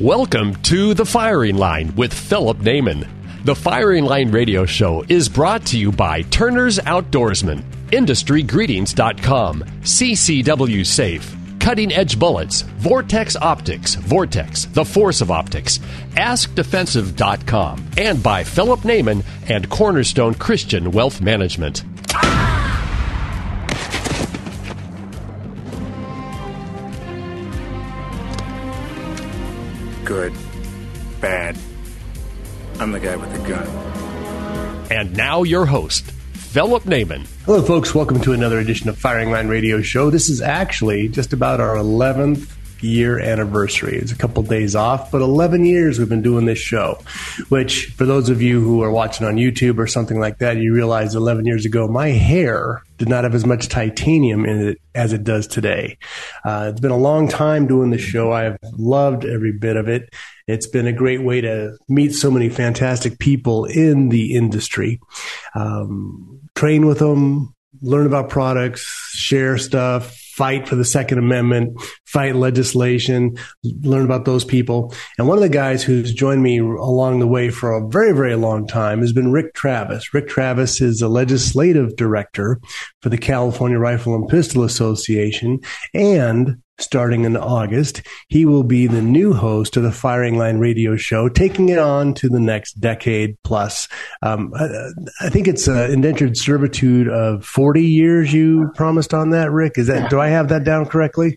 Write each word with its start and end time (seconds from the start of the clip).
Welcome 0.00 0.54
to 0.62 0.94
The 0.94 1.04
Firing 1.04 1.56
Line 1.56 1.92
with 1.96 2.14
Phillip 2.14 2.58
Naman. 2.58 3.08
The 3.44 3.56
Firing 3.56 4.04
Line 4.04 4.30
radio 4.30 4.64
show 4.64 5.04
is 5.08 5.28
brought 5.28 5.66
to 5.66 5.76
you 5.76 5.90
by 5.90 6.22
Turner's 6.22 6.78
Outdoorsman, 6.78 7.64
IndustryGreetings.com, 7.90 9.64
CCW 9.82 10.86
Safe, 10.86 11.36
Cutting 11.58 11.92
Edge 11.92 12.16
Bullets, 12.16 12.62
Vortex 12.62 13.34
Optics, 13.34 13.96
Vortex, 13.96 14.66
The 14.66 14.84
Force 14.84 15.20
of 15.20 15.32
Optics, 15.32 15.78
AskDefensive.com, 16.14 17.90
and 17.96 18.22
by 18.22 18.44
Phillip 18.44 18.80
Naman 18.82 19.24
and 19.48 19.68
Cornerstone 19.68 20.34
Christian 20.34 20.92
Wealth 20.92 21.20
Management. 21.20 21.82
Good. 30.08 30.32
Bad. 31.20 31.58
I'm 32.80 32.92
the 32.92 32.98
guy 32.98 33.14
with 33.16 33.30
the 33.30 33.46
gun. 33.46 33.68
And 34.90 35.14
now 35.14 35.42
your 35.42 35.66
host, 35.66 36.12
Phillip 36.32 36.84
Naman. 36.84 37.26
Hello, 37.44 37.60
folks. 37.60 37.94
Welcome 37.94 38.18
to 38.22 38.32
another 38.32 38.58
edition 38.58 38.88
of 38.88 38.96
Firing 38.96 39.30
Line 39.30 39.48
Radio 39.48 39.82
Show. 39.82 40.08
This 40.08 40.30
is 40.30 40.40
actually 40.40 41.08
just 41.08 41.34
about 41.34 41.60
our 41.60 41.74
11th 41.74 42.50
year 42.82 43.18
anniversary. 43.18 43.96
It's 43.96 44.12
a 44.12 44.16
couple 44.16 44.42
days 44.42 44.74
off, 44.74 45.10
but 45.10 45.20
11 45.20 45.64
years 45.64 45.98
we've 45.98 46.08
been 46.08 46.22
doing 46.22 46.46
this 46.46 46.58
show, 46.58 46.98
which 47.48 47.86
for 47.96 48.06
those 48.06 48.28
of 48.28 48.42
you 48.42 48.60
who 48.60 48.82
are 48.82 48.90
watching 48.90 49.26
on 49.26 49.36
YouTube 49.36 49.78
or 49.78 49.86
something 49.86 50.18
like 50.18 50.38
that, 50.38 50.56
you 50.56 50.72
realize 50.72 51.14
11 51.14 51.46
years 51.46 51.64
ago, 51.64 51.88
my 51.88 52.08
hair 52.08 52.82
did 52.98 53.08
not 53.08 53.24
have 53.24 53.34
as 53.34 53.46
much 53.46 53.68
titanium 53.68 54.44
in 54.44 54.68
it 54.68 54.80
as 54.94 55.12
it 55.12 55.24
does 55.24 55.46
today. 55.46 55.96
Uh, 56.44 56.68
it's 56.70 56.80
been 56.80 56.90
a 56.90 56.96
long 56.96 57.28
time 57.28 57.66
doing 57.66 57.90
this 57.90 58.00
show. 58.00 58.32
I 58.32 58.42
have 58.44 58.58
loved 58.76 59.24
every 59.24 59.52
bit 59.52 59.76
of 59.76 59.88
it. 59.88 60.12
It's 60.46 60.66
been 60.66 60.86
a 60.86 60.92
great 60.92 61.22
way 61.22 61.40
to 61.42 61.76
meet 61.88 62.14
so 62.14 62.30
many 62.30 62.48
fantastic 62.48 63.18
people 63.18 63.66
in 63.66 64.08
the 64.08 64.34
industry, 64.34 65.00
um, 65.54 66.40
train 66.54 66.86
with 66.86 66.98
them, 66.98 67.54
learn 67.82 68.06
about 68.06 68.30
products, 68.30 68.82
share 69.12 69.58
stuff, 69.58 70.16
fight 70.38 70.68
for 70.68 70.76
the 70.76 70.84
Second 70.84 71.18
Amendment, 71.18 71.82
fight 72.06 72.36
legislation, 72.36 73.36
learn 73.82 74.04
about 74.04 74.24
those 74.24 74.44
people. 74.44 74.94
And 75.18 75.26
one 75.26 75.36
of 75.36 75.42
the 75.42 75.48
guys 75.48 75.82
who's 75.82 76.14
joined 76.14 76.44
me 76.44 76.58
along 76.58 77.18
the 77.18 77.26
way 77.26 77.50
for 77.50 77.72
a 77.72 77.88
very, 77.88 78.12
very 78.12 78.36
long 78.36 78.68
time 78.68 79.00
has 79.00 79.12
been 79.12 79.32
Rick 79.32 79.54
Travis. 79.54 80.14
Rick 80.14 80.28
Travis 80.28 80.80
is 80.80 81.02
a 81.02 81.08
legislative 81.08 81.96
director 81.96 82.60
for 83.02 83.08
the 83.08 83.18
California 83.18 83.80
Rifle 83.80 84.14
and 84.14 84.28
Pistol 84.28 84.62
Association 84.62 85.58
and 85.92 86.62
starting 86.78 87.24
in 87.24 87.36
August. 87.36 88.02
He 88.28 88.44
will 88.44 88.62
be 88.62 88.86
the 88.86 89.02
new 89.02 89.32
host 89.32 89.76
of 89.76 89.82
the 89.82 89.92
Firing 89.92 90.38
Line 90.38 90.58
radio 90.58 90.96
show, 90.96 91.28
taking 91.28 91.68
it 91.68 91.78
on 91.78 92.14
to 92.14 92.28
the 92.28 92.40
next 92.40 92.74
decade 92.74 93.36
plus. 93.44 93.88
Um, 94.22 94.52
I, 94.54 95.26
I, 95.26 95.28
think 95.28 95.48
it's 95.48 95.68
an 95.68 95.90
indentured 95.90 96.36
servitude 96.36 97.08
of 97.08 97.44
40 97.44 97.84
years 97.84 98.32
you 98.32 98.70
promised 98.74 99.12
on 99.12 99.30
that, 99.30 99.50
Rick. 99.50 99.74
Is 99.76 99.88
that, 99.88 100.10
do 100.10 100.20
I 100.20 100.28
have 100.28 100.48
that 100.48 100.64
down 100.64 100.86
correctly? 100.86 101.36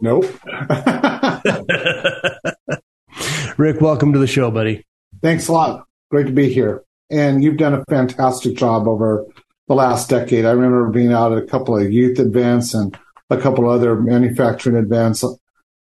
Nope. 0.00 0.24
Rick, 3.58 3.80
welcome 3.80 4.12
to 4.12 4.18
the 4.18 4.26
show, 4.26 4.50
buddy. 4.50 4.84
Thanks 5.22 5.48
a 5.48 5.52
lot. 5.52 5.84
Great 6.10 6.26
to 6.26 6.32
be 6.32 6.52
here. 6.52 6.84
And 7.10 7.42
you've 7.42 7.56
done 7.56 7.74
a 7.74 7.84
fantastic 7.88 8.56
job 8.56 8.86
over 8.86 9.26
the 9.66 9.74
last 9.74 10.08
decade. 10.08 10.44
I 10.44 10.50
remember 10.50 10.88
being 10.88 11.12
out 11.12 11.32
at 11.32 11.38
a 11.38 11.46
couple 11.46 11.76
of 11.76 11.92
youth 11.92 12.18
events 12.18 12.74
and 12.74 12.96
a 13.30 13.36
couple 13.36 13.68
other 13.68 13.96
manufacturing 13.96 14.76
events 14.76 15.24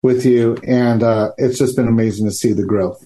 with 0.04 0.26
you, 0.26 0.58
and 0.66 1.04
uh, 1.04 1.32
it's 1.38 1.58
just 1.58 1.76
been 1.76 1.88
amazing 1.88 2.26
to 2.26 2.32
see 2.32 2.54
the 2.54 2.66
growth. 2.66 3.06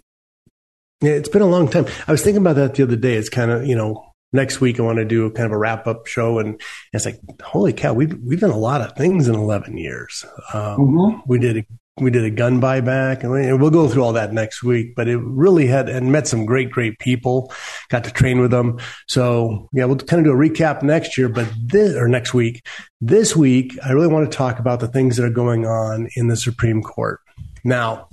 Yeah, 1.02 1.14
it's 1.14 1.30
been 1.30 1.42
a 1.42 1.48
long 1.48 1.68
time. 1.68 1.88
I 2.08 2.12
was 2.12 2.24
thinking 2.24 2.42
about 2.42 2.58
that 2.58 2.76
the 2.76 2.84
other 2.84 2.96
day. 2.96 3.16
It's 3.16 3.30
kind 3.30 3.52
of 3.52 3.66
you 3.66 3.76
know 3.76 4.12
next 4.34 4.62
week 4.62 4.80
I 4.80 4.84
want 4.84 4.98
to 4.98 5.06
do 5.06 5.30
kind 5.32 5.46
of 5.46 5.52
a 5.52 5.58
wrap 5.58 5.88
up 5.88 6.08
show, 6.08 6.40
and 6.40 6.62
it's 6.94 7.06
like 7.06 7.20
holy 7.42 7.74
cow, 7.74 7.94
we've 7.94 8.18
we've 8.24 8.40
done 8.40 8.52
a 8.52 8.58
lot 8.58 8.82
of 8.82 8.96
things 8.96 9.28
in 9.28 9.36
eleven 9.36 9.78
years. 9.78 10.26
Um, 10.54 10.80
mm-hmm. 10.80 11.20
We 11.26 11.40
did 11.40 11.66
we 12.00 12.10
did 12.10 12.24
a 12.24 12.30
gun 12.30 12.62
buyback 12.62 13.24
and 13.24 13.62
we'll 13.62 13.70
go 13.70 13.88
through 13.88 14.04
all 14.04 14.14
that 14.14 14.34
next 14.34 14.64
week 14.64 14.96
but 14.96 15.08
it 15.08 15.18
really 15.18 15.68
had 15.68 15.90
and 15.90 16.12
met 16.12 16.28
some 16.28 16.46
great 16.46 16.72
great 16.72 16.98
people 17.00 17.52
got 17.90 18.04
to 18.04 18.12
train 18.12 18.40
with 18.40 18.52
them. 18.52 18.80
So 19.08 19.70
yeah 19.74 19.86
we'll 19.86 19.98
kind 19.98 20.26
of 20.26 20.26
do 20.26 20.32
a 20.32 20.50
recap 20.50 20.84
next 20.84 21.18
year 21.18 21.28
but 21.28 21.52
this 21.62 21.96
or 21.96 22.08
next 22.08 22.34
week. 22.34 22.66
This 23.02 23.36
week 23.36 23.78
i 23.84 23.92
really 23.92 24.08
want 24.08 24.32
to 24.32 24.38
talk 24.38 24.60
about 24.60 24.80
the 24.80 24.88
things 24.88 25.18
that 25.18 25.26
are 25.26 25.30
going 25.30 25.66
on 25.66 26.08
in 26.16 26.28
the 26.28 26.38
supreme 26.38 26.82
court. 26.82 27.20
Now 27.64 28.08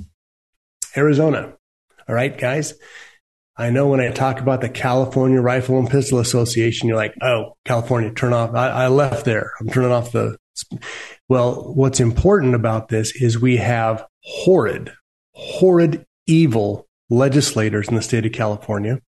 arizona. 0.97 1.55
All 2.09 2.15
right 2.15 2.37
guys? 2.37 2.75
I 3.61 3.71
know 3.71 3.89
when 3.89 4.01
I 4.01 4.11
talk 4.11 4.39
about 4.39 4.61
the 4.61 4.69
California 4.69 5.41
Rifle 5.41 5.81
and 5.81 5.91
Pistol 5.91 6.21
Association, 6.21 6.87
you're 6.87 6.97
like, 6.97 7.13
oh, 7.21 7.57
California, 7.65 8.13
turn 8.13 8.33
off. 8.33 8.55
I, 8.55 8.69
I 8.69 8.87
left 8.87 9.25
there. 9.25 9.51
I'm 9.59 9.69
turning 9.69 9.91
off 9.91 10.13
the 10.13 10.39
well, 11.29 11.75
what's 11.75 12.01
important 12.01 12.55
about 12.55 12.89
this 12.89 13.15
is 13.17 13.39
we 13.39 13.57
have 13.59 14.07
horrid, 14.23 14.93
horrid, 15.35 16.07
evil 16.27 16.87
legislators 17.11 17.89
in 17.89 17.95
the 17.95 18.03
state 18.03 18.27
of 18.27 18.33
California 18.33 19.01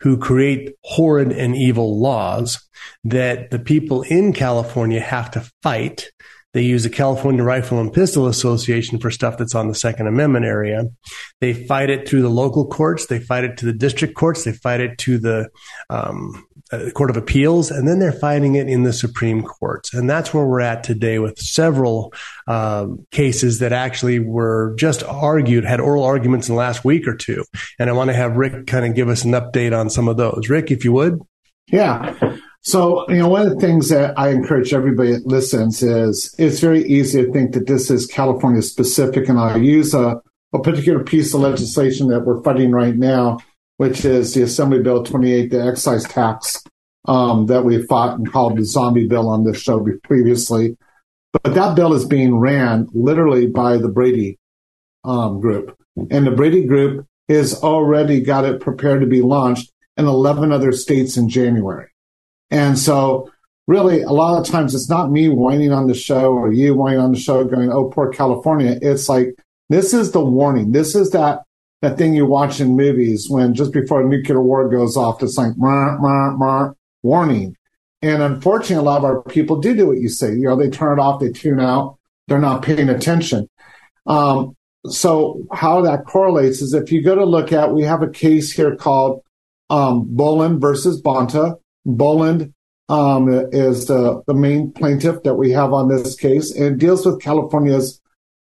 who 0.00 0.18
create 0.18 0.74
horrid 0.82 1.32
and 1.32 1.56
evil 1.56 2.00
laws 2.00 2.66
that 3.04 3.50
the 3.50 3.58
people 3.58 4.02
in 4.02 4.32
California 4.32 5.00
have 5.00 5.30
to 5.30 5.50
fight 5.62 6.10
they 6.52 6.62
use 6.62 6.84
the 6.84 6.90
California 6.90 7.42
Rifle 7.42 7.80
and 7.80 7.92
Pistol 7.92 8.26
Association 8.26 8.98
for 8.98 9.10
stuff 9.10 9.36
that's 9.36 9.54
on 9.54 9.68
the 9.68 9.74
Second 9.74 10.06
Amendment 10.06 10.46
area. 10.46 10.84
They 11.40 11.52
fight 11.52 11.90
it 11.90 12.08
through 12.08 12.22
the 12.22 12.30
local 12.30 12.66
courts. 12.66 13.06
They 13.06 13.18
fight 13.18 13.44
it 13.44 13.58
to 13.58 13.66
the 13.66 13.72
district 13.72 14.14
courts. 14.14 14.44
They 14.44 14.52
fight 14.52 14.80
it 14.80 14.96
to 14.98 15.18
the 15.18 15.50
um, 15.90 16.46
uh, 16.72 16.90
Court 16.94 17.10
of 17.10 17.16
Appeals, 17.16 17.70
and 17.70 17.86
then 17.86 17.98
they're 17.98 18.10
fighting 18.10 18.54
it 18.54 18.68
in 18.68 18.82
the 18.82 18.92
Supreme 18.92 19.42
Courts. 19.42 19.94
And 19.94 20.08
that's 20.08 20.32
where 20.32 20.46
we're 20.46 20.60
at 20.60 20.82
today 20.82 21.18
with 21.18 21.38
several 21.38 22.12
um, 22.48 23.06
cases 23.10 23.58
that 23.58 23.72
actually 23.72 24.18
were 24.18 24.74
just 24.78 25.02
argued, 25.04 25.64
had 25.64 25.80
oral 25.80 26.04
arguments 26.04 26.48
in 26.48 26.54
the 26.54 26.58
last 26.58 26.84
week 26.84 27.06
or 27.06 27.14
two. 27.14 27.44
And 27.78 27.90
I 27.90 27.92
want 27.92 28.08
to 28.08 28.16
have 28.16 28.36
Rick 28.36 28.66
kind 28.66 28.86
of 28.86 28.94
give 28.94 29.08
us 29.08 29.24
an 29.24 29.32
update 29.32 29.78
on 29.78 29.90
some 29.90 30.08
of 30.08 30.16
those. 30.16 30.48
Rick, 30.48 30.70
if 30.70 30.84
you 30.84 30.92
would. 30.92 31.20
Yeah. 31.68 32.14
So, 32.66 33.08
you 33.08 33.18
know, 33.18 33.28
one 33.28 33.46
of 33.46 33.54
the 33.54 33.60
things 33.64 33.90
that 33.90 34.18
I 34.18 34.30
encourage 34.30 34.74
everybody 34.74 35.12
that 35.12 35.24
listens 35.24 35.84
is 35.84 36.34
it's 36.36 36.58
very 36.58 36.82
easy 36.82 37.24
to 37.24 37.32
think 37.32 37.52
that 37.52 37.68
this 37.68 37.92
is 37.92 38.06
California 38.06 38.60
specific. 38.60 39.28
And 39.28 39.38
I'll 39.38 39.62
use 39.62 39.94
a, 39.94 40.20
a 40.52 40.58
particular 40.58 41.04
piece 41.04 41.32
of 41.32 41.42
legislation 41.42 42.08
that 42.08 42.22
we're 42.26 42.42
fighting 42.42 42.72
right 42.72 42.96
now, 42.96 43.38
which 43.76 44.04
is 44.04 44.34
the 44.34 44.42
Assembly 44.42 44.82
Bill 44.82 45.04
28, 45.04 45.52
the 45.52 45.64
excise 45.64 46.02
tax 46.08 46.64
um, 47.06 47.46
that 47.46 47.64
we 47.64 47.86
fought 47.86 48.18
and 48.18 48.32
called 48.32 48.58
the 48.58 48.64
zombie 48.64 49.06
bill 49.06 49.28
on 49.28 49.44
this 49.44 49.62
show 49.62 49.86
previously. 50.02 50.76
But 51.44 51.54
that 51.54 51.76
bill 51.76 51.92
is 51.92 52.04
being 52.04 52.36
ran 52.36 52.88
literally 52.92 53.46
by 53.46 53.76
the 53.76 53.88
Brady 53.88 54.40
um, 55.04 55.40
group. 55.40 55.78
And 56.10 56.26
the 56.26 56.32
Brady 56.32 56.64
group 56.64 57.06
has 57.28 57.62
already 57.62 58.22
got 58.22 58.44
it 58.44 58.60
prepared 58.60 59.02
to 59.02 59.06
be 59.06 59.22
launched 59.22 59.70
in 59.96 60.06
11 60.06 60.50
other 60.50 60.72
states 60.72 61.16
in 61.16 61.28
January. 61.28 61.90
And 62.50 62.78
so 62.78 63.30
really 63.66 64.02
a 64.02 64.10
lot 64.10 64.40
of 64.40 64.46
times 64.46 64.74
it's 64.74 64.88
not 64.88 65.10
me 65.10 65.28
whining 65.28 65.72
on 65.72 65.88
the 65.88 65.94
show 65.94 66.32
or 66.32 66.52
you 66.52 66.74
whining 66.74 67.00
on 67.00 67.12
the 67.12 67.18
show 67.18 67.44
going, 67.44 67.70
Oh, 67.70 67.90
poor 67.90 68.10
California. 68.12 68.78
It's 68.80 69.08
like, 69.08 69.34
this 69.68 69.92
is 69.92 70.12
the 70.12 70.24
warning. 70.24 70.72
This 70.72 70.94
is 70.94 71.10
that, 71.10 71.42
that 71.82 71.98
thing 71.98 72.14
you 72.14 72.26
watch 72.26 72.60
in 72.60 72.76
movies 72.76 73.28
when 73.28 73.54
just 73.54 73.72
before 73.72 74.02
a 74.02 74.08
nuclear 74.08 74.40
war 74.40 74.68
goes 74.68 74.96
off, 74.96 75.22
it's 75.22 75.36
like, 75.36 75.52
mah, 75.56 75.98
mah, 75.98 76.30
mah, 76.36 76.72
warning. 77.02 77.56
And 78.02 78.22
unfortunately, 78.22 78.76
a 78.76 78.82
lot 78.82 78.98
of 78.98 79.04
our 79.04 79.22
people 79.22 79.60
do 79.60 79.74
do 79.74 79.88
what 79.88 79.98
you 79.98 80.08
say. 80.08 80.32
You 80.32 80.44
know, 80.44 80.56
they 80.56 80.70
turn 80.70 80.98
it 80.98 81.02
off, 81.02 81.20
they 81.20 81.30
tune 81.30 81.60
out, 81.60 81.98
they're 82.28 82.38
not 82.38 82.62
paying 82.62 82.88
attention. 82.88 83.48
Um, 84.06 84.56
so 84.86 85.44
how 85.52 85.80
that 85.82 86.06
correlates 86.06 86.60
is 86.62 86.72
if 86.72 86.92
you 86.92 87.02
go 87.02 87.14
to 87.14 87.24
look 87.24 87.52
at, 87.52 87.72
we 87.72 87.82
have 87.82 88.02
a 88.02 88.08
case 88.08 88.52
here 88.52 88.76
called 88.76 89.22
um, 89.70 90.04
Boland 90.08 90.60
versus 90.60 91.02
Bonta. 91.02 91.56
Boland 91.86 92.52
um, 92.88 93.28
is 93.52 93.86
the, 93.86 94.22
the 94.26 94.34
main 94.34 94.72
plaintiff 94.72 95.22
that 95.22 95.34
we 95.34 95.52
have 95.52 95.72
on 95.72 95.88
this 95.88 96.14
case 96.16 96.54
and 96.54 96.78
deals 96.78 97.06
with 97.06 97.22
California's 97.22 98.00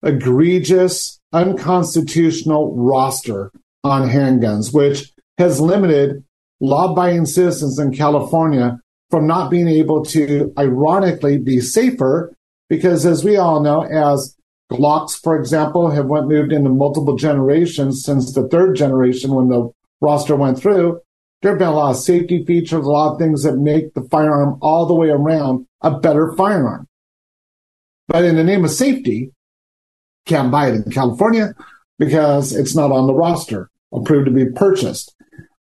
egregious 0.02 1.20
unconstitutional 1.32 2.74
roster 2.76 3.52
on 3.84 4.08
handguns, 4.08 4.72
which 4.72 5.12
has 5.38 5.60
limited 5.60 6.24
law 6.60 6.92
abiding 6.92 7.26
citizens 7.26 7.78
in 7.78 7.92
California 7.92 8.78
from 9.10 9.26
not 9.26 9.50
being 9.50 9.68
able 9.68 10.04
to, 10.04 10.52
ironically, 10.58 11.38
be 11.38 11.60
safer. 11.60 12.34
Because 12.68 13.06
as 13.06 13.22
we 13.22 13.36
all 13.36 13.62
know, 13.62 13.82
as 13.82 14.36
Glocks, 14.72 15.12
for 15.12 15.38
example, 15.38 15.90
have 15.90 16.06
went 16.06 16.26
moved 16.26 16.52
into 16.52 16.70
multiple 16.70 17.16
generations 17.16 18.02
since 18.02 18.32
the 18.32 18.48
third 18.48 18.74
generation 18.74 19.32
when 19.32 19.48
the 19.48 19.70
roster 20.00 20.34
went 20.34 20.58
through. 20.58 21.00
There 21.46 21.52
have 21.52 21.60
been 21.60 21.69
a 21.69 21.76
lot 21.76 21.90
of 21.90 21.96
safety 21.98 22.44
features, 22.44 22.84
a 22.84 22.90
lot 22.90 23.12
of 23.12 23.20
things 23.20 23.44
that 23.44 23.56
make 23.56 23.94
the 23.94 24.02
firearm 24.10 24.58
all 24.62 24.84
the 24.84 24.96
way 24.96 25.10
around 25.10 25.69
a 25.81 25.96
better 25.96 26.34
firearm. 26.37 26.88
But 28.08 28.25
in 28.25 28.34
the 28.34 28.43
name 28.43 28.64
of 28.64 28.72
safety, 28.72 29.31
can't 30.25 30.50
buy 30.50 30.70
it 30.70 30.75
in 30.75 30.90
California 30.90 31.54
because 32.00 32.52
it's 32.52 32.75
not 32.75 32.90
on 32.90 33.06
the 33.06 33.14
roster 33.14 33.70
approved 33.94 34.26
to 34.26 34.32
be 34.32 34.46
purchased. 34.46 35.14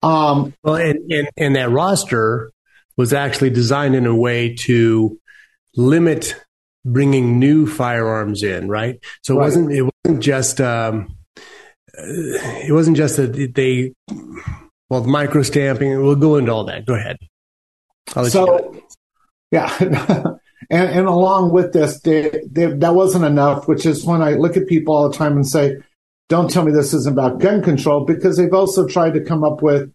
Um, 0.03 0.53
well, 0.65 0.75
and, 0.75 1.13
and, 1.13 1.29
and 1.37 1.55
that 1.55 1.71
roster 1.71 2.51
was 2.97 3.13
actually 3.13 3.51
designed 3.51 3.95
in 3.95 4.05
a 4.05 4.17
way 4.17 4.57
to 4.57 5.17
limit 5.77 6.35
bringing 6.85 7.39
new 7.39 7.69
firearms 7.69 8.43
in, 8.43 8.67
right? 8.67 8.99
So 9.23 9.35
it 9.35 9.39
right. 9.39 9.45
wasn't 9.45 9.71
it 9.71 9.89
wasn't 10.05 10.25
just 10.25 10.61
um, 10.61 11.17
it 11.95 12.75
wasn't 12.75 12.97
just 12.97 13.17
that 13.19 13.55
they 13.55 13.95
well 14.89 15.01
the 15.01 15.09
micro 15.09 15.43
stamping. 15.43 16.03
We'll 16.03 16.17
go 16.17 16.37
into 16.37 16.53
all 16.53 16.65
that. 16.65 16.87
Go 16.87 16.95
ahead. 16.95 17.19
so 18.29 18.83
yeah, 19.51 19.75
and 19.81 20.39
and 20.71 21.07
along 21.07 21.53
with 21.53 21.73
this, 21.73 22.01
they, 22.01 22.43
they, 22.51 22.67
that 22.67 22.95
wasn't 22.95 23.25
enough. 23.25 23.69
Which 23.69 23.87
is 23.87 24.05
when 24.05 24.23
I 24.23 24.33
look 24.33 24.57
at 24.57 24.67
people 24.67 24.95
all 24.95 25.09
the 25.09 25.17
time 25.17 25.33
and 25.33 25.47
say, 25.47 25.77
"Don't 26.29 26.51
tell 26.51 26.65
me 26.65 26.73
this 26.73 26.95
isn't 26.95 27.13
about 27.13 27.41
gun 27.41 27.63
control," 27.63 28.05
because 28.05 28.37
they've 28.37 28.53
also 28.53 28.87
tried 28.87 29.15
to 29.15 29.25
come 29.25 29.45
up 29.45 29.63
with 29.63 29.93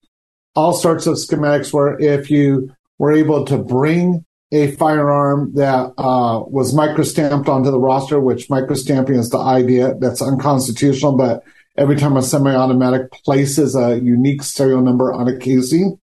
all 0.55 0.73
sorts 0.73 1.07
of 1.07 1.15
schematics 1.15 1.73
where 1.73 1.99
if 1.99 2.29
you 2.29 2.71
were 2.99 3.11
able 3.11 3.45
to 3.45 3.57
bring 3.57 4.23
a 4.51 4.71
firearm 4.73 5.51
that 5.55 5.91
uh, 5.97 6.43
was 6.47 6.75
microstamped 6.75 7.47
onto 7.49 7.71
the 7.71 7.79
roster, 7.79 8.19
which 8.19 8.49
microstamping 8.49 9.17
is 9.17 9.31
the 9.31 9.39
idea 9.39 9.95
that's 9.99 10.21
unconstitutional, 10.21 11.17
but 11.17 11.43
every 11.77 11.95
time 11.95 12.17
a 12.17 12.21
semi-automatic 12.21 13.11
places 13.11 13.75
a 13.75 13.99
unique 13.99 14.43
serial 14.43 14.81
number 14.81 15.11
on 15.11 15.27
a 15.27 15.37
casing, 15.37 15.99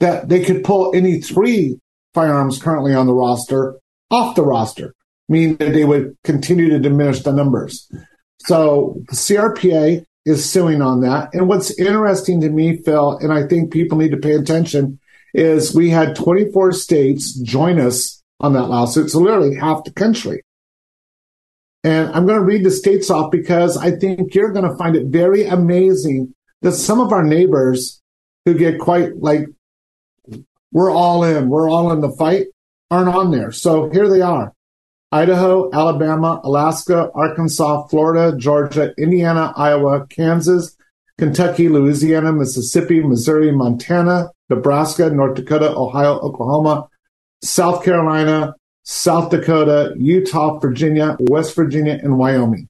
that 0.00 0.28
they 0.28 0.44
could 0.44 0.64
pull 0.64 0.94
any 0.94 1.20
three 1.20 1.78
firearms 2.14 2.60
currently 2.60 2.94
on 2.94 3.06
the 3.06 3.14
roster 3.14 3.76
off 4.10 4.36
the 4.36 4.44
roster, 4.44 4.94
meaning 5.28 5.56
that 5.56 5.72
they 5.72 5.84
would 5.84 6.16
continue 6.22 6.68
to 6.68 6.78
diminish 6.78 7.20
the 7.20 7.32
numbers. 7.32 7.90
So 8.40 9.00
the 9.08 9.16
CRPA 9.16 10.04
is 10.24 10.48
suing 10.48 10.82
on 10.82 11.00
that. 11.00 11.32
And 11.32 11.48
what's 11.48 11.76
interesting 11.78 12.40
to 12.42 12.50
me, 12.50 12.76
Phil, 12.76 13.18
and 13.18 13.32
I 13.32 13.46
think 13.46 13.72
people 13.72 13.98
need 13.98 14.10
to 14.10 14.16
pay 14.18 14.34
attention, 14.34 15.00
is 15.34 15.74
we 15.74 15.88
had 15.88 16.14
24 16.14 16.72
states 16.72 17.34
join 17.40 17.80
us 17.80 18.22
on 18.40 18.52
that 18.52 18.66
lawsuit. 18.66 19.10
So 19.10 19.18
literally 19.20 19.56
half 19.56 19.84
the 19.84 19.92
country. 19.92 20.42
And 21.84 22.10
I'm 22.10 22.26
going 22.26 22.38
to 22.38 22.44
read 22.44 22.64
the 22.64 22.70
states 22.70 23.10
off 23.10 23.30
because 23.30 23.76
I 23.76 23.90
think 23.90 24.34
you're 24.34 24.52
going 24.52 24.70
to 24.70 24.76
find 24.76 24.94
it 24.94 25.06
very 25.06 25.44
amazing 25.46 26.34
that 26.62 26.72
some 26.72 27.00
of 27.00 27.12
our 27.12 27.24
neighbors 27.24 28.00
who 28.44 28.54
get 28.54 28.78
quite 28.78 29.16
like, 29.16 29.46
we're 30.70 30.92
all 30.92 31.24
in, 31.24 31.48
we're 31.48 31.68
all 31.68 31.92
in 31.92 32.00
the 32.00 32.10
fight, 32.10 32.46
aren't 32.90 33.08
on 33.08 33.30
there. 33.30 33.50
So 33.50 33.90
here 33.90 34.08
they 34.08 34.20
are. 34.20 34.52
Idaho, 35.10 35.70
Alabama, 35.74 36.40
Alaska, 36.42 37.10
Arkansas, 37.14 37.86
Florida, 37.88 38.36
Georgia, 38.38 38.94
Indiana, 38.96 39.52
Iowa, 39.56 40.06
Kansas, 40.06 40.74
Kentucky, 41.18 41.68
Louisiana, 41.68 42.32
Mississippi, 42.32 43.02
Missouri, 43.02 43.52
Montana, 43.52 44.30
Nebraska, 44.48 45.10
North 45.10 45.34
Dakota, 45.34 45.74
Ohio, 45.76 46.18
Oklahoma, 46.20 46.88
South 47.42 47.84
Carolina, 47.84 48.54
South 48.84 49.30
Dakota, 49.30 49.94
Utah, 49.96 50.58
Virginia, 50.58 51.16
West 51.20 51.54
Virginia, 51.54 51.98
and 52.02 52.18
Wyoming. 52.18 52.68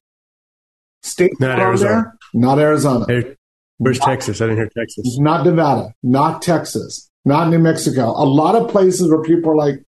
State 1.01 1.39
not 1.39 1.59
Arizona. 1.59 1.91
There, 1.91 2.17
not 2.33 2.59
Arizona. 2.59 3.05
Hey, 3.07 3.35
where's 3.77 3.99
not, 3.99 4.07
Texas? 4.07 4.41
I 4.41 4.45
didn't 4.45 4.57
hear 4.57 4.69
Texas. 4.77 5.17
Not 5.19 5.45
Nevada, 5.45 5.93
not 6.03 6.41
Texas, 6.41 7.09
not 7.25 7.49
New 7.49 7.59
Mexico. 7.59 8.09
A 8.09 8.25
lot 8.25 8.55
of 8.55 8.69
places 8.69 9.09
where 9.09 9.21
people 9.21 9.51
are 9.51 9.57
like, 9.57 9.83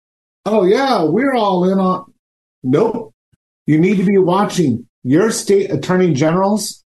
oh, 0.46 0.64
yeah, 0.66 1.04
we're 1.04 1.36
all 1.36 1.70
in 1.72 1.80
on. 1.80 2.12
Nope. 2.64 3.14
You 3.68 3.80
need 3.80 3.98
to 3.98 4.04
be 4.04 4.18
watching 4.18 4.88
your 5.04 5.32
state 5.32 5.72
attorney 5.72 6.14
generals 6.14 6.84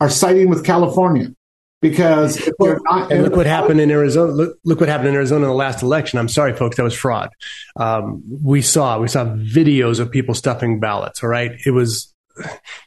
are 0.00 0.10
siding 0.10 0.48
with 0.48 0.64
California 0.64 1.28
because 1.82 2.36
if 2.38 2.54
you're 2.60 2.80
not 2.84 3.12
and 3.12 3.24
look 3.24 3.36
what 3.36 3.44
happened 3.44 3.80
in 3.80 3.90
Arizona. 3.90 4.32
Look, 4.32 4.56
look 4.64 4.80
what 4.80 4.88
happened 4.88 5.08
in 5.08 5.14
Arizona 5.16 5.44
in 5.44 5.50
the 5.50 5.56
last 5.56 5.82
election. 5.82 6.18
I'm 6.18 6.28
sorry, 6.28 6.54
folks, 6.54 6.76
that 6.76 6.84
was 6.84 6.94
fraud. 6.94 7.28
Um, 7.76 8.22
we 8.42 8.62
saw 8.62 8.98
we 8.98 9.08
saw 9.08 9.24
videos 9.26 10.00
of 10.00 10.10
people 10.10 10.34
stuffing 10.34 10.80
ballots. 10.80 11.22
All 11.22 11.28
right, 11.28 11.52
it 11.66 11.72
was 11.72 12.14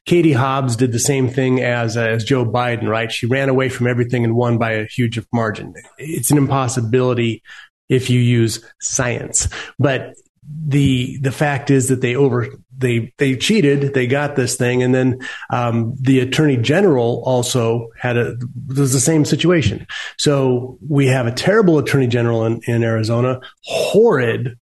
Katie 0.05 0.31
Hobbs 0.31 0.75
did 0.77 0.93
the 0.93 0.99
same 0.99 1.29
thing 1.29 1.61
as 1.61 1.97
uh, 1.97 2.01
as 2.01 2.23
Joe 2.23 2.45
Biden. 2.45 2.87
Right, 2.87 3.11
she 3.11 3.27
ran 3.27 3.49
away 3.49 3.69
from 3.69 3.85
everything 3.85 4.23
and 4.23 4.33
won 4.33 4.57
by 4.57 4.71
a 4.71 4.85
huge 4.85 5.19
margin. 5.31 5.73
It's 5.97 6.31
an 6.31 6.37
impossibility 6.37 7.43
if 7.89 8.09
you 8.09 8.19
use 8.19 8.63
science, 8.79 9.47
but 9.77 10.13
the 10.47 11.17
the 11.21 11.31
fact 11.31 11.69
is 11.69 11.89
that 11.89 12.01
they 12.01 12.15
over 12.15 12.47
they 12.77 13.13
they 13.17 13.35
cheated 13.35 13.93
they 13.93 14.07
got 14.07 14.35
this 14.35 14.55
thing 14.55 14.83
and 14.83 14.93
then 14.93 15.19
um, 15.49 15.95
the 15.99 16.19
attorney 16.19 16.57
general 16.57 17.23
also 17.25 17.89
had 17.97 18.17
a 18.17 18.35
was 18.67 18.93
the 18.93 18.99
same 18.99 19.25
situation. 19.25 19.85
So 20.17 20.77
we 20.87 21.07
have 21.07 21.27
a 21.27 21.31
terrible 21.31 21.77
attorney 21.77 22.07
general 22.07 22.45
in, 22.45 22.61
in 22.67 22.83
arizona 22.83 23.39
horrid. 23.63 24.57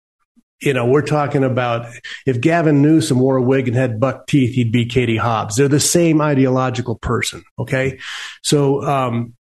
You 0.60 0.72
know 0.72 0.86
we're 0.86 1.02
talking 1.02 1.44
about 1.44 1.86
if 2.26 2.40
gavin 2.40 2.82
newsom 2.82 3.20
wore 3.20 3.36
a 3.36 3.42
wig 3.42 3.68
and 3.68 3.76
had 3.76 4.00
buck 4.00 4.26
teeth 4.26 4.54
he'd 4.54 4.72
be 4.72 4.86
katie 4.86 5.16
hobbs. 5.16 5.56
They're 5.56 5.68
the 5.68 5.80
same 5.80 6.20
ideological 6.20 6.96
person 6.96 7.42
okay? 7.58 7.98
So 8.42 8.82
um, 8.84 9.34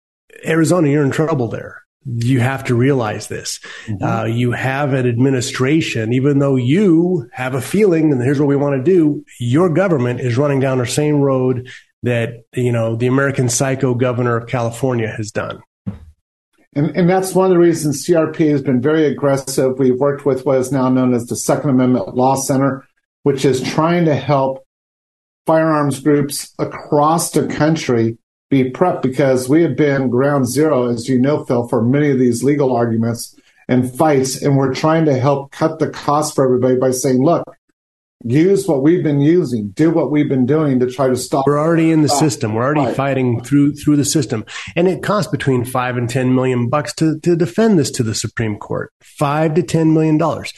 arizona 0.45 0.89
you're 0.89 1.05
in 1.05 1.11
trouble 1.11 1.47
there 1.47 1.84
you 2.05 2.39
have 2.39 2.63
to 2.65 2.75
realize 2.75 3.27
this. 3.27 3.59
Mm-hmm. 3.87 4.03
Uh, 4.03 4.25
you 4.25 4.51
have 4.51 4.93
an 4.93 5.07
administration, 5.07 6.13
even 6.13 6.39
though 6.39 6.55
you 6.55 7.27
have 7.33 7.55
a 7.55 7.61
feeling, 7.61 8.11
and 8.11 8.21
here's 8.21 8.39
what 8.39 8.47
we 8.47 8.55
want 8.55 8.75
to 8.77 8.83
do, 8.83 9.25
your 9.39 9.69
government 9.69 10.19
is 10.19 10.37
running 10.37 10.59
down 10.59 10.77
the 10.77 10.85
same 10.85 11.15
road 11.15 11.69
that, 12.03 12.43
you 12.53 12.71
know, 12.71 12.95
the 12.95 13.07
American 13.07 13.49
psycho 13.49 13.95
governor 13.95 14.37
of 14.37 14.47
California 14.47 15.07
has 15.07 15.31
done. 15.31 15.61
And, 16.75 16.95
and 16.95 17.09
that's 17.09 17.33
one 17.33 17.45
of 17.45 17.51
the 17.51 17.57
reasons 17.57 18.05
CRP 18.05 18.51
has 18.51 18.61
been 18.61 18.81
very 18.81 19.05
aggressive. 19.05 19.79
We've 19.79 19.97
worked 19.97 20.25
with 20.25 20.45
what 20.45 20.57
is 20.59 20.71
now 20.71 20.89
known 20.89 21.13
as 21.13 21.25
the 21.25 21.35
Second 21.35 21.71
Amendment 21.71 22.15
Law 22.15 22.35
Center, 22.35 22.85
which 23.23 23.45
is 23.45 23.63
trying 23.63 24.05
to 24.05 24.15
help 24.15 24.65
firearms 25.47 25.99
groups 25.99 26.53
across 26.59 27.31
the 27.31 27.47
country 27.47 28.17
be 28.49 28.71
prepped 28.71 29.01
because 29.01 29.49
we 29.49 29.63
have 29.63 29.75
been 29.75 30.09
ground 30.09 30.47
zero, 30.47 30.89
as 30.89 31.09
you 31.09 31.19
know, 31.19 31.43
Phil, 31.45 31.67
for 31.67 31.81
many 31.81 32.11
of 32.11 32.19
these 32.19 32.43
legal 32.43 32.75
arguments 32.75 33.35
and 33.67 33.91
fights. 33.97 34.41
And 34.41 34.57
we're 34.57 34.73
trying 34.73 35.05
to 35.05 35.17
help 35.17 35.51
cut 35.51 35.79
the 35.79 35.89
cost 35.89 36.35
for 36.35 36.45
everybody 36.45 36.75
by 36.75 36.91
saying, 36.91 37.23
look, 37.23 37.43
use 38.23 38.67
what 38.67 38.81
we've 38.81 39.03
been 39.03 39.19
using, 39.19 39.69
do 39.69 39.91
what 39.91 40.11
we've 40.11 40.29
been 40.29 40.45
doing 40.45 40.79
to 40.79 40.89
try 40.89 41.07
to 41.07 41.15
stop. 41.15 41.45
We're 41.45 41.59
already 41.59 41.91
in 41.91 42.01
the 42.01 42.09
system. 42.09 42.53
We're 42.53 42.63
already 42.63 42.81
right. 42.81 42.95
fighting 42.95 43.43
through 43.43 43.75
through 43.75 43.97
the 43.97 44.05
system, 44.05 44.45
and 44.75 44.87
it 44.87 45.03
costs 45.03 45.31
between 45.31 45.65
five 45.65 45.97
and 45.97 46.09
ten 46.09 46.33
million 46.33 46.69
bucks 46.69 46.93
to 46.95 47.19
to 47.19 47.35
defend 47.35 47.77
this 47.77 47.91
to 47.91 48.03
the 48.03 48.15
Supreme 48.15 48.57
Court. 48.57 48.91
Five 49.01 49.55
to 49.55 49.63
ten 49.63 49.93
million 49.93 50.17
dollars. 50.17 50.53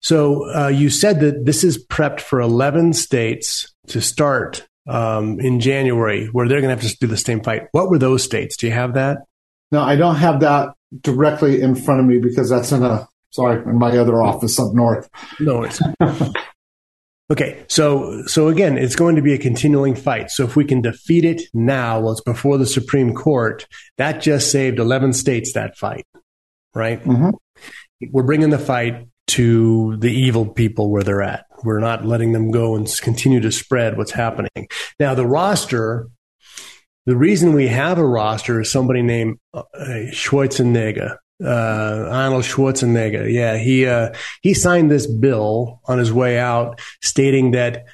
So 0.00 0.48
uh, 0.54 0.68
you 0.68 0.90
said 0.90 1.18
that 1.20 1.44
this 1.44 1.64
is 1.64 1.84
prepped 1.84 2.20
for 2.20 2.40
eleven 2.40 2.92
states 2.92 3.72
to 3.88 4.00
start 4.00 4.68
um, 4.88 5.38
in 5.40 5.60
January 5.60 6.26
where 6.26 6.48
they're 6.48 6.60
going 6.60 6.74
to 6.74 6.82
have 6.82 6.90
to 6.92 6.98
do 6.98 7.06
the 7.06 7.16
same 7.16 7.42
fight. 7.42 7.68
What 7.72 7.90
were 7.90 7.98
those 7.98 8.22
states? 8.22 8.56
Do 8.56 8.66
you 8.66 8.72
have 8.72 8.94
that? 8.94 9.18
No, 9.70 9.82
I 9.82 9.96
don't 9.96 10.16
have 10.16 10.40
that 10.40 10.74
directly 11.00 11.60
in 11.60 11.74
front 11.74 12.00
of 12.00 12.06
me 12.06 12.18
because 12.18 12.48
that's 12.48 12.72
in 12.72 12.82
a 12.82 13.06
sorry 13.30 13.62
in 13.62 13.78
my 13.78 13.96
other 13.96 14.22
office 14.22 14.58
up 14.58 14.72
north. 14.72 15.08
No 15.38 15.58
worries. 15.58 15.80
okay, 17.30 17.64
so 17.68 18.22
so 18.26 18.48
again, 18.48 18.78
it's 18.78 18.96
going 18.96 19.16
to 19.16 19.22
be 19.22 19.34
a 19.34 19.38
continuing 19.38 19.94
fight. 19.94 20.30
So 20.30 20.44
if 20.44 20.56
we 20.56 20.64
can 20.64 20.80
defeat 20.80 21.24
it 21.24 21.42
now, 21.52 22.00
well, 22.00 22.12
it's 22.12 22.22
before 22.22 22.56
the 22.56 22.66
Supreme 22.66 23.14
Court. 23.14 23.66
That 23.98 24.22
just 24.22 24.50
saved 24.50 24.78
eleven 24.78 25.12
states 25.12 25.52
that 25.52 25.76
fight, 25.76 26.06
right? 26.74 27.02
Mm-hmm. 27.04 27.30
We're 28.10 28.22
bringing 28.22 28.50
the 28.50 28.58
fight 28.58 29.06
to 29.28 29.96
the 29.98 30.12
evil 30.12 30.46
people 30.46 30.90
where 30.90 31.02
they're 31.02 31.22
at. 31.22 31.46
We're 31.64 31.80
not 31.80 32.04
letting 32.04 32.32
them 32.32 32.50
go 32.50 32.76
and 32.76 32.88
continue 33.02 33.40
to 33.40 33.52
spread 33.52 33.96
what's 33.96 34.12
happening. 34.12 34.68
Now, 34.98 35.14
the 35.14 35.26
roster, 35.26 36.08
the 37.06 37.16
reason 37.16 37.52
we 37.52 37.68
have 37.68 37.98
a 37.98 38.06
roster 38.06 38.60
is 38.60 38.70
somebody 38.70 39.02
named 39.02 39.38
uh, 39.54 39.64
Schwarzenegger. 40.12 41.16
Uh, 41.42 42.08
Arnold 42.10 42.42
Schwarzenegger. 42.44 43.32
Yeah, 43.32 43.58
he 43.58 43.86
uh, 43.86 44.12
he 44.42 44.54
signed 44.54 44.90
this 44.90 45.06
bill 45.06 45.80
on 45.84 45.98
his 45.98 46.12
way 46.12 46.36
out, 46.36 46.80
stating 47.00 47.52
that 47.52 47.84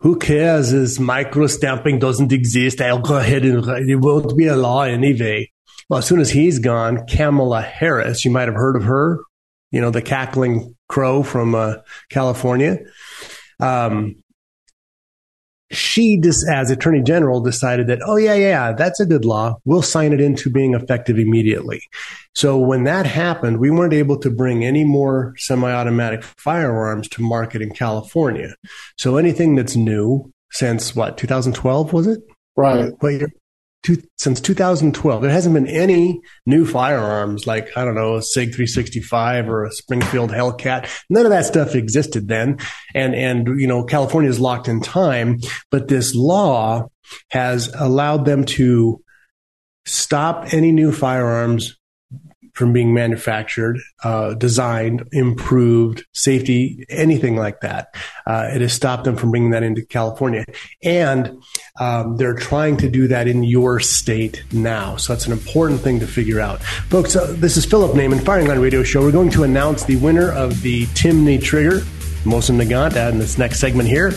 who 0.00 0.18
cares? 0.18 0.70
This 0.70 0.98
micro 0.98 1.46
stamping 1.46 1.98
doesn't 1.98 2.32
exist. 2.32 2.80
I'll 2.80 2.98
go 2.98 3.16
ahead 3.16 3.44
and 3.44 3.66
it 3.88 3.96
won't 3.96 4.36
be 4.36 4.46
a 4.46 4.56
law 4.56 4.82
anyway. 4.82 5.50
Well, 5.88 5.98
as 5.98 6.06
soon 6.06 6.20
as 6.20 6.30
he's 6.30 6.58
gone, 6.58 7.06
Kamala 7.06 7.62
Harris, 7.62 8.24
you 8.24 8.30
might 8.30 8.48
have 8.48 8.54
heard 8.54 8.76
of 8.76 8.84
her, 8.84 9.20
you 9.70 9.80
know, 9.80 9.90
the 9.90 10.02
cackling 10.02 10.74
crow 10.90 11.22
from 11.22 11.54
uh, 11.54 11.76
California. 12.10 12.78
Um, 13.60 14.16
she 15.72 16.18
just 16.18 16.44
as 16.48 16.68
attorney 16.68 17.00
general 17.00 17.40
decided 17.40 17.86
that 17.86 18.00
oh 18.04 18.16
yeah 18.16 18.34
yeah 18.34 18.72
that's 18.72 18.98
a 18.98 19.06
good 19.06 19.24
law. 19.24 19.56
We'll 19.64 19.82
sign 19.82 20.12
it 20.12 20.20
into 20.20 20.50
being 20.50 20.74
effective 20.74 21.16
immediately. 21.16 21.80
So 22.34 22.58
when 22.58 22.82
that 22.84 23.06
happened 23.06 23.58
we 23.58 23.70
weren't 23.70 23.92
able 23.92 24.18
to 24.18 24.30
bring 24.30 24.64
any 24.64 24.82
more 24.82 25.32
semi-automatic 25.36 26.24
firearms 26.24 27.08
to 27.10 27.22
market 27.22 27.62
in 27.62 27.70
california. 27.70 28.56
So 28.98 29.16
anything 29.16 29.54
that's 29.54 29.76
new 29.76 30.32
since 30.50 30.96
what 30.96 31.16
2012 31.16 31.92
was 31.92 32.08
it? 32.08 32.20
Right. 32.56 32.92
What 32.98 33.10
year 33.10 33.28
two, 33.82 34.02
since 34.18 34.40
2012. 34.40 35.22
There 35.22 35.30
hasn't 35.30 35.54
been 35.54 35.66
any 35.66 36.20
new 36.46 36.66
firearms 36.66 37.46
like, 37.46 37.76
I 37.76 37.84
don't 37.84 37.94
know, 37.94 38.16
a 38.16 38.22
SIG 38.22 38.54
365 38.54 39.48
or 39.48 39.64
a 39.64 39.72
Springfield 39.72 40.30
Hellcat. 40.30 40.88
None 41.08 41.26
of 41.26 41.30
that 41.30 41.46
stuff 41.46 41.74
existed 41.74 42.28
then. 42.28 42.58
And, 42.94 43.14
and, 43.14 43.60
you 43.60 43.66
know, 43.66 43.84
California 43.84 44.30
is 44.30 44.40
locked 44.40 44.68
in 44.68 44.80
time, 44.80 45.38
but 45.70 45.88
this 45.88 46.14
law 46.14 46.88
has 47.30 47.72
allowed 47.74 48.24
them 48.24 48.44
to 48.44 49.02
stop 49.86 50.52
any 50.52 50.72
new 50.72 50.92
firearms 50.92 51.76
from 52.54 52.72
being 52.72 52.92
manufactured, 52.92 53.78
uh, 54.04 54.34
designed, 54.34 55.08
improved, 55.12 56.04
safety, 56.12 56.84
anything 56.88 57.36
like 57.36 57.60
that. 57.60 57.94
Uh, 58.26 58.48
it 58.52 58.60
has 58.60 58.72
stopped 58.72 59.04
them 59.04 59.16
from 59.16 59.30
bringing 59.30 59.50
that 59.50 59.62
into 59.62 59.84
California. 59.84 60.44
And 60.82 61.42
um, 61.78 62.16
they're 62.16 62.34
trying 62.34 62.76
to 62.78 62.90
do 62.90 63.08
that 63.08 63.28
in 63.28 63.42
your 63.44 63.80
state 63.80 64.42
now. 64.52 64.96
So 64.96 65.12
that's 65.12 65.26
an 65.26 65.32
important 65.32 65.80
thing 65.80 66.00
to 66.00 66.06
figure 66.06 66.40
out. 66.40 66.62
Folks, 66.62 67.16
uh, 67.16 67.34
this 67.38 67.56
is 67.56 67.64
Phillip 67.64 67.92
Naman, 67.92 68.24
Firing 68.24 68.46
Line 68.46 68.60
Radio 68.60 68.82
Show. 68.82 69.00
We're 69.00 69.12
going 69.12 69.30
to 69.30 69.44
announce 69.44 69.84
the 69.84 69.96
winner 69.96 70.30
of 70.32 70.62
the 70.62 70.86
Timney 70.86 71.42
Trigger. 71.42 71.82
Mosin 72.24 72.60
Nagant 72.60 73.10
in 73.10 73.18
this 73.18 73.38
next 73.38 73.60
segment 73.60 73.88
here 73.88 74.08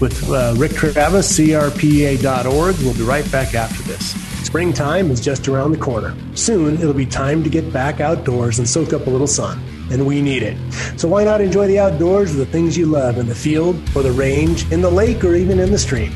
with 0.00 0.30
uh, 0.30 0.54
Rick 0.56 0.72
Travis, 0.72 1.38
CRPA.org. 1.38 2.76
We'll 2.78 2.94
be 2.94 3.02
right 3.02 3.30
back 3.30 3.54
after 3.54 3.82
this. 3.82 4.14
Springtime 4.46 5.10
is 5.10 5.20
just 5.20 5.46
around 5.46 5.72
the 5.72 5.78
corner. 5.78 6.16
Soon 6.34 6.74
it'll 6.74 6.94
be 6.94 7.06
time 7.06 7.44
to 7.44 7.50
get 7.50 7.70
back 7.72 8.00
outdoors 8.00 8.58
and 8.58 8.68
soak 8.68 8.92
up 8.92 9.06
a 9.06 9.10
little 9.10 9.26
sun, 9.26 9.62
and 9.90 10.06
we 10.06 10.22
need 10.22 10.42
it. 10.42 10.56
So 10.98 11.06
why 11.06 11.22
not 11.24 11.40
enjoy 11.40 11.66
the 11.66 11.78
outdoors 11.78 12.34
with 12.34 12.46
the 12.46 12.52
things 12.52 12.76
you 12.76 12.86
love 12.86 13.18
in 13.18 13.26
the 13.26 13.34
field 13.34 13.76
or 13.94 14.02
the 14.02 14.12
range, 14.12 14.70
in 14.72 14.80
the 14.80 14.90
lake, 14.90 15.22
or 15.22 15.34
even 15.34 15.60
in 15.60 15.70
the 15.70 15.78
stream? 15.78 16.12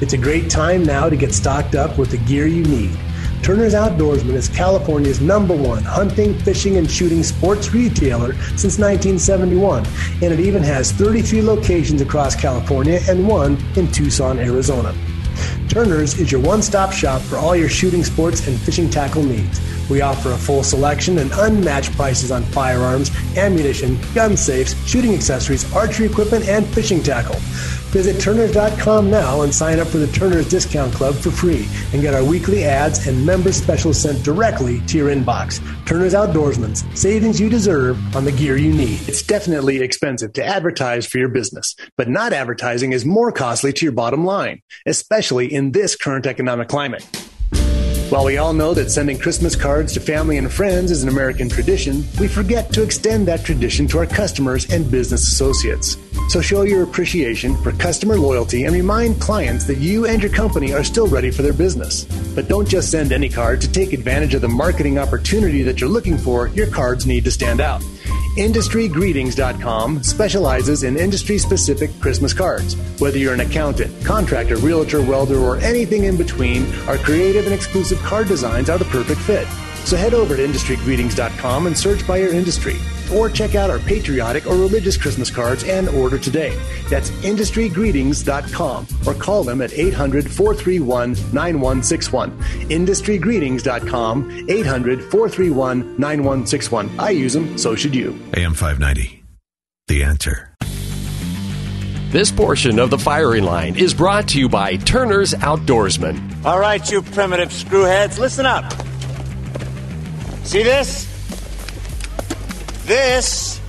It's 0.00 0.12
a 0.12 0.18
great 0.18 0.50
time 0.50 0.82
now 0.84 1.08
to 1.08 1.16
get 1.16 1.32
stocked 1.32 1.74
up 1.74 1.96
with 1.96 2.10
the 2.10 2.18
gear 2.18 2.46
you 2.46 2.64
need. 2.64 2.96
Turner's 3.42 3.74
Outdoorsman 3.74 4.34
is 4.34 4.48
California's 4.48 5.20
number 5.20 5.56
one 5.56 5.82
hunting, 5.82 6.38
fishing, 6.40 6.76
and 6.76 6.90
shooting 6.90 7.22
sports 7.22 7.72
retailer 7.72 8.34
since 8.56 8.78
1971, 8.78 9.86
and 10.22 10.32
it 10.32 10.40
even 10.40 10.62
has 10.62 10.92
33 10.92 11.42
locations 11.42 12.00
across 12.00 12.36
California 12.36 13.00
and 13.08 13.26
one 13.26 13.56
in 13.76 13.90
Tucson, 13.90 14.38
Arizona. 14.38 14.94
Turner's 15.68 16.18
is 16.18 16.32
your 16.32 16.40
one 16.40 16.62
stop 16.62 16.92
shop 16.92 17.20
for 17.22 17.36
all 17.36 17.54
your 17.54 17.68
shooting 17.68 18.02
sports 18.02 18.46
and 18.46 18.58
fishing 18.58 18.90
tackle 18.90 19.22
needs. 19.22 19.60
We 19.88 20.00
offer 20.00 20.32
a 20.32 20.36
full 20.36 20.62
selection 20.62 21.18
and 21.18 21.30
unmatched 21.32 21.92
prices 21.92 22.30
on 22.30 22.42
firearms, 22.44 23.10
ammunition, 23.36 23.98
gun 24.14 24.36
safes, 24.36 24.74
shooting 24.88 25.14
accessories, 25.14 25.70
archery 25.74 26.06
equipment, 26.06 26.48
and 26.48 26.66
fishing 26.66 27.02
tackle. 27.02 27.36
Visit 27.88 28.20
Turners.com 28.20 29.10
now 29.10 29.42
and 29.42 29.54
sign 29.54 29.78
up 29.78 29.88
for 29.88 29.98
the 29.98 30.06
Turners 30.08 30.48
Discount 30.48 30.92
Club 30.92 31.14
for 31.14 31.30
free 31.30 31.66
and 31.92 32.02
get 32.02 32.14
our 32.14 32.22
weekly 32.24 32.64
ads 32.64 33.06
and 33.06 33.24
member 33.24 33.50
specials 33.50 33.98
sent 33.98 34.22
directly 34.22 34.80
to 34.82 34.98
your 34.98 35.08
inbox. 35.08 35.58
Turner's 35.86 36.12
Outdoorsman, 36.12 36.76
savings 36.96 37.40
you 37.40 37.48
deserve 37.48 37.98
on 38.14 38.24
the 38.24 38.32
gear 38.32 38.58
you 38.58 38.72
need. 38.74 39.00
It's 39.08 39.22
definitely 39.22 39.80
expensive 39.80 40.34
to 40.34 40.44
advertise 40.44 41.06
for 41.06 41.18
your 41.18 41.30
business, 41.30 41.74
but 41.96 42.08
not 42.08 42.34
advertising 42.34 42.92
is 42.92 43.06
more 43.06 43.32
costly 43.32 43.72
to 43.72 43.86
your 43.86 43.92
bottom 43.92 44.24
line, 44.24 44.60
especially 44.84 45.52
in 45.52 45.72
this 45.72 45.96
current 45.96 46.26
economic 46.26 46.68
climate. 46.68 47.06
While 48.10 48.24
we 48.24 48.38
all 48.38 48.54
know 48.54 48.72
that 48.72 48.90
sending 48.90 49.18
Christmas 49.18 49.54
cards 49.54 49.92
to 49.92 50.00
family 50.00 50.38
and 50.38 50.50
friends 50.50 50.90
is 50.90 51.02
an 51.02 51.10
American 51.10 51.46
tradition, 51.46 52.02
we 52.18 52.26
forget 52.26 52.72
to 52.72 52.82
extend 52.82 53.28
that 53.28 53.44
tradition 53.44 53.86
to 53.88 53.98
our 53.98 54.06
customers 54.06 54.64
and 54.72 54.90
business 54.90 55.28
associates. 55.28 55.98
So 56.30 56.40
show 56.40 56.62
your 56.62 56.84
appreciation 56.84 57.54
for 57.58 57.70
customer 57.72 58.16
loyalty 58.16 58.64
and 58.64 58.74
remind 58.74 59.20
clients 59.20 59.66
that 59.66 59.76
you 59.76 60.06
and 60.06 60.22
your 60.22 60.32
company 60.32 60.72
are 60.72 60.84
still 60.84 61.06
ready 61.06 61.30
for 61.30 61.42
their 61.42 61.52
business. 61.52 62.04
But 62.34 62.48
don't 62.48 62.66
just 62.66 62.90
send 62.90 63.12
any 63.12 63.28
card 63.28 63.60
to 63.60 63.70
take 63.70 63.92
advantage 63.92 64.32
of 64.32 64.40
the 64.40 64.48
marketing 64.48 64.98
opportunity 64.98 65.62
that 65.64 65.78
you're 65.78 65.90
looking 65.90 66.16
for. 66.16 66.48
Your 66.48 66.68
cards 66.68 67.04
need 67.04 67.26
to 67.26 67.30
stand 67.30 67.60
out. 67.60 67.82
IndustryGreetings.com 68.38 70.02
specializes 70.02 70.84
in 70.84 70.96
industry 70.96 71.38
specific 71.38 71.90
Christmas 72.00 72.32
cards. 72.32 72.76
Whether 73.00 73.18
you're 73.18 73.34
an 73.34 73.40
accountant, 73.40 73.92
contractor, 74.04 74.56
realtor, 74.56 75.02
welder, 75.02 75.38
or 75.38 75.56
anything 75.58 76.04
in 76.04 76.16
between, 76.16 76.72
our 76.86 76.98
creative 76.98 77.46
and 77.46 77.54
exclusive 77.54 77.98
card 77.98 78.28
designs 78.28 78.70
are 78.70 78.78
the 78.78 78.84
perfect 78.86 79.20
fit. 79.20 79.46
So 79.84 79.96
head 79.96 80.14
over 80.14 80.36
to 80.36 80.46
IndustryGreetings.com 80.46 81.66
and 81.66 81.76
search 81.76 82.06
by 82.06 82.18
your 82.18 82.32
industry. 82.32 82.76
Or 83.12 83.28
check 83.30 83.54
out 83.54 83.70
our 83.70 83.78
patriotic 83.78 84.46
or 84.46 84.56
religious 84.56 84.96
Christmas 84.96 85.30
cards 85.30 85.64
and 85.64 85.88
order 85.88 86.18
today. 86.18 86.58
That's 86.90 87.10
IndustryGreetings.com 87.10 88.86
or 89.06 89.14
call 89.14 89.44
them 89.44 89.62
at 89.62 89.72
800 89.72 90.30
431 90.30 91.12
9161. 91.32 92.38
IndustryGreetings.com, 92.68 94.46
800 94.48 95.02
431 95.02 95.98
9161. 95.98 97.00
I 97.00 97.10
use 97.10 97.32
them, 97.32 97.56
so 97.58 97.74
should 97.74 97.94
you. 97.94 98.18
AM 98.34 98.54
590. 98.54 99.24
The 99.88 100.04
answer. 100.04 100.54
This 102.10 102.30
portion 102.30 102.78
of 102.78 102.88
the 102.88 102.98
firing 102.98 103.44
line 103.44 103.76
is 103.76 103.92
brought 103.92 104.28
to 104.28 104.38
you 104.38 104.48
by 104.48 104.76
Turner's 104.76 105.34
Outdoorsman. 105.34 106.44
All 106.44 106.58
right, 106.58 106.90
you 106.90 107.02
primitive 107.02 107.50
screwheads, 107.50 108.18
listen 108.18 108.46
up. 108.46 108.72
See 110.46 110.62
this? 110.62 111.07
This 112.88 113.60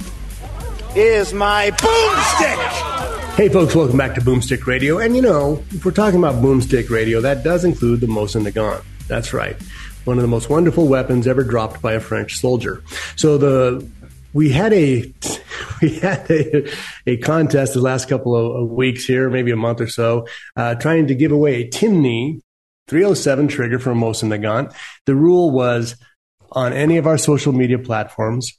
is 0.95 1.33
my 1.33 1.71
boomstick. 1.71 3.35
Hey, 3.35 3.49
folks, 3.49 3.75
welcome 3.75 3.97
back 3.97 4.15
to 4.15 4.21
Boomstick 4.21 4.65
Radio. 4.65 4.97
And 4.99 5.13
you 5.13 5.21
know, 5.21 5.61
if 5.71 5.83
we're 5.83 5.91
talking 5.91 6.19
about 6.19 6.35
Boomstick 6.35 6.89
Radio, 6.89 7.19
that 7.19 7.43
does 7.43 7.65
include 7.65 7.99
the 7.99 8.07
Mosin 8.07 8.47
Nagant. 8.47 8.81
That's 9.09 9.33
right. 9.33 9.57
One 10.05 10.17
of 10.17 10.21
the 10.21 10.29
most 10.29 10.49
wonderful 10.49 10.87
weapons 10.87 11.27
ever 11.27 11.43
dropped 11.43 11.81
by 11.81 11.95
a 11.95 11.99
French 11.99 12.37
soldier. 12.37 12.81
So 13.17 13.37
the 13.37 13.85
we 14.31 14.51
had 14.51 14.71
a 14.71 15.13
we 15.81 15.99
had 15.99 16.31
a, 16.31 16.71
a 17.05 17.17
contest 17.17 17.73
the 17.73 17.81
last 17.81 18.07
couple 18.07 18.37
of, 18.37 18.69
weeks 18.69 19.03
here, 19.03 19.29
maybe 19.29 19.51
a 19.51 19.57
month 19.57 19.81
or 19.81 19.89
so, 19.89 20.27
uh, 20.55 20.75
trying 20.75 21.07
to 21.07 21.13
give 21.13 21.33
away 21.33 21.63
a 21.63 21.67
Timney 21.67 22.39
307 22.87 23.49
trigger 23.49 23.79
from 23.79 23.99
Mosin 23.99 24.29
Nagant. 24.29 24.73
The 25.05 25.15
rule 25.15 25.51
was 25.51 25.97
on 26.53 26.71
any 26.71 26.95
of 26.95 27.05
our 27.05 27.17
social 27.17 27.51
media 27.51 27.79
platforms, 27.79 28.58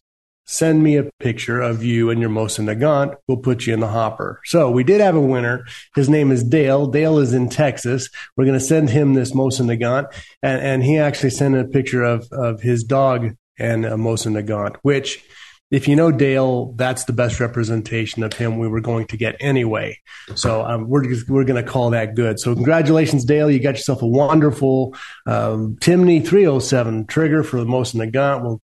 send 0.50 0.83
me 0.83 0.97
a 0.97 1.09
picture 1.21 1.61
of 1.61 1.85
you 1.85 2.11
and 2.11 2.21
your 2.21 2.28
Mosin 2.28 2.66
Nagant. 2.66 3.14
We'll 3.28 3.38
put 3.38 3.66
you 3.66 3.73
in 3.73 3.78
the 3.78 3.87
hopper. 3.87 4.40
So 4.45 4.69
we 4.69 4.83
did 4.83 5.00
have 5.00 5.14
a 5.14 5.21
winner. 5.21 5.64
His 5.95 6.09
name 6.09 6.33
is 6.33 6.42
Dale. 6.42 6.88
Dale 6.88 7.19
is 7.19 7.33
in 7.33 7.49
Texas. 7.49 8.09
We're 8.37 8.47
going 8.47 8.59
to 8.59 8.64
send 8.64 8.90
him 8.90 9.14
this 9.14 9.33
Mosin 9.33 9.66
Nagant. 9.66 10.12
And, 10.42 10.61
and 10.61 10.83
he 10.83 10.99
actually 10.99 11.30
sent 11.30 11.57
a 11.57 11.64
picture 11.64 12.02
of, 12.02 12.26
of 12.33 12.61
his 12.61 12.83
dog 12.83 13.37
and 13.61 13.85
a 13.85 13.92
Mosin 13.92 14.40
Nagant, 14.40 14.76
which 14.83 15.23
if 15.71 15.87
you 15.87 15.95
know 15.95 16.11
Dale, 16.11 16.73
that's 16.73 17.04
the 17.04 17.12
best 17.12 17.38
representation 17.38 18.25
of 18.25 18.33
him 18.33 18.59
we 18.59 18.66
were 18.66 18.80
going 18.80 19.07
to 19.07 19.16
get 19.16 19.37
anyway. 19.38 19.97
So 20.35 20.64
um, 20.64 20.88
we're 20.88 21.04
just, 21.04 21.30
we're 21.30 21.45
going 21.45 21.64
to 21.64 21.71
call 21.71 21.90
that 21.90 22.16
good. 22.16 22.40
So 22.40 22.54
congratulations, 22.54 23.25
Dale! 23.25 23.49
You 23.49 23.61
got 23.61 23.76
yourself 23.76 24.02
a 24.02 24.07
wonderful 24.07 24.97
um, 25.26 25.76
Timney 25.76 26.26
307 26.26 27.07
trigger 27.07 27.45
for 27.45 27.59
the 27.59 27.66
Mosin 27.66 28.04
Nagant. 28.04 28.42
We'll 28.42 28.61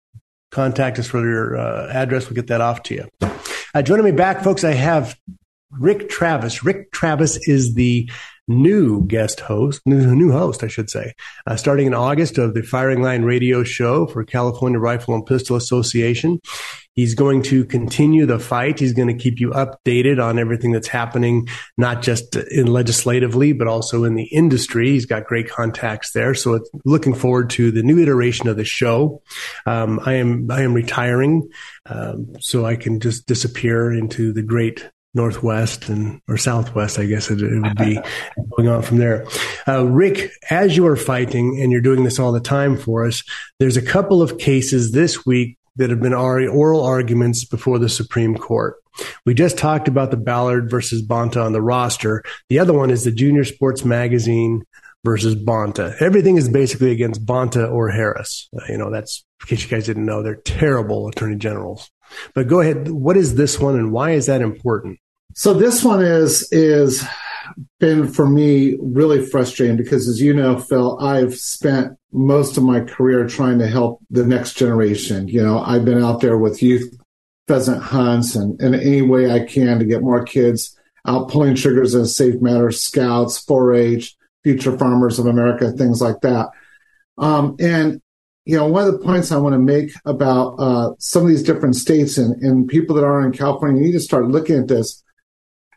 contact 0.53 0.99
us 0.99 1.09
for 1.09 1.27
your 1.27 1.57
uh, 1.57 1.89
address. 1.93 2.27
We'll 2.27 2.37
get 2.37 2.47
that 2.47 2.61
off 2.61 2.85
to 2.85 2.95
you. 2.95 3.09
Uh, 3.75 3.83
joining 3.83 4.05
me 4.05 4.13
back, 4.13 4.45
folks, 4.45 4.63
I 4.63 4.73
have 4.73 5.19
Rick 5.73 6.09
Travis. 6.09 6.65
Rick 6.65 6.93
Travis 6.93 7.39
is 7.49 7.75
the 7.75 8.11
new 8.49 9.07
guest 9.07 9.41
host, 9.41 9.81
new, 9.87 10.15
new 10.15 10.33
host, 10.33 10.65
I 10.65 10.69
should 10.69 10.91
say, 10.91 11.15
uh, 11.47 11.57
starting 11.57 11.87
in 11.87 11.95
August 11.95 12.39
of 12.39 12.55
the 12.55 12.63
Firing 12.63 13.03
Line 13.03 13.23
Radio 13.23 13.63
Show 13.63 14.07
for 14.07 14.25
California 14.25 14.79
Rifle 14.79 15.15
and 15.15 15.25
Pistol 15.25 15.57
Association. 15.57 16.41
He's 16.95 17.15
going 17.15 17.43
to 17.45 17.65
continue 17.65 18.27
the 18.27 18.39
fight. 18.39 18.79
He's 18.79 18.93
going 18.93 19.09
to 19.09 19.23
keep 19.23 19.41
you 19.41 19.51
updated 19.51 20.23
on 20.23 20.39
everything 20.39 20.73
that's 20.73 20.89
happening, 20.89 21.49
not 21.79 22.03
just 22.03 22.37
in 22.37 22.67
legislatively, 22.67 23.55
but 23.55 23.67
also 23.67 24.05
in 24.05 24.15
the 24.15 24.25
industry. 24.25 24.91
He's 24.91 25.07
got 25.07 25.25
great 25.25 25.49
contacts 25.49 26.13
there. 26.13 26.35
So 26.35 26.61
looking 26.85 27.15
forward 27.15 27.49
to 27.51 27.71
the 27.71 27.83
new 27.83 27.99
iteration 27.99 28.47
of 28.49 28.59
the 28.59 28.67
show. 28.67 29.23
Um, 29.65 30.01
I 30.05 30.15
am, 30.15 30.51
I 30.51 30.63
am 30.63 30.75
retiring. 30.75 31.49
Um, 31.87 32.35
so 32.41 32.67
I 32.67 32.77
can 32.77 33.01
just 33.01 33.27
disappear 33.27 33.91
into 33.91 34.35
the 34.35 34.43
great 34.43 34.87
northwest 35.15 35.89
and 35.89 36.21
or 36.29 36.37
southwest, 36.37 36.99
I 36.99 37.07
guess 37.07 37.31
it, 37.31 37.41
it 37.43 37.61
would 37.61 37.77
be 37.77 37.99
going 38.57 38.69
on 38.69 38.83
from 38.83 38.99
there. 38.99 39.27
Uh, 39.69 39.87
Rick, 39.87 40.33
as 40.51 40.77
you 40.77 40.87
are 40.87 40.97
fighting 40.97 41.61
and 41.61 41.71
you're 41.71 41.81
doing 41.81 42.05
this 42.05 42.19
all 42.19 42.33
the 42.33 42.41
time 42.41 42.77
for 42.77 43.07
us, 43.07 43.23
there's 43.59 43.77
a 43.77 43.83
couple 43.83 44.23
of 44.23 44.39
cases 44.39 44.93
this 44.93 45.27
week 45.27 45.59
that 45.77 45.91
have 45.91 46.01
been 46.01 46.15
oral 46.15 46.83
arguments 46.83 47.45
before 47.45 47.79
the 47.79 47.89
Supreme 47.89 48.37
Court. 48.37 48.77
We 49.25 49.33
just 49.35 49.57
talked 49.57 49.89
about 49.89 50.11
the 50.11 50.19
Ballard 50.19 50.71
versus 50.71 51.07
Bonta 51.07 51.43
on 51.43 51.53
the 51.53 51.63
roster. 51.63 52.23
The 52.51 52.59
other 52.59 52.75
one 52.75 52.91
is 52.91 53.05
the 53.05 53.13
Junior 53.13 53.45
Sports 53.45 53.85
Magazine 53.85 54.65
versus 55.05 55.35
Bonta. 55.35 55.95
Everything 56.01 56.37
is 56.37 56.49
basically 56.49 56.93
against 56.93 57.25
Bonta 57.25 57.71
or 57.71 57.89
Harris. 57.89 58.49
Uh, 58.55 58.65
you 58.69 58.79
know, 58.79 58.91
that's 58.91 59.25
in 59.41 59.47
case 59.49 59.65
you 59.65 59.71
guys 59.71 59.87
didn't 59.87 60.05
know, 60.05 60.23
they're 60.23 60.37
terrible 60.37 61.09
attorney 61.09 61.37
generals. 61.37 61.91
But 62.35 62.49
go 62.49 62.61
ahead. 62.61 62.91
What 62.91 63.17
is 63.17 63.35
this 63.35 63.59
one 63.59 63.77
and 63.77 63.93
why 63.93 64.11
is 64.11 64.27
that 64.27 64.43
important? 64.43 64.99
So 65.35 65.55
this 65.55 65.83
one 65.85 66.03
is 66.03 66.49
is 66.53 67.05
been 67.79 68.09
for 68.09 68.27
me 68.27 68.77
really 68.81 69.25
frustrating 69.25 69.77
because 69.77 70.09
as 70.09 70.21
you 70.21 70.33
know, 70.35 70.59
Phil, 70.59 70.99
I've 71.01 71.35
spent 71.35 71.97
most 72.13 72.57
of 72.57 72.63
my 72.63 72.81
career 72.81 73.27
trying 73.27 73.59
to 73.59 73.67
help 73.67 74.01
the 74.11 74.25
next 74.25 74.55
generation. 74.55 75.29
You 75.29 75.43
know, 75.43 75.61
I've 75.61 75.85
been 75.85 76.03
out 76.03 76.21
there 76.21 76.39
with 76.39 76.63
youth 76.63 76.97
pheasant 77.49 77.83
hunts 77.83 78.37
and 78.37 78.61
in 78.61 78.75
any 78.75 79.03
way 79.03 79.31
I 79.31 79.45
can 79.45 79.79
to 79.79 79.85
get 79.85 80.03
more 80.03 80.25
kids 80.25 80.79
out 81.07 81.29
pulling 81.29 81.57
triggers 81.57 81.95
in 81.95 82.03
a 82.03 82.07
safe 82.07 82.41
manner, 82.41 82.71
scouts, 82.71 83.45
4-H, 83.45 84.17
future 84.45 84.79
farmers 84.79 85.19
of 85.19 85.27
America, 85.27 85.73
things 85.73 86.01
like 86.01 86.21
that. 86.21 86.51
Um, 87.19 87.57
and 87.59 88.01
you 88.45 88.57
know, 88.57 88.67
one 88.67 88.87
of 88.87 88.93
the 88.93 89.05
points 89.05 89.31
I 89.31 89.39
want 89.39 89.55
to 89.55 89.59
make 89.59 89.93
about 90.05 90.55
uh, 90.59 90.91
some 90.99 91.23
of 91.23 91.29
these 91.29 91.43
different 91.43 91.77
states 91.77 92.19
and, 92.19 92.41
and 92.43 92.69
people 92.69 92.97
that 92.97 93.05
are 93.05 93.25
in 93.25 93.33
California, 93.33 93.81
you 93.81 93.89
need 93.89 93.93
to 93.93 94.01
start 94.01 94.29
looking 94.29 94.59
at 94.59 94.69
this. 94.69 95.03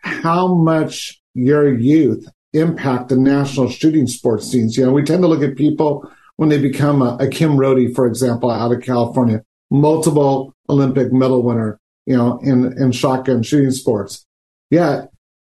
How 0.05 0.53
much 0.53 1.19
your 1.33 1.73
youth 1.73 2.27
impact 2.53 3.09
the 3.09 3.17
national 3.17 3.69
shooting 3.69 4.05
sports 4.05 4.49
scenes? 4.49 4.77
You 4.77 4.85
know, 4.85 4.91
we 4.91 5.03
tend 5.03 5.23
to 5.23 5.27
look 5.27 5.41
at 5.41 5.57
people 5.57 6.09
when 6.37 6.49
they 6.49 6.59
become 6.59 7.01
a, 7.01 7.17
a 7.19 7.27
Kim 7.27 7.57
Rhode, 7.57 7.93
for 7.95 8.05
example, 8.05 8.51
out 8.51 8.71
of 8.71 8.81
California, 8.81 9.43
multiple 9.71 10.53
Olympic 10.69 11.11
medal 11.11 11.41
winner, 11.41 11.79
you 12.05 12.15
know, 12.15 12.37
in, 12.43 12.77
in 12.79 12.91
shotgun 12.91 13.41
shooting 13.41 13.71
sports. 13.71 14.25
Yet 14.69 15.09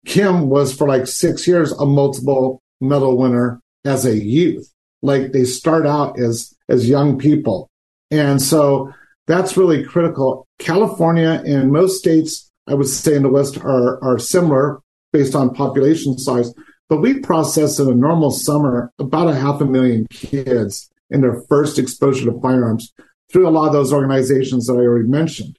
Kim 0.06 0.50
was 0.50 0.74
for 0.76 0.88
like 0.88 1.06
six 1.06 1.48
years 1.48 1.72
a 1.74 1.86
multiple 1.86 2.62
medal 2.82 3.18
winner 3.18 3.62
as 3.86 4.06
a 4.06 4.18
youth. 4.18 4.74
Like 5.04 5.32
they 5.32 5.44
start 5.44 5.86
out 5.86 6.20
as 6.20 6.56
as 6.68 6.90
young 6.90 7.20
people. 7.20 7.70
And 8.10 8.42
so 8.42 8.94
that's 9.28 9.58
really 9.58 9.84
critical. 9.84 10.48
California 10.58 11.44
and 11.46 11.72
most 11.72 12.00
states, 12.00 12.49
I 12.70 12.76
would 12.76 12.88
say 12.88 13.16
in 13.16 13.24
the 13.24 13.30
West 13.30 13.58
are, 13.58 14.04
are 14.04 14.20
similar 14.20 14.82
based 15.12 15.36
on 15.36 15.54
population 15.54 16.18
size, 16.18 16.54
but 16.88 17.02
we 17.02 17.20
process 17.20 17.80
in 17.80 17.90
a 17.90 17.96
normal 17.96 18.32
summer 18.32 18.92
about 19.00 19.30
a 19.30 19.36
half 19.36 19.62
a 19.62 19.66
million 19.66 20.08
kids 20.12 20.90
in 21.10 21.22
their 21.22 21.42
first 21.50 21.80
exposure 21.80 22.26
to 22.26 22.40
firearms 22.42 22.94
through 23.32 23.48
a 23.48 23.52
lot 23.52 23.68
of 23.68 23.74
those 23.74 23.94
organizations 23.94 24.68
that 24.68 24.74
I 24.74 24.78
already 24.78 25.08
mentioned. 25.08 25.58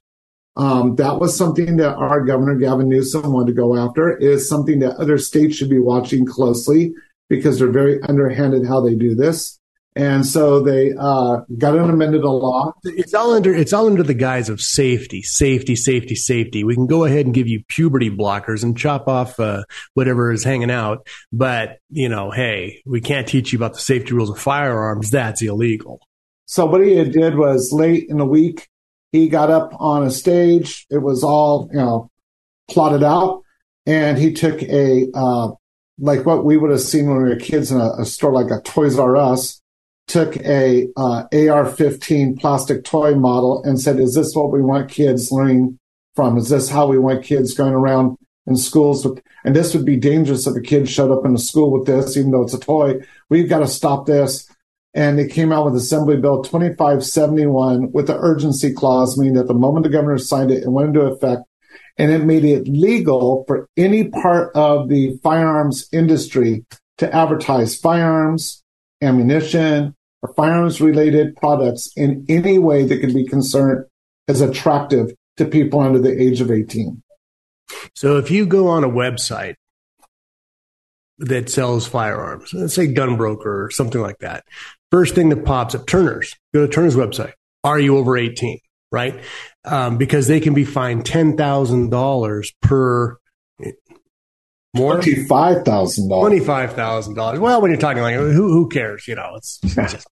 Um, 0.56 0.96
that 0.96 1.20
was 1.20 1.36
something 1.36 1.76
that 1.76 1.94
our 1.94 2.24
governor 2.24 2.56
Gavin 2.56 2.88
Newsom 2.88 3.32
wanted 3.32 3.48
to 3.48 3.60
go 3.60 3.76
after. 3.76 4.10
It 4.10 4.22
is 4.22 4.48
something 4.48 4.80
that 4.80 4.96
other 4.96 5.18
states 5.18 5.56
should 5.56 5.70
be 5.70 5.78
watching 5.78 6.26
closely 6.26 6.92
because 7.28 7.58
they're 7.58 7.70
very 7.70 8.02
underhanded 8.02 8.66
how 8.66 8.80
they 8.80 8.94
do 8.94 9.14
this 9.14 9.59
and 9.96 10.24
so 10.24 10.60
they 10.60 10.92
uh, 10.96 11.40
got 11.58 11.76
an 11.76 11.90
amended 11.90 12.22
a 12.22 12.30
law. 12.30 12.72
It's 12.84 13.12
all 13.12 13.34
under 13.34 13.52
it's 13.52 13.72
all 13.72 13.86
under 13.86 14.04
the 14.04 14.14
guise 14.14 14.48
of 14.48 14.60
safety, 14.60 15.22
safety, 15.22 15.74
safety, 15.74 16.14
safety. 16.14 16.62
We 16.62 16.76
can 16.76 16.86
go 16.86 17.04
ahead 17.04 17.26
and 17.26 17.34
give 17.34 17.48
you 17.48 17.64
puberty 17.68 18.08
blockers 18.08 18.62
and 18.62 18.78
chop 18.78 19.08
off 19.08 19.40
uh, 19.40 19.64
whatever 19.94 20.30
is 20.30 20.44
hanging 20.44 20.70
out, 20.70 21.08
but 21.32 21.78
you 21.90 22.08
know, 22.08 22.30
hey, 22.30 22.82
we 22.86 23.00
can't 23.00 23.26
teach 23.26 23.52
you 23.52 23.58
about 23.58 23.72
the 23.72 23.80
safety 23.80 24.14
rules 24.14 24.30
of 24.30 24.38
firearms. 24.38 25.10
That's 25.10 25.42
illegal. 25.42 26.00
So 26.46 26.66
what 26.66 26.84
he 26.84 27.02
did 27.04 27.36
was 27.36 27.70
late 27.72 28.06
in 28.08 28.18
the 28.18 28.26
week, 28.26 28.68
he 29.10 29.28
got 29.28 29.50
up 29.50 29.72
on 29.80 30.04
a 30.04 30.10
stage. 30.10 30.86
It 30.88 30.98
was 30.98 31.24
all 31.24 31.68
you 31.72 31.78
know 31.78 32.10
plotted 32.70 33.02
out, 33.02 33.42
and 33.86 34.18
he 34.18 34.34
took 34.34 34.62
a 34.62 35.08
uh, 35.14 35.50
like 35.98 36.24
what 36.24 36.44
we 36.44 36.56
would 36.56 36.70
have 36.70 36.80
seen 36.80 37.08
when 37.08 37.24
we 37.24 37.28
were 37.30 37.36
kids 37.36 37.72
in 37.72 37.80
a, 37.80 37.90
a 37.98 38.04
store 38.04 38.32
like 38.32 38.52
a 38.52 38.62
Toys 38.62 38.96
R 38.96 39.16
Us 39.16 39.60
took 40.10 40.36
a 40.38 40.88
uh, 40.96 41.22
AR-15 41.32 42.38
plastic 42.38 42.84
toy 42.84 43.14
model 43.14 43.62
and 43.62 43.80
said, 43.80 44.00
"Is 44.00 44.14
this 44.14 44.34
what 44.34 44.50
we 44.50 44.60
want 44.60 44.90
kids 44.90 45.30
learning 45.30 45.78
from? 46.16 46.36
Is 46.36 46.48
this 46.48 46.68
how 46.68 46.86
we 46.86 46.98
want 46.98 47.24
kids 47.24 47.54
going 47.54 47.72
around 47.72 48.16
in 48.46 48.56
schools?" 48.56 49.06
With, 49.06 49.22
and 49.44 49.54
this 49.54 49.72
would 49.72 49.86
be 49.86 49.96
dangerous 49.96 50.46
if 50.46 50.56
a 50.56 50.60
kid 50.60 50.88
showed 50.88 51.16
up 51.16 51.24
in 51.24 51.34
a 51.34 51.38
school 51.38 51.70
with 51.70 51.86
this, 51.86 52.16
even 52.16 52.32
though 52.32 52.42
it's 52.42 52.54
a 52.54 52.58
toy. 52.58 53.00
We've 53.28 53.48
got 53.48 53.60
to 53.60 53.68
stop 53.68 54.06
this. 54.06 54.48
And 54.92 55.16
they 55.16 55.28
came 55.28 55.52
out 55.52 55.66
with 55.66 55.76
Assembly 55.76 56.16
Bill 56.16 56.42
2571 56.42 57.92
with 57.92 58.08
the 58.08 58.18
urgency 58.18 58.72
clause, 58.72 59.16
meaning 59.16 59.34
that 59.34 59.46
the 59.46 59.54
moment 59.54 59.84
the 59.84 59.88
governor 59.88 60.18
signed 60.18 60.50
it, 60.50 60.64
it 60.64 60.68
went 60.68 60.88
into 60.88 61.02
effect, 61.02 61.42
and 61.96 62.10
it 62.10 62.24
made 62.24 62.44
it 62.44 62.66
legal 62.66 63.44
for 63.46 63.68
any 63.76 64.08
part 64.08 64.50
of 64.56 64.88
the 64.88 65.16
firearms 65.22 65.88
industry 65.92 66.64
to 66.98 67.14
advertise 67.14 67.76
firearms, 67.76 68.64
ammunition, 69.00 69.94
or 70.22 70.34
firearms 70.34 70.80
related 70.80 71.36
products 71.36 71.90
in 71.96 72.24
any 72.28 72.58
way 72.58 72.84
that 72.84 73.00
can 73.00 73.12
be 73.12 73.26
concerned 73.26 73.86
as 74.28 74.40
attractive 74.40 75.12
to 75.36 75.44
people 75.44 75.80
under 75.80 75.98
the 75.98 76.20
age 76.20 76.40
of 76.40 76.50
18. 76.50 77.02
So 77.94 78.18
if 78.18 78.30
you 78.30 78.46
go 78.46 78.68
on 78.68 78.84
a 78.84 78.88
website 78.88 79.54
that 81.18 81.48
sells 81.48 81.86
firearms, 81.86 82.52
let's 82.52 82.74
say 82.74 82.92
Gunbroker 82.92 83.66
or 83.66 83.70
something 83.70 84.00
like 84.00 84.18
that, 84.18 84.44
first 84.90 85.14
thing 85.14 85.28
that 85.30 85.44
pops 85.44 85.74
up, 85.74 85.86
Turner's, 85.86 86.36
go 86.52 86.66
to 86.66 86.72
Turner's 86.72 86.96
website. 86.96 87.32
Are 87.64 87.78
you 87.78 87.96
over 87.96 88.16
18? 88.16 88.58
Right? 88.92 89.22
Um, 89.64 89.98
because 89.98 90.26
they 90.26 90.40
can 90.40 90.52
be 90.52 90.64
fined 90.64 91.04
$10,000 91.04 92.52
per 92.62 93.18
more 94.74 94.94
twenty 94.94 95.24
five 95.26 95.64
thousand 95.64 96.08
dollars. 96.08 96.30
Twenty 96.30 96.44
five 96.44 96.72
thousand 96.74 97.14
dollars. 97.14 97.40
Well, 97.40 97.60
when 97.60 97.70
you're 97.70 97.80
talking 97.80 98.02
like 98.02 98.14
who 98.14 98.52
who 98.52 98.68
cares? 98.68 99.08
You 99.08 99.16
know, 99.16 99.34
it's, 99.36 99.58
it's 99.62 99.92
just 99.92 100.06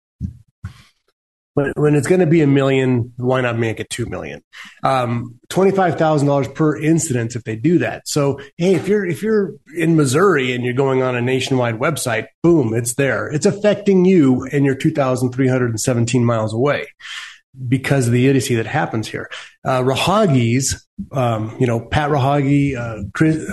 when, 1.55 1.73
when 1.77 1.95
it's 1.95 2.07
going 2.07 2.21
to 2.21 2.27
be 2.27 2.42
a 2.42 2.47
million, 2.47 3.14
why 3.16 3.40
not 3.40 3.59
make 3.59 3.81
it 3.81 3.88
two 3.88 4.07
million? 4.07 4.42
Um, 4.83 5.40
Twenty 5.49 5.71
five 5.71 5.99
thousand 5.99 6.29
dollars 6.29 6.49
per 6.49 6.79
incident 6.79 7.35
if 7.35 7.45
they 7.45 7.57
do 7.57 7.79
that. 7.79 8.07
So 8.07 8.40
hey, 8.57 8.75
if 8.75 8.88
you're 8.88 9.07
if 9.07 9.23
you're 9.23 9.55
in 9.75 9.97
Missouri 9.97 10.55
and 10.55 10.64
you're 10.64 10.75
going 10.75 11.03
on 11.03 11.16
a 11.16 11.21
nationwide 11.21 11.79
website, 11.79 12.27
boom, 12.42 12.75
it's 12.75 12.95
there. 12.95 13.29
It's 13.29 13.47
affecting 13.47 14.05
you, 14.05 14.47
and 14.53 14.64
you're 14.64 14.75
two 14.75 14.90
thousand 14.90 15.33
three 15.33 15.49
hundred 15.49 15.71
and 15.71 15.81
seventeen 15.81 16.25
miles 16.25 16.53
away 16.53 16.88
because 17.69 18.07
of 18.07 18.12
the 18.12 18.27
idiocy 18.27 18.55
that 18.57 18.66
happens 18.66 19.09
here. 19.09 19.31
Uh, 19.64 19.81
Rahagi's, 19.83 20.87
um, 21.12 21.57
you 21.59 21.66
know, 21.66 21.81
Pat 21.81 22.11
Rahagi, 22.11 22.77
uh, 22.77 23.05
Chris, 23.14 23.51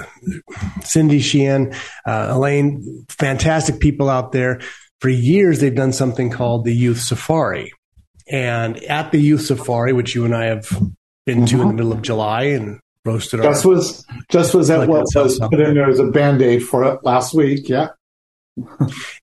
Cindy 0.82 1.20
Sheehan, 1.20 1.74
uh, 2.06 2.28
Elaine, 2.32 3.06
fantastic 3.10 3.80
people 3.80 4.10
out 4.10 4.32
there. 4.32 4.62
For 5.00 5.10
years, 5.10 5.60
they've 5.60 5.76
done 5.76 5.94
something 5.94 6.30
called 6.30 6.66
the 6.66 6.74
Youth 6.74 7.02
Safari. 7.02 7.74
And 8.30 8.82
at 8.84 9.12
the 9.12 9.20
Youth 9.20 9.42
Safari, 9.42 9.94
which 9.94 10.16
you 10.16 10.26
and 10.26 10.36
I 10.36 10.46
have 10.46 10.70
been 11.26 11.46
to 11.48 11.56
in 11.56 11.60
the 11.60 11.66
mm-hmm. 11.66 11.76
middle 11.76 11.94
of 11.94 12.02
July 12.02 12.44
and 12.44 12.80
roasted 13.06 13.42
just 13.42 13.66
our, 13.66 13.72
was 13.72 14.06
just 14.30 14.56
was 14.56 14.70
that 14.70 14.80
like 14.80 14.90
what 14.90 15.06
was 15.14 15.40
put 15.40 15.60
in 15.60 15.74
there 15.74 15.90
as 15.90 16.00
a 16.00 16.06
band-aid 16.06 16.64
for 16.64 16.84
it 16.86 17.00
last 17.04 17.34
week 17.34 17.68
yeah 17.68 17.90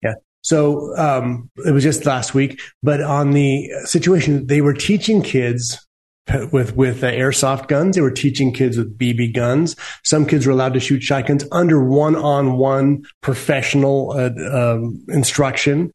yeah 0.02 0.14
so 0.42 0.96
um, 0.96 1.50
it 1.66 1.72
was 1.72 1.82
just 1.82 2.06
last 2.06 2.34
week, 2.34 2.60
but 2.82 3.02
on 3.02 3.32
the 3.32 3.70
situation, 3.84 4.46
they 4.46 4.60
were 4.60 4.74
teaching 4.74 5.22
kids 5.22 5.86
with 6.52 6.76
with 6.76 7.02
uh, 7.02 7.10
airsoft 7.10 7.68
guns. 7.68 7.96
They 7.96 8.02
were 8.02 8.10
teaching 8.10 8.52
kids 8.52 8.76
with 8.76 8.96
BB 8.96 9.34
guns. 9.34 9.76
Some 10.04 10.26
kids 10.26 10.46
were 10.46 10.52
allowed 10.52 10.74
to 10.74 10.80
shoot 10.80 11.02
shotguns 11.02 11.44
under 11.52 11.84
one 11.84 12.16
on 12.16 12.56
one 12.56 13.04
professional 13.20 14.12
uh, 14.12 14.74
um, 14.74 15.04
instruction. 15.08 15.92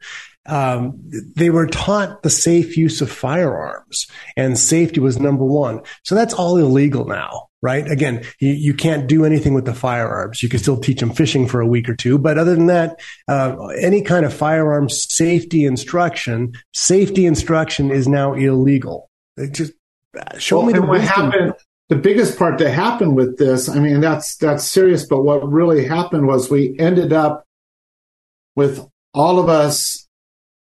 Um, 0.48 1.02
they 1.36 1.50
were 1.50 1.68
taught 1.68 2.24
the 2.24 2.30
safe 2.30 2.78
use 2.78 3.02
of 3.02 3.12
firearms, 3.12 4.08
and 4.38 4.58
safety 4.58 5.00
was 5.00 5.20
number 5.20 5.44
one. 5.44 5.82
So 6.04 6.16
that's 6.16 6.34
all 6.34 6.58
illegal 6.58 7.06
now 7.06 7.50
right? 7.66 7.90
Again, 7.90 8.24
you, 8.40 8.52
you, 8.52 8.74
can't 8.76 9.08
do 9.08 9.26
anything 9.26 9.56
with 9.56 9.66
the 9.66 9.74
firearms. 9.74 10.44
You 10.44 10.50
can 10.50 10.60
still 10.60 10.78
teach 10.78 11.00
them 11.00 11.10
fishing 11.10 11.48
for 11.48 11.62
a 11.62 11.66
week 11.66 11.90
or 11.90 11.96
two, 11.96 12.20
but 12.20 12.38
other 12.38 12.54
than 12.54 12.68
that, 12.68 13.00
uh, 13.28 13.56
any 13.80 14.04
kind 14.04 14.24
of 14.24 14.32
firearms 14.32 15.12
safety 15.12 15.66
instruction, 15.66 16.54
safety 16.76 17.26
instruction 17.26 17.90
is 17.90 18.08
now 18.08 18.34
illegal. 18.34 19.10
It 19.36 19.54
just 19.54 19.74
uh, 20.16 20.38
show 20.38 20.60
well, 20.60 20.68
me 20.68 20.74
the 20.74 20.82
what 20.84 21.02
happened. 21.02 21.56
The 21.90 21.96
biggest 21.96 22.38
part 22.38 22.60
that 22.60 22.70
happened 22.70 23.16
with 23.16 23.40
this, 23.40 23.68
I 23.68 23.80
mean, 23.80 24.00
that's 24.00 24.38
that's 24.38 24.64
serious. 24.64 25.08
But 25.08 25.24
what 25.24 25.48
really 25.52 25.86
happened 25.86 26.28
was 26.28 26.52
we 26.52 26.76
ended 26.78 27.14
up 27.14 27.46
with 28.56 28.88
all 29.14 29.40
of 29.40 29.50
us 29.50 30.05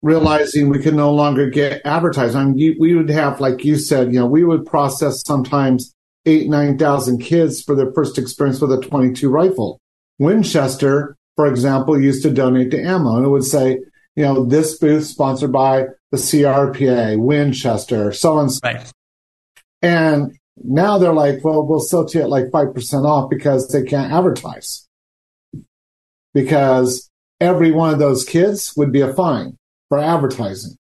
realizing 0.02 0.70
we 0.70 0.80
could 0.80 0.96
no 0.96 1.14
longer 1.14 1.50
get 1.50 1.82
advertising. 1.86 2.40
I 2.40 2.46
mean, 2.46 2.58
you, 2.58 2.76
we 2.80 2.96
would 2.96 3.10
have, 3.10 3.42
like 3.42 3.66
you 3.66 3.78
said, 3.78 4.14
you 4.14 4.20
know, 4.20 4.26
we 4.26 4.44
would 4.44 4.66
process 4.66 5.24
sometimes 5.26 5.94
eight, 6.26 6.50
9,000 6.50 7.20
kids 7.20 7.62
for 7.62 7.76
their 7.76 7.92
first 7.94 8.18
experience 8.18 8.62
with 8.62 8.72
a 8.72 8.82
22 8.82 9.30
rifle. 9.30 9.80
Winchester, 10.18 11.18
for 11.36 11.48
example, 11.48 12.00
used 12.00 12.24
to 12.24 12.30
donate 12.30 12.72
to 12.72 12.82
ammo 12.82 13.18
and 13.18 13.26
it 13.26 13.30
would 13.30 13.44
say, 13.44 13.80
you 14.16 14.24
know, 14.24 14.46
this 14.46 14.78
booth 14.78 15.06
sponsored 15.06 15.52
by 15.52 15.86
the 16.12 16.18
CRPA, 16.18 17.18
Winchester, 17.18 18.12
so 18.12 18.38
on. 18.38 18.50
Right. 18.64 18.92
And 19.82 20.38
now 20.62 20.98
they're 20.98 21.14
like, 21.14 21.44
well, 21.44 21.66
we'll 21.66 21.80
sell 21.80 22.06
to 22.06 22.18
you 22.18 22.24
at 22.24 22.30
like 22.30 22.46
5% 22.46 23.06
off 23.06 23.30
because 23.30 23.70
they 23.70 23.84
can't 23.84 24.12
advertise. 24.12 24.88
Because 26.34 27.10
every 27.40 27.72
one 27.72 27.94
of 27.94 28.00
those 28.00 28.26
kids 28.26 28.74
would 28.76 28.92
be 28.92 29.02
a 29.02 29.14
fine 29.14 29.58
for 29.90 30.00
advertising. 30.00 30.78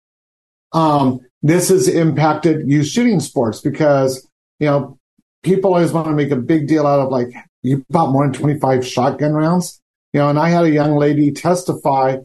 Um, 0.72 1.20
this 1.42 1.68
has 1.68 1.88
impacted 1.88 2.68
youth 2.68 2.86
shooting 2.86 3.20
sports 3.20 3.60
because, 3.60 4.28
you 4.58 4.66
know, 4.66 4.98
people 5.42 5.74
always 5.74 5.92
want 5.92 6.08
to 6.08 6.14
make 6.14 6.30
a 6.30 6.36
big 6.36 6.66
deal 6.66 6.86
out 6.86 7.00
of 7.00 7.10
like, 7.10 7.28
you 7.62 7.84
bought 7.90 8.10
more 8.10 8.24
than 8.24 8.32
25 8.32 8.86
shotgun 8.86 9.32
rounds. 9.32 9.80
You 10.12 10.20
know, 10.20 10.30
and 10.30 10.38
I 10.38 10.48
had 10.48 10.64
a 10.64 10.70
young 10.70 10.96
lady 10.96 11.32
testify 11.32 12.18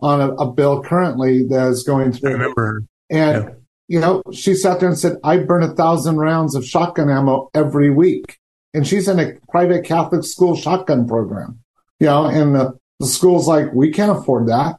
on 0.00 0.20
a, 0.20 0.34
a 0.34 0.52
bill 0.52 0.82
currently 0.82 1.44
that 1.48 1.68
is 1.68 1.82
going 1.82 2.12
through. 2.12 2.30
I 2.30 2.32
remember. 2.32 2.84
And, 3.10 3.44
yeah. 3.44 3.50
you 3.88 4.00
know, 4.00 4.22
she 4.32 4.54
sat 4.54 4.80
there 4.80 4.88
and 4.88 4.98
said, 4.98 5.16
I 5.24 5.38
burn 5.38 5.62
a 5.62 5.74
thousand 5.74 6.16
rounds 6.16 6.54
of 6.54 6.64
shotgun 6.64 7.10
ammo 7.10 7.50
every 7.54 7.90
week. 7.90 8.38
And 8.72 8.86
she's 8.86 9.08
in 9.08 9.20
a 9.20 9.34
private 9.50 9.84
Catholic 9.84 10.24
school 10.24 10.56
shotgun 10.56 11.06
program, 11.06 11.60
you 12.00 12.06
know, 12.06 12.26
and 12.26 12.54
the, 12.54 12.78
the 12.98 13.06
school's 13.06 13.46
like, 13.46 13.72
we 13.72 13.92
can't 13.92 14.16
afford 14.16 14.48
that, 14.48 14.78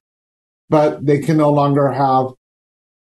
but 0.69 1.05
they 1.05 1.19
can 1.19 1.37
no 1.37 1.51
longer 1.51 1.91
have 1.91 2.27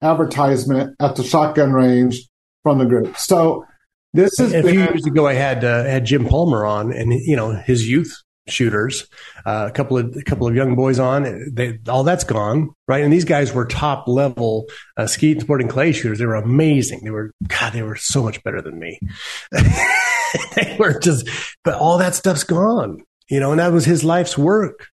advertisement 0.03 0.95
at 1.01 1.17
the 1.17 1.25
shotgun 1.25 1.73
range 1.73 2.29
from 2.63 2.79
the 2.79 2.85
group. 2.85 3.17
So 3.17 3.65
this 4.13 4.39
is 4.39 4.53
a 4.53 4.63
few 4.63 4.81
years 4.81 5.05
ago. 5.07 5.27
I 5.27 5.35
had 5.35 5.65
uh, 5.65 5.85
had 5.85 6.05
Jim 6.05 6.27
Palmer 6.27 6.65
on, 6.65 6.93
and 6.93 7.13
you 7.13 7.37
know 7.37 7.53
his 7.53 7.89
youth 7.89 8.13
shooters, 8.47 9.07
uh, 9.47 9.67
a 9.69 9.73
couple 9.73 9.99
of 9.99 10.15
a 10.17 10.23
couple 10.23 10.47
of 10.47 10.55
young 10.55 10.77
boys 10.77 10.99
on. 10.99 11.53
They, 11.53 11.79
all 11.89 12.05
that's 12.05 12.25
gone, 12.25 12.71
right? 12.87 13.03
And 13.03 13.13
these 13.13 13.25
guys 13.25 13.53
were 13.53 13.67
top 13.67 14.07
level 14.07 14.67
uh, 14.97 15.07
skeet 15.07 15.41
sporting 15.41 15.69
clay 15.69 15.93
shooters. 15.93 16.19
They 16.19 16.27
were 16.27 16.35
amazing. 16.35 17.01
They 17.05 17.11
were 17.11 17.33
God. 17.49 17.73
They 17.73 17.83
were 17.83 17.97
so 17.97 18.23
much 18.23 18.43
better 18.43 18.61
than 18.61 18.79
me. 18.79 19.01
they 19.53 20.77
were 20.79 20.99
just, 20.99 21.29
but 21.65 21.75
all 21.75 21.99
that 21.99 22.15
stuff's 22.15 22.45
gone, 22.45 23.03
you 23.29 23.41
know. 23.41 23.51
And 23.51 23.61
that 23.61 23.73
was 23.73 23.85
his 23.85 24.05
life's 24.05 24.39
work. 24.39 24.89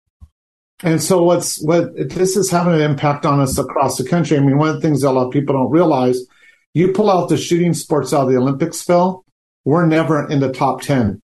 And 0.84 1.02
so 1.02 1.24
what's 1.24 1.62
what 1.64 1.96
this 1.96 2.38
is 2.38 2.52
having 2.52 2.74
an 2.74 2.82
impact 2.82 3.26
on 3.26 3.40
us 3.40 3.58
across 3.58 3.98
the 3.98 4.08
country. 4.08 4.38
I 4.38 4.42
mean, 4.42 4.58
one 4.58 4.70
of 4.70 4.76
the 4.76 4.82
things 4.82 5.02
that 5.02 5.10
a 5.10 5.12
lot 5.12 5.28
of 5.28 5.34
people 5.34 5.56
don't 5.56 5.72
realize, 5.72 6.20
you 6.74 6.92
pull 6.92 7.10
out 7.10 7.30
the 7.30 7.38
shooting 7.38 7.74
sports 7.74 8.14
out 8.14 8.24
of 8.24 8.30
the 8.30 8.38
Olympics, 8.38 8.84
Phil, 8.84 9.26
we're 9.66 9.88
never 9.88 10.30
in 10.30 10.40
the 10.40 10.52
top 10.52 10.82
ten 10.82 11.22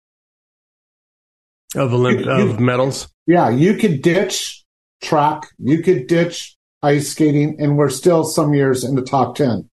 of 1.76 1.92
Olymp- 1.92 2.26
you, 2.26 2.50
of 2.52 2.60
medals. 2.60 3.08
Yeah, 3.26 3.50
you 3.50 3.76
could 3.76 4.02
ditch 4.02 4.64
track, 5.02 5.48
you 5.58 5.82
could 5.82 6.08
ditch 6.08 6.56
ice 6.84 7.10
skating, 7.10 7.58
and 7.60 7.76
we're 7.76 7.90
still 7.90 8.24
some 8.24 8.54
years 8.54 8.84
in 8.84 8.96
the 8.96 9.02
top 9.02 9.36
ten. 9.36 9.68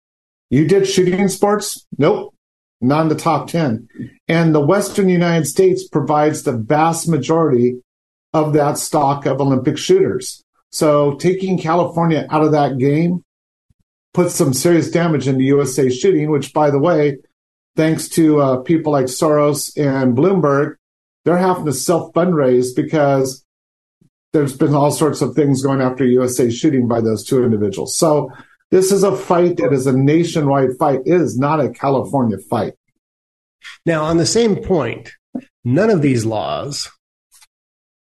You 0.50 0.68
did 0.68 0.86
shooting 0.86 1.28
sports? 1.28 1.86
Nope, 1.96 2.34
not 2.82 3.02
in 3.02 3.08
the 3.08 3.14
top 3.14 3.48
ten. 3.48 3.88
And 4.28 4.54
the 4.54 4.60
Western 4.60 5.08
United 5.08 5.46
States 5.46 5.88
provides 5.88 6.42
the 6.42 6.52
vast 6.52 7.08
majority 7.08 7.80
of 8.32 8.52
that 8.54 8.78
stock 8.78 9.26
of 9.26 9.40
Olympic 9.40 9.78
shooters. 9.78 10.42
So 10.70 11.14
taking 11.16 11.58
California 11.58 12.26
out 12.30 12.42
of 12.42 12.52
that 12.52 12.78
game 12.78 13.24
puts 14.14 14.34
some 14.34 14.52
serious 14.52 14.90
damage 14.90 15.28
into 15.28 15.44
USA 15.44 15.90
shooting, 15.90 16.30
which, 16.30 16.52
by 16.52 16.70
the 16.70 16.78
way, 16.78 17.18
thanks 17.76 18.08
to 18.10 18.40
uh, 18.40 18.56
people 18.62 18.92
like 18.92 19.06
Soros 19.06 19.72
and 19.76 20.16
Bloomberg, 20.16 20.76
they're 21.24 21.38
having 21.38 21.66
to 21.66 21.72
self 21.72 22.12
fundraise 22.12 22.74
because 22.74 23.44
there's 24.32 24.56
been 24.56 24.74
all 24.74 24.90
sorts 24.90 25.20
of 25.20 25.34
things 25.34 25.62
going 25.62 25.80
after 25.80 26.04
USA 26.04 26.50
shooting 26.50 26.88
by 26.88 27.00
those 27.00 27.24
two 27.24 27.44
individuals. 27.44 27.96
So 27.96 28.30
this 28.70 28.90
is 28.90 29.02
a 29.02 29.14
fight 29.14 29.58
that 29.58 29.72
is 29.72 29.86
a 29.86 29.92
nationwide 29.92 30.70
fight. 30.78 31.00
It 31.04 31.20
is 31.20 31.38
not 31.38 31.60
a 31.60 31.68
California 31.68 32.38
fight. 32.38 32.72
Now, 33.84 34.04
on 34.04 34.16
the 34.16 34.26
same 34.26 34.56
point, 34.56 35.12
none 35.64 35.90
of 35.90 36.02
these 36.02 36.24
laws 36.24 36.90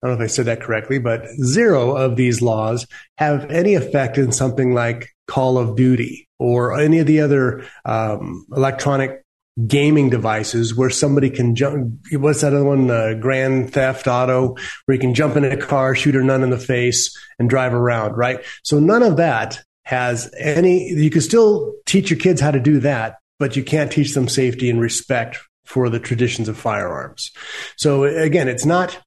I 0.03 0.09
don't 0.09 0.19
know 0.19 0.25
if 0.25 0.31
I 0.31 0.33
said 0.33 0.47
that 0.47 0.61
correctly, 0.61 0.99
but 0.99 1.27
zero 1.43 1.97
of 1.97 2.17
these 2.17 2.43
laws 2.43 2.87
have 3.19 3.51
any 3.51 3.75
effect 3.75 4.19
in 4.19 4.31
something 4.31 4.75
like 4.75 5.09
Call 5.27 5.59
of 5.59 5.77
Duty 5.77 6.29
or 6.39 6.79
any 6.79 6.99
of 6.99 7.07
the 7.07 7.21
other 7.21 7.65
um, 7.85 8.47
electronic 8.55 9.23
gaming 9.67 10.11
devices 10.11 10.77
where 10.77 10.91
somebody 10.91 11.31
can 11.31 11.55
jump. 11.55 11.95
What's 12.13 12.43
that 12.43 12.53
other 12.53 12.65
one? 12.65 12.91
Uh, 12.91 13.15
Grand 13.15 13.73
Theft 13.73 14.07
Auto, 14.07 14.55
where 14.85 14.95
you 14.95 15.01
can 15.01 15.15
jump 15.15 15.35
in 15.35 15.45
a 15.45 15.57
car, 15.57 15.95
shoot 15.95 16.15
a 16.15 16.23
nun 16.23 16.43
in 16.43 16.51
the 16.51 16.59
face, 16.59 17.17
and 17.39 17.49
drive 17.49 17.73
around, 17.73 18.17
right? 18.17 18.45
So 18.65 18.79
none 18.79 19.03
of 19.03 19.17
that 19.17 19.63
has 19.85 20.31
any, 20.39 20.91
you 20.91 21.09
can 21.09 21.23
still 21.23 21.75
teach 21.87 22.11
your 22.11 22.19
kids 22.19 22.41
how 22.41 22.51
to 22.51 22.61
do 22.61 22.81
that, 22.81 23.17
but 23.39 23.57
you 23.57 23.65
can't 23.65 23.91
teach 23.91 24.15
them 24.15 24.29
safety 24.29 24.69
and 24.69 24.81
respect 24.81 25.39
for 25.65 25.89
the 25.89 26.01
traditions 26.01 26.49
of 26.49 26.59
firearms. 26.59 27.31
So 27.77 28.05
again, 28.05 28.49
it's 28.49 28.67
not, 28.67 28.99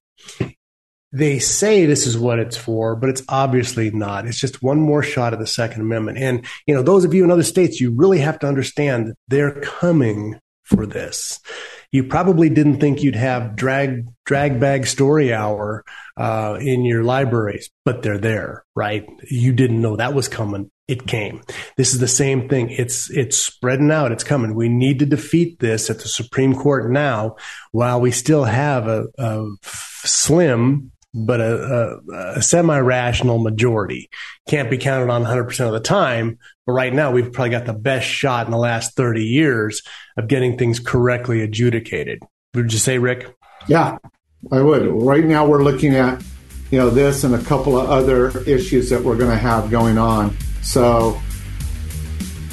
they 1.12 1.38
say 1.38 1.86
this 1.86 2.06
is 2.06 2.16
what 2.16 2.38
it's 2.38 2.56
for, 2.56 2.94
but 2.94 3.10
it's 3.10 3.22
obviously 3.28 3.90
not. 3.90 4.26
It's 4.26 4.38
just 4.38 4.62
one 4.62 4.80
more 4.80 5.02
shot 5.02 5.32
at 5.32 5.40
the 5.40 5.46
Second 5.46 5.82
Amendment. 5.82 6.18
And, 6.18 6.46
you 6.66 6.74
know, 6.74 6.82
those 6.82 7.04
of 7.04 7.14
you 7.14 7.24
in 7.24 7.30
other 7.30 7.42
states, 7.42 7.80
you 7.80 7.90
really 7.92 8.18
have 8.18 8.38
to 8.40 8.46
understand 8.46 9.14
they're 9.28 9.60
coming 9.60 10.38
for 10.62 10.86
this. 10.86 11.40
You 11.90 12.04
probably 12.04 12.48
didn't 12.48 12.78
think 12.78 13.02
you'd 13.02 13.16
have 13.16 13.56
drag, 13.56 14.06
drag 14.24 14.60
bag 14.60 14.86
story 14.86 15.34
hour, 15.34 15.84
uh, 16.16 16.58
in 16.60 16.84
your 16.84 17.02
libraries, 17.02 17.70
but 17.84 18.02
they're 18.02 18.18
there, 18.18 18.64
right? 18.76 19.04
You 19.28 19.52
didn't 19.52 19.82
know 19.82 19.96
that 19.96 20.14
was 20.14 20.28
coming. 20.28 20.70
It 20.86 21.08
came. 21.08 21.42
This 21.76 21.92
is 21.92 21.98
the 21.98 22.06
same 22.06 22.48
thing. 22.48 22.70
It's, 22.70 23.10
it's 23.10 23.36
spreading 23.36 23.90
out. 23.90 24.12
It's 24.12 24.22
coming. 24.22 24.54
We 24.54 24.68
need 24.68 25.00
to 25.00 25.06
defeat 25.06 25.58
this 25.58 25.90
at 25.90 25.98
the 25.98 26.08
Supreme 26.08 26.54
Court 26.54 26.90
now 26.92 27.36
while 27.72 28.00
we 28.00 28.12
still 28.12 28.44
have 28.44 28.86
a, 28.86 29.06
a 29.18 29.48
slim 30.04 30.92
but 31.12 31.40
a, 31.40 32.00
a, 32.08 32.22
a 32.36 32.42
semi-rational 32.42 33.38
majority 33.38 34.10
can't 34.48 34.70
be 34.70 34.78
counted 34.78 35.10
on 35.10 35.24
100% 35.24 35.66
of 35.66 35.72
the 35.72 35.80
time. 35.80 36.38
But 36.66 36.72
right 36.72 36.92
now, 36.92 37.10
we've 37.10 37.32
probably 37.32 37.50
got 37.50 37.66
the 37.66 37.72
best 37.72 38.06
shot 38.06 38.46
in 38.46 38.52
the 38.52 38.58
last 38.58 38.94
30 38.94 39.24
years 39.24 39.82
of 40.16 40.28
getting 40.28 40.56
things 40.56 40.78
correctly 40.78 41.42
adjudicated. 41.42 42.22
Would 42.54 42.72
you 42.72 42.78
say, 42.78 42.98
Rick? 42.98 43.34
Yeah, 43.66 43.98
I 44.50 44.60
would. 44.60 44.86
Right 44.86 45.24
now, 45.24 45.46
we're 45.46 45.62
looking 45.62 45.94
at 45.94 46.22
you 46.70 46.78
know 46.78 46.90
this 46.90 47.24
and 47.24 47.34
a 47.34 47.42
couple 47.42 47.78
of 47.78 47.90
other 47.90 48.28
issues 48.44 48.90
that 48.90 49.02
we're 49.02 49.16
going 49.16 49.30
to 49.30 49.36
have 49.36 49.70
going 49.70 49.98
on. 49.98 50.36
So 50.62 51.20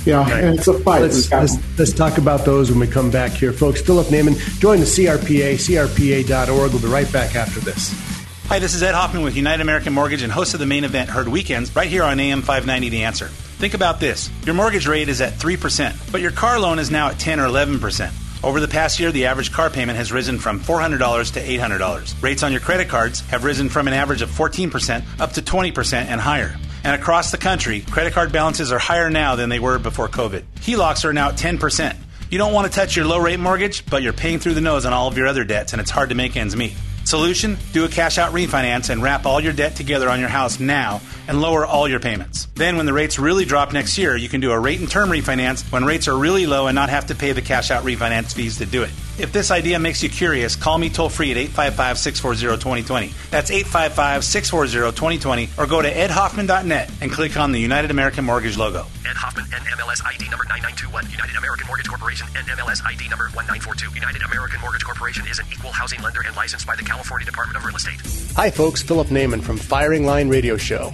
yeah, 0.05 0.21
right. 0.21 0.43
and 0.43 0.57
it's 0.57 0.67
a 0.67 0.79
fight. 0.79 1.01
Let's, 1.01 1.31
let's, 1.31 1.77
let's, 1.77 1.93
talk 1.93 2.17
about 2.17 2.45
those 2.45 2.71
when 2.71 2.79
we 2.79 2.87
come 2.87 3.11
back 3.11 3.31
here, 3.31 3.51
folks. 3.51 3.81
Phillip 3.81 4.07
Naman, 4.07 4.37
join 4.59 4.79
the 4.79 4.85
CRPA, 4.85 5.55
CRPA.org. 5.55 6.71
We'll 6.71 6.81
be 6.81 6.87
right 6.87 7.11
back 7.11 7.35
after 7.35 7.59
this. 7.59 8.16
Hi, 8.49 8.59
this 8.59 8.75
is 8.75 8.81
Ed 8.81 8.93
Hoffman 8.93 9.23
with 9.23 9.35
United 9.35 9.61
American 9.61 9.91
Mortgage 9.91 10.21
and 10.21 10.31
host 10.31 10.53
of 10.53 10.61
the 10.61 10.65
main 10.65 10.85
event 10.85 11.09
Heard 11.09 11.27
Weekends 11.27 11.75
right 11.75 11.89
here 11.89 12.03
on 12.03 12.17
AM 12.17 12.41
590 12.41 12.87
The 12.87 13.03
Answer. 13.03 13.27
Think 13.27 13.73
about 13.73 13.99
this 13.99 14.29
your 14.45 14.55
mortgage 14.55 14.87
rate 14.87 15.09
is 15.09 15.19
at 15.19 15.33
3%, 15.33 16.13
but 16.13 16.21
your 16.21 16.31
car 16.31 16.57
loan 16.57 16.79
is 16.79 16.89
now 16.89 17.09
at 17.09 17.19
10 17.19 17.41
or 17.41 17.47
11%. 17.47 18.45
Over 18.45 18.61
the 18.61 18.67
past 18.69 19.01
year, 19.01 19.11
the 19.11 19.25
average 19.25 19.51
car 19.51 19.69
payment 19.69 19.97
has 19.97 20.13
risen 20.13 20.39
from 20.39 20.61
$400 20.61 21.33
to 21.33 21.41
$800. 21.41 22.23
Rates 22.23 22.41
on 22.41 22.53
your 22.53 22.61
credit 22.61 22.87
cards 22.87 23.19
have 23.27 23.43
risen 23.43 23.67
from 23.67 23.85
an 23.85 23.93
average 23.93 24.21
of 24.21 24.29
14% 24.29 25.03
up 25.19 25.33
to 25.33 25.41
20% 25.41 26.05
and 26.05 26.21
higher. 26.21 26.55
And 26.85 26.95
across 26.95 27.31
the 27.31 27.37
country, 27.37 27.81
credit 27.81 28.13
card 28.13 28.31
balances 28.31 28.71
are 28.71 28.79
higher 28.79 29.09
now 29.09 29.35
than 29.35 29.49
they 29.49 29.59
were 29.59 29.77
before 29.77 30.07
COVID. 30.07 30.43
HELOCs 30.61 31.03
are 31.03 31.11
now 31.11 31.29
at 31.29 31.35
10%. 31.35 31.97
You 32.31 32.37
don't 32.37 32.53
want 32.53 32.71
to 32.71 32.73
touch 32.73 32.95
your 32.95 33.05
low 33.07 33.19
rate 33.19 33.41
mortgage, 33.41 33.85
but 33.87 34.03
you're 34.03 34.13
paying 34.13 34.39
through 34.39 34.53
the 34.53 34.61
nose 34.61 34.85
on 34.85 34.93
all 34.93 35.09
of 35.09 35.17
your 35.17 35.27
other 35.27 35.43
debts, 35.43 35.73
and 35.73 35.81
it's 35.81 35.91
hard 35.91 36.09
to 36.09 36.15
make 36.15 36.37
ends 36.37 36.55
meet. 36.55 36.75
Solution? 37.07 37.57
Do 37.71 37.85
a 37.85 37.87
cash 37.87 38.17
out 38.17 38.33
refinance 38.33 38.89
and 38.89 39.01
wrap 39.01 39.25
all 39.25 39.39
your 39.39 39.53
debt 39.53 39.77
together 39.77 40.09
on 40.09 40.19
your 40.19 40.27
house 40.27 40.59
now 40.59 40.99
and 41.29 41.39
lower 41.39 41.65
all 41.65 41.87
your 41.87 42.01
payments. 42.01 42.49
Then, 42.55 42.75
when 42.75 42.85
the 42.85 42.91
rates 42.91 43.17
really 43.17 43.45
drop 43.45 43.71
next 43.71 43.97
year, 43.97 44.17
you 44.17 44.27
can 44.27 44.41
do 44.41 44.51
a 44.51 44.59
rate 44.59 44.81
and 44.81 44.91
term 44.91 45.07
refinance 45.09 45.63
when 45.71 45.85
rates 45.85 46.09
are 46.09 46.17
really 46.17 46.45
low 46.45 46.67
and 46.67 46.75
not 46.75 46.89
have 46.89 47.05
to 47.05 47.15
pay 47.15 47.31
the 47.31 47.41
cash 47.41 47.71
out 47.71 47.85
refinance 47.85 48.33
fees 48.33 48.57
to 48.57 48.65
do 48.65 48.83
it. 48.83 48.89
If 49.19 49.33
this 49.33 49.49
idea 49.49 49.79
makes 49.79 50.03
you 50.03 50.09
curious, 50.09 50.55
call 50.55 50.77
me 50.77 50.89
toll 50.89 51.09
free 51.09 51.31
at 51.31 51.37
855 51.37 51.97
640 51.97 52.61
2020. 52.61 53.13
That's 53.31 53.49
855 53.49 54.23
640 54.23 54.95
2020 54.95 55.49
or 55.57 55.65
go 55.65 55.81
to 55.81 55.91
edhoffman.net 55.91 56.91
and 57.01 57.11
click 57.11 57.35
on 57.35 57.51
the 57.51 57.59
United 57.59 57.89
American 57.89 58.25
Mortgage 58.25 58.57
logo. 58.57 58.85
Ed 59.09 59.17
Hoffman, 59.17 59.45
NMLS 59.45 60.05
ID 60.05 60.29
number 60.29 60.45
9921. 60.45 61.09
United 61.09 61.35
American 61.35 61.65
Mortgage 61.65 61.87
Corporation, 61.89 62.27
NMLS 62.27 62.85
ID 62.85 63.09
number 63.09 63.25
1942. 63.33 63.95
United 63.95 64.21
American 64.21 64.61
Mortgage 64.61 64.85
Corporation 64.85 65.25
is 65.27 65.39
an 65.39 65.45
equal 65.51 65.71
housing 65.71 66.01
lender 66.03 66.21
and 66.21 66.35
licensed 66.35 66.67
by 66.67 66.75
the 66.75 66.83
California 66.83 67.25
Department 67.25 67.57
of 67.57 67.65
Real 67.65 67.75
Estate. 67.75 67.99
Hi, 68.35 68.51
folks. 68.51 68.83
Phillip 68.83 69.07
Naman 69.07 69.41
from 69.41 69.57
Firing 69.57 70.05
Line 70.05 70.29
Radio 70.29 70.57
Show. 70.57 70.93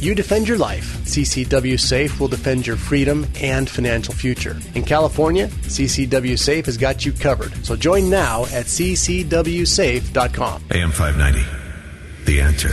You 0.00 0.14
defend 0.14 0.48
your 0.48 0.56
life. 0.56 0.96
CCW 1.04 1.78
Safe 1.78 2.18
will 2.18 2.28
defend 2.28 2.66
your 2.66 2.76
freedom 2.76 3.26
and 3.38 3.68
financial 3.68 4.14
future. 4.14 4.56
In 4.74 4.82
California, 4.82 5.48
CCW 5.48 6.38
Safe 6.38 6.64
has 6.64 6.78
got 6.78 7.04
you 7.04 7.12
covered. 7.12 7.52
So 7.66 7.76
join 7.76 8.08
now 8.08 8.44
at 8.44 8.64
ccwsafe.com. 8.64 10.64
AM 10.70 10.90
590. 10.90 12.24
The 12.24 12.40
answer. 12.40 12.70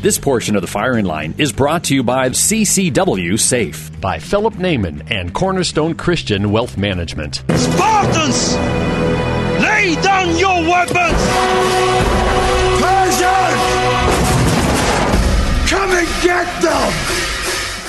This 0.00 0.18
portion 0.18 0.56
of 0.56 0.62
the 0.62 0.68
firing 0.68 1.04
line 1.04 1.34
is 1.36 1.52
brought 1.52 1.84
to 1.84 1.94
you 1.94 2.02
by 2.02 2.30
CCW 2.30 3.38
Safe. 3.38 3.90
By 4.00 4.18
Phillip 4.18 4.54
Naman 4.54 5.10
and 5.10 5.34
Cornerstone 5.34 5.94
Christian 5.94 6.50
Wealth 6.50 6.78
Management. 6.78 7.42
Spartans! 7.56 8.54
Lay 9.62 9.96
down 10.02 10.34
your 10.38 10.62
weapons! 10.62 12.23
Get 16.24 16.62
them! 16.62 16.92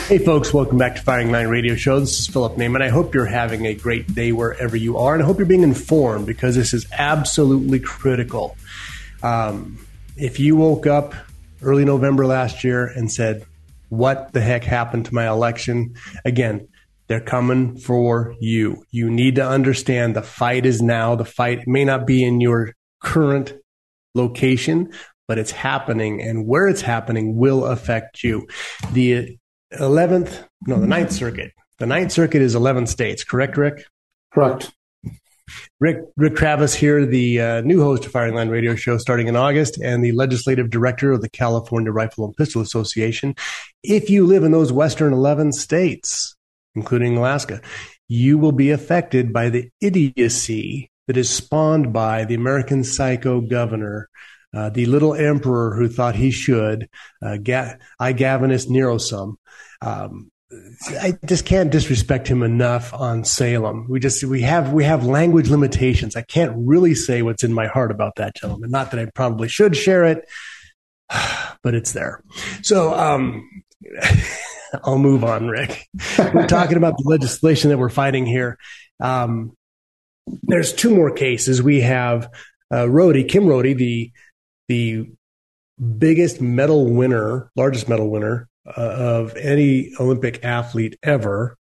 Hey, 0.10 0.17
folks, 0.17 0.54
welcome 0.54 0.78
back 0.78 0.98
to 0.98 1.02
Firing 1.02 1.32
Line 1.32 1.48
Radio 1.48 1.76
Show. 1.76 2.02
This 2.02 2.19
is 2.19 2.28
Phillip 2.28 2.58
Naman. 2.58 2.82
I 2.82 2.89
hope 2.89 3.15
you're 3.15 3.26
having 3.26 3.65
a 3.65 3.74
great 3.74 4.13
day 4.13 4.34
wherever 4.34 4.76
you 4.76 4.98
are, 4.98 5.13
and 5.13 5.24
I 5.24 5.26
hope 5.26 5.38
you're 5.38 5.45
being 5.45 5.63
informed 5.63 6.26
because 6.26 6.54
this 6.54 6.74
is 6.74 6.86
absolutely 6.91 7.80
critical. 7.80 8.58
Um, 9.24 9.80
if 10.17 10.38
you 10.38 10.58
woke 10.58 10.86
up 10.86 11.15
early 11.62 11.86
November 11.86 12.26
last 12.26 12.65
year 12.65 12.86
and 12.86 13.10
said, 13.10 13.45
What 13.88 14.34
the 14.34 14.41
heck 14.41 14.65
happened 14.65 15.06
to 15.06 15.15
my 15.15 15.30
election? 15.30 15.95
Again, 16.26 16.67
they're 17.08 17.21
coming 17.21 17.78
for 17.78 18.36
you. 18.41 18.84
You 18.91 19.10
need 19.10 19.36
to 19.36 19.48
understand 19.48 20.13
the 20.13 20.21
fight 20.21 20.65
is 20.65 20.82
now. 20.82 21.15
The 21.15 21.24
fight 21.24 21.67
may 21.67 21.86
not 21.86 22.06
be 22.06 22.21
in 22.21 22.41
your 22.41 22.74
current 23.02 23.54
location, 24.13 24.91
but 25.27 25.38
it's 25.38 25.51
happening, 25.51 26.21
and 26.21 26.47
where 26.47 26.67
it's 26.67 26.81
happening 26.81 27.35
will 27.38 27.65
affect 27.65 28.23
you. 28.23 28.47
The 28.91 29.38
11th, 29.73 30.45
no, 30.67 30.79
the 30.79 30.88
Ninth 30.88 31.11
Circuit. 31.11 31.51
The 31.77 31.85
Ninth 31.85 32.11
Circuit 32.11 32.41
is 32.41 32.55
11 32.55 32.88
states, 32.88 33.23
correct, 33.23 33.57
Rick? 33.57 33.85
Correct. 34.33 34.71
Rick, 35.79 35.99
Rick 36.15 36.35
Travis 36.35 36.73
here, 36.73 37.05
the 37.05 37.39
uh, 37.39 37.61
new 37.61 37.81
host 37.81 38.05
of 38.05 38.11
Firing 38.11 38.33
Line 38.33 38.49
Radio 38.49 38.75
Show 38.75 38.97
starting 38.97 39.27
in 39.27 39.35
August 39.35 39.79
and 39.81 40.03
the 40.03 40.11
legislative 40.13 40.69
director 40.69 41.11
of 41.11 41.21
the 41.21 41.29
California 41.29 41.91
Rifle 41.91 42.25
and 42.25 42.35
Pistol 42.35 42.61
Association. 42.61 43.35
If 43.83 44.09
you 44.09 44.25
live 44.25 44.43
in 44.43 44.51
those 44.51 44.71
Western 44.71 45.13
11 45.13 45.51
states, 45.51 46.35
including 46.75 47.17
Alaska, 47.17 47.61
you 48.07 48.38
will 48.38 48.51
be 48.51 48.71
affected 48.71 49.33
by 49.33 49.49
the 49.49 49.69
idiocy 49.81 50.89
that 51.07 51.17
is 51.17 51.29
spawned 51.29 51.93
by 51.93 52.25
the 52.25 52.35
American 52.35 52.83
psycho 52.83 53.41
governor, 53.41 54.09
uh, 54.55 54.69
the 54.69 54.85
little 54.85 55.13
emperor 55.13 55.75
who 55.75 55.87
thought 55.89 56.15
he 56.15 56.31
should, 56.31 56.89
uh, 57.21 57.37
Ga- 57.37 57.75
I 57.99 58.13
Gavinus 58.13 58.67
Nerosum. 58.67 59.35
Um, 59.81 60.31
I 60.89 61.17
just 61.25 61.45
can't 61.45 61.71
disrespect 61.71 62.27
him 62.27 62.41
enough 62.41 62.93
on 62.93 63.25
Salem. 63.25 63.87
We 63.89 63.99
just 63.99 64.23
we 64.23 64.41
have 64.43 64.71
we 64.71 64.85
have 64.85 65.05
language 65.05 65.49
limitations. 65.49 66.15
I 66.15 66.21
can't 66.21 66.53
really 66.55 66.95
say 66.95 67.21
what's 67.21 67.43
in 67.43 67.51
my 67.51 67.67
heart 67.67 67.91
about 67.91 68.15
that 68.15 68.35
gentleman. 68.35 68.71
Not 68.71 68.91
that 68.91 68.99
I 68.99 69.05
probably 69.13 69.49
should 69.49 69.75
share 69.75 70.05
it, 70.05 70.25
but 71.63 71.75
it's 71.75 71.91
there. 71.91 72.23
So 72.61 72.93
um, 72.93 73.49
I'll 74.83 74.99
move 74.99 75.23
on, 75.23 75.47
Rick. 75.47 75.87
We're 76.17 76.47
talking 76.47 76.77
about 76.77 76.97
the 76.97 77.09
legislation 77.09 77.69
that 77.71 77.77
we're 77.77 77.89
fighting 77.89 78.25
here. 78.25 78.57
Um, 78.99 79.55
there's 80.43 80.73
two 80.73 80.95
more 80.95 81.11
cases. 81.11 81.61
We 81.61 81.81
have 81.81 82.29
uh, 82.71 82.89
Rhode, 82.89 83.27
Kim 83.27 83.47
Rhode, 83.47 83.77
the 83.77 84.11
the 84.67 85.10
biggest 85.97 86.41
medal 86.41 86.93
winner, 86.93 87.51
largest 87.56 87.89
medal 87.89 88.10
winner 88.10 88.47
uh, 88.65 88.71
of 88.82 89.36
any 89.36 89.91
Olympic 89.99 90.43
athlete 90.43 90.97
ever, 91.04 91.58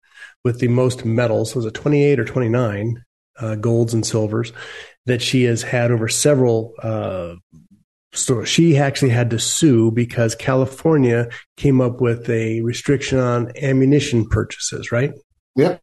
with 0.43 0.59
the 0.59 0.67
most 0.67 1.05
medals. 1.05 1.55
Was 1.55 1.65
it 1.65 1.73
28 1.73 2.19
or 2.19 2.25
29 2.25 3.03
uh, 3.39 3.55
golds 3.55 3.93
and 3.93 4.05
silvers 4.05 4.51
that 5.05 5.21
she 5.21 5.43
has 5.43 5.63
had 5.63 5.91
over 5.91 6.07
several 6.07 6.73
uh, 6.81 7.35
so 8.13 8.43
she 8.43 8.77
actually 8.77 9.11
had 9.11 9.29
to 9.29 9.39
sue 9.39 9.91
because 9.91 10.33
California 10.35 11.29
came 11.57 11.79
up 11.79 12.01
with 12.01 12.29
a 12.29 12.61
restriction 12.61 13.19
on 13.19 13.51
ammunition 13.61 14.27
purchases, 14.27 14.91
right? 14.91 15.13
Yep. 15.55 15.81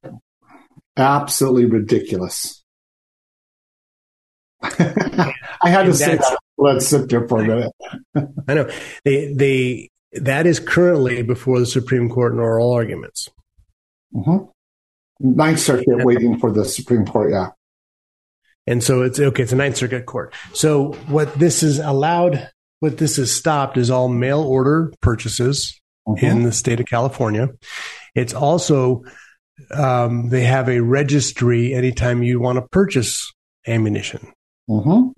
Absolutely 0.97 1.67
ridiculous. 1.67 2.65
I 4.63 5.33
had 5.65 5.85
to 5.85 5.95
say 5.95 6.17
that. 6.17 6.39
Let's 6.59 6.87
sit 6.87 7.09
there 7.09 7.27
for 7.29 7.41
a 7.41 7.47
minute. 7.47 7.73
I 8.49 8.55
know. 8.55 8.71
They 9.05 9.33
they 9.33 9.91
that 10.13 10.47
is 10.47 10.61
currently 10.61 11.23
before 11.23 11.61
the 11.61 11.67
Supreme 11.67 12.09
Court 12.09 12.33
in 12.33 12.39
oral 12.39 12.73
arguments. 12.73 13.29
Mm-hmm. 14.15 14.47
Ninth 15.21 15.61
Circuit 15.61 16.05
waiting 16.05 16.39
for 16.39 16.51
the 16.53 16.65
Supreme 16.65 17.05
Court, 17.05 17.33
yeah. 17.33 17.49
And 18.67 18.83
so 18.83 19.03
it's 19.03 19.21
okay, 19.21 19.43
it's 19.43 19.53
a 19.53 19.57
Ninth 19.57 19.77
Circuit 19.77 20.07
court. 20.07 20.35
So 20.53 20.93
what 21.09 21.35
this 21.35 21.63
is 21.63 21.79
allowed, 21.79 22.51
what 22.81 22.99
this 22.99 23.17
has 23.17 23.31
stopped 23.31 23.77
is 23.77 23.91
all 23.91 24.09
mail 24.09 24.43
order 24.43 24.93
purchases 25.01 25.81
Mm-hmm. 26.09 26.25
in 26.25 26.43
the 26.45 26.53
state 26.53 26.79
of 26.79 26.87
California. 26.87 27.49
It's 28.15 28.33
also, 28.33 29.03
um, 29.73 30.29
they 30.29 30.45
have 30.45 30.69
a 30.69 30.79
registry 30.79 31.75
anytime 31.75 32.23
you 32.23 32.39
want 32.39 32.59
to 32.59 32.63
purchase 32.69 33.33
ammunition. 33.67 34.33
Mm-hmm. 34.71 35.09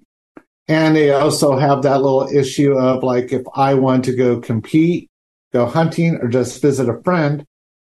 And 0.69 0.95
they 0.95 1.11
also 1.13 1.57
have 1.57 1.83
that 1.83 2.03
little 2.03 2.29
issue 2.29 2.79
of 2.79 3.03
like, 3.03 3.33
if 3.33 3.43
I 3.55 3.75
want 3.75 4.05
to 4.05 4.15
go 4.15 4.39
compete, 4.39 5.09
go 5.53 5.65
hunting, 5.65 6.17
or 6.17 6.29
just 6.29 6.61
visit 6.61 6.91
a 6.91 7.03
friend, 7.03 7.45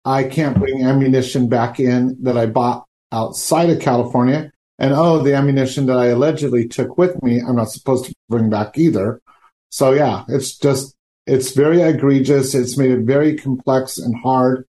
I 0.05 0.23
can't 0.23 0.57
bring 0.57 0.83
ammunition 0.83 1.49
back 1.49 1.79
in 1.79 2.17
that 2.23 2.37
I 2.37 2.45
bought 2.45 2.85
outside 3.11 3.69
of 3.69 3.81
California. 3.81 4.51
And 4.79 4.93
oh, 4.93 5.21
the 5.21 5.35
ammunition 5.35 5.85
that 5.87 5.97
I 5.97 6.07
allegedly 6.07 6.67
took 6.67 6.97
with 6.97 7.21
me, 7.21 7.39
I'm 7.39 7.57
not 7.57 7.71
supposed 7.71 8.05
to 8.05 8.15
bring 8.29 8.49
back 8.49 8.77
either. 8.77 9.21
So 9.69 9.91
yeah, 9.91 10.23
it's 10.27 10.57
just, 10.57 10.95
it's 11.27 11.53
very 11.53 11.81
egregious. 11.81 12.55
It's 12.55 12.77
made 12.77 12.91
it 12.91 13.01
very 13.01 13.35
complex 13.37 13.97
and 13.97 14.15
hard 14.15 14.65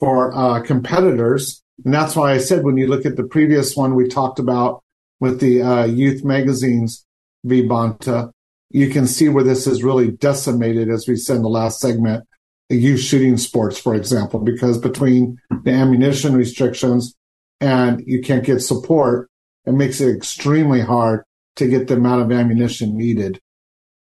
for 0.00 0.36
uh, 0.36 0.60
competitors. 0.60 1.62
And 1.84 1.94
that's 1.94 2.14
why 2.14 2.32
I 2.32 2.38
said 2.38 2.64
when 2.64 2.76
you 2.76 2.88
look 2.88 3.06
at 3.06 3.16
the 3.16 3.24
previous 3.24 3.76
one 3.76 3.94
we 3.94 4.08
talked 4.08 4.38
about 4.38 4.82
with 5.20 5.40
the 5.40 5.62
uh, 5.62 5.84
youth 5.86 6.24
magazines, 6.24 7.06
v. 7.44 7.62
Bonta, 7.62 8.30
you 8.70 8.90
can 8.90 9.06
see 9.06 9.28
where 9.28 9.44
this 9.44 9.66
is 9.66 9.84
really 9.84 10.10
decimated, 10.10 10.88
as 10.88 11.06
we 11.06 11.16
said 11.16 11.36
in 11.36 11.42
the 11.42 11.48
last 11.48 11.80
segment, 11.80 12.24
youth 12.68 13.00
shooting 13.00 13.36
sports, 13.36 13.78
for 13.78 13.94
example, 13.94 14.40
because 14.40 14.78
between 14.78 15.38
the 15.62 15.70
ammunition 15.70 16.34
restrictions 16.34 17.14
and 17.60 18.02
you 18.06 18.20
can't 18.20 18.44
get 18.44 18.60
support, 18.60 19.28
it 19.66 19.72
makes 19.72 20.00
it 20.00 20.14
extremely 20.14 20.80
hard 20.80 21.24
to 21.56 21.68
get 21.68 21.86
the 21.86 21.94
amount 21.94 22.22
of 22.22 22.32
ammunition 22.32 22.96
needed. 22.96 23.40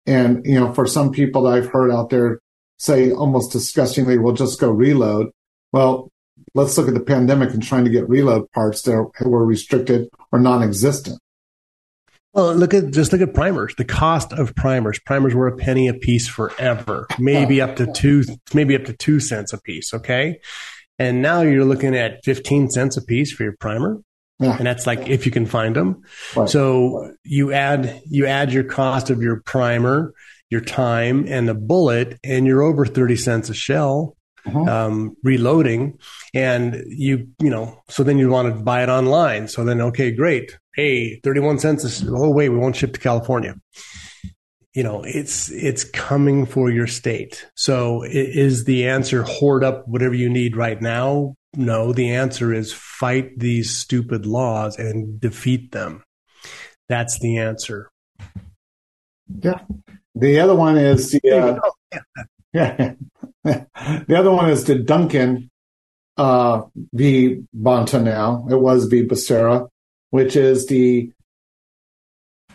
And, 0.06 0.46
you 0.46 0.60
know, 0.60 0.74
for 0.74 0.86
some 0.86 1.12
people 1.12 1.44
that 1.44 1.54
I've 1.54 1.70
heard 1.70 1.92
out 1.92 2.10
there 2.10 2.40
say 2.78 3.12
almost 3.12 3.52
disgustingly, 3.52 4.18
we'll 4.18 4.34
just 4.34 4.60
go 4.60 4.72
reload. 4.72 5.30
Well, 5.72 6.10
let's 6.54 6.78
look 6.78 6.88
at 6.88 6.94
the 6.94 7.00
pandemic 7.00 7.54
and 7.54 7.64
trying 7.64 7.86
to 7.86 7.92
get 7.92 8.08
reload 8.10 8.52
parts 8.52 8.82
that 8.84 9.12
were 9.22 9.46
restricted 9.46 10.10
or 10.32 10.40
non-existent. 10.40 11.20
Well, 12.34 12.54
look 12.56 12.74
at 12.74 12.92
just 12.92 13.12
look 13.12 13.22
at 13.22 13.34
primers. 13.34 13.76
The 13.76 13.86
cost 13.86 14.34
of 14.34 14.56
primers. 14.56 15.00
Primers 15.00 15.36
were 15.36 15.48
a 15.48 15.56
penny 15.56 15.88
a 15.88 15.94
piece 15.94 16.28
forever, 16.28 17.08
maybe 17.20 17.62
up 17.62 17.76
to 17.78 17.92
two, 17.94 18.24
maybe 18.54 18.76
up 18.76 18.86
to 18.86 18.94
two 18.94 19.20
cents 19.20 19.54
a 19.54 19.62
piece. 19.62 19.94
Okay, 19.94 20.40
and 20.98 21.22
now 21.22 21.42
you're 21.42 21.66
looking 21.66 21.96
at 21.96 22.24
fifteen 22.24 22.70
cents 22.70 22.98
a 22.98 23.04
piece 23.04 23.32
for 23.32 23.44
your 23.44 23.56
primer, 23.60 24.02
Yeah. 24.40 24.58
and 24.58 24.66
that's 24.66 24.88
like 24.88 25.08
if 25.08 25.26
you 25.28 25.32
can 25.32 25.46
find 25.46 25.76
them. 25.76 26.02
Right. 26.36 26.50
So 26.50 27.14
you 27.24 27.54
add 27.54 28.02
you 28.10 28.26
add 28.26 28.52
your 28.52 28.64
cost 28.64 29.10
of 29.10 29.22
your 29.22 29.42
primer. 29.42 30.14
your 30.50 30.62
time 30.62 31.26
and 31.28 31.48
the 31.50 31.56
bullet, 31.56 32.20
and 32.24 32.46
you're 32.46 32.62
over 32.62 32.86
30 32.86 33.16
cents 33.16 33.50
a 33.50 33.54
shell. 33.56 34.16
Uh-huh. 34.46 34.60
Um, 34.60 35.16
reloading 35.24 35.98
and 36.34 36.84
you, 36.88 37.30
you 37.42 37.50
know, 37.50 37.82
so 37.90 38.04
then 38.04 38.18
you 38.18 38.30
want 38.30 38.54
to 38.54 38.62
buy 38.62 38.84
it 38.84 38.90
online. 38.90 39.48
So 39.48 39.64
then, 39.64 39.80
okay, 39.80 40.12
great. 40.12 40.58
Hey, 40.76 41.20
31 41.24 41.60
cents. 41.60 41.84
Is, 41.84 42.08
oh, 42.08 42.30
wait, 42.30 42.50
we 42.50 42.58
won't 42.58 42.76
ship 42.76 42.94
to 42.94 43.00
California. 43.00 43.56
You 44.74 44.82
know, 44.82 45.04
it's, 45.04 45.52
it's 45.52 45.84
coming 45.84 46.48
for 46.48 46.72
your 46.72 46.88
state. 46.88 47.46
So 47.56 48.04
is 48.04 48.66
the 48.66 48.88
answer 48.88 49.22
hoard 49.22 49.64
up 49.64 49.88
whatever 49.88 50.16
you 50.16 50.30
need 50.30 50.58
right 50.58 50.82
now? 50.82 51.36
No, 51.56 51.94
the 51.94 52.12
answer 52.12 52.52
is 52.52 52.74
fight 52.74 53.38
these 53.38 53.76
stupid 53.76 54.26
laws 54.26 54.80
and 54.80 55.20
defeat 55.20 55.72
them. 55.72 56.04
That's 56.90 57.20
the 57.20 57.38
answer. 57.38 57.92
Yeah. 59.42 59.62
The 60.16 60.40
other 60.40 60.56
one 60.56 60.78
is 60.78 61.12
the, 61.12 61.62
uh, 61.94 62.00
yeah. 62.54 62.94
the 63.44 64.16
other 64.16 64.32
one 64.32 64.50
is 64.50 64.64
the 64.66 64.76
Duncan 64.76 65.52
uh, 66.18 66.64
v. 66.94 67.44
Bonta 67.56 68.02
now. 68.02 68.48
It 68.50 68.60
was 68.60 68.86
v. 68.86 69.06
Becerra, 69.06 69.70
which 70.14 70.36
is 70.36 70.68
the 70.68 71.12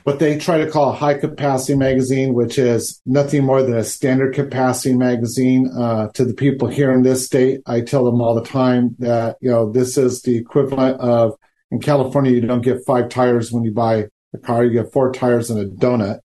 what 0.05 0.21
they 0.21 0.39
try 0.39 0.59
to 0.59 0.71
call 0.71 0.91
a 0.91 0.95
high 0.95 1.15
capacity 1.15 1.77
magazine, 1.77 2.33
which 2.33 2.57
is 2.57 3.03
nothing 3.05 3.45
more 3.45 3.65
than 3.65 3.75
a 3.75 3.83
standard 3.83 4.33
capacity 4.33 4.95
magazine. 4.95 5.69
Uh, 5.77 6.07
to 6.15 6.25
the 6.25 6.35
people 6.35 6.69
here 6.69 6.93
in 6.93 7.03
this 7.03 7.27
state, 7.27 7.61
I 7.67 7.81
tell 7.81 8.05
them 8.05 8.21
all 8.21 8.37
the 8.37 8.45
time 8.45 8.95
that 9.01 9.39
you 9.41 9.51
know 9.51 9.73
this 9.73 9.99
is 9.99 10.23
the 10.23 10.37
equivalent 10.37 11.01
of 11.01 11.35
in 11.73 11.81
California 11.81 12.31
you 12.31 12.43
don't 12.43 12.61
get 12.61 12.87
five 12.87 13.09
tires 13.09 13.51
when 13.51 13.65
you 13.65 13.73
buy 13.73 14.07
a 14.33 14.39
car, 14.39 14.65
you 14.65 14.81
get 14.81 14.93
four 14.93 15.11
tires 15.13 15.51
and 15.51 15.59
a 15.59 15.67
donut 15.67 16.21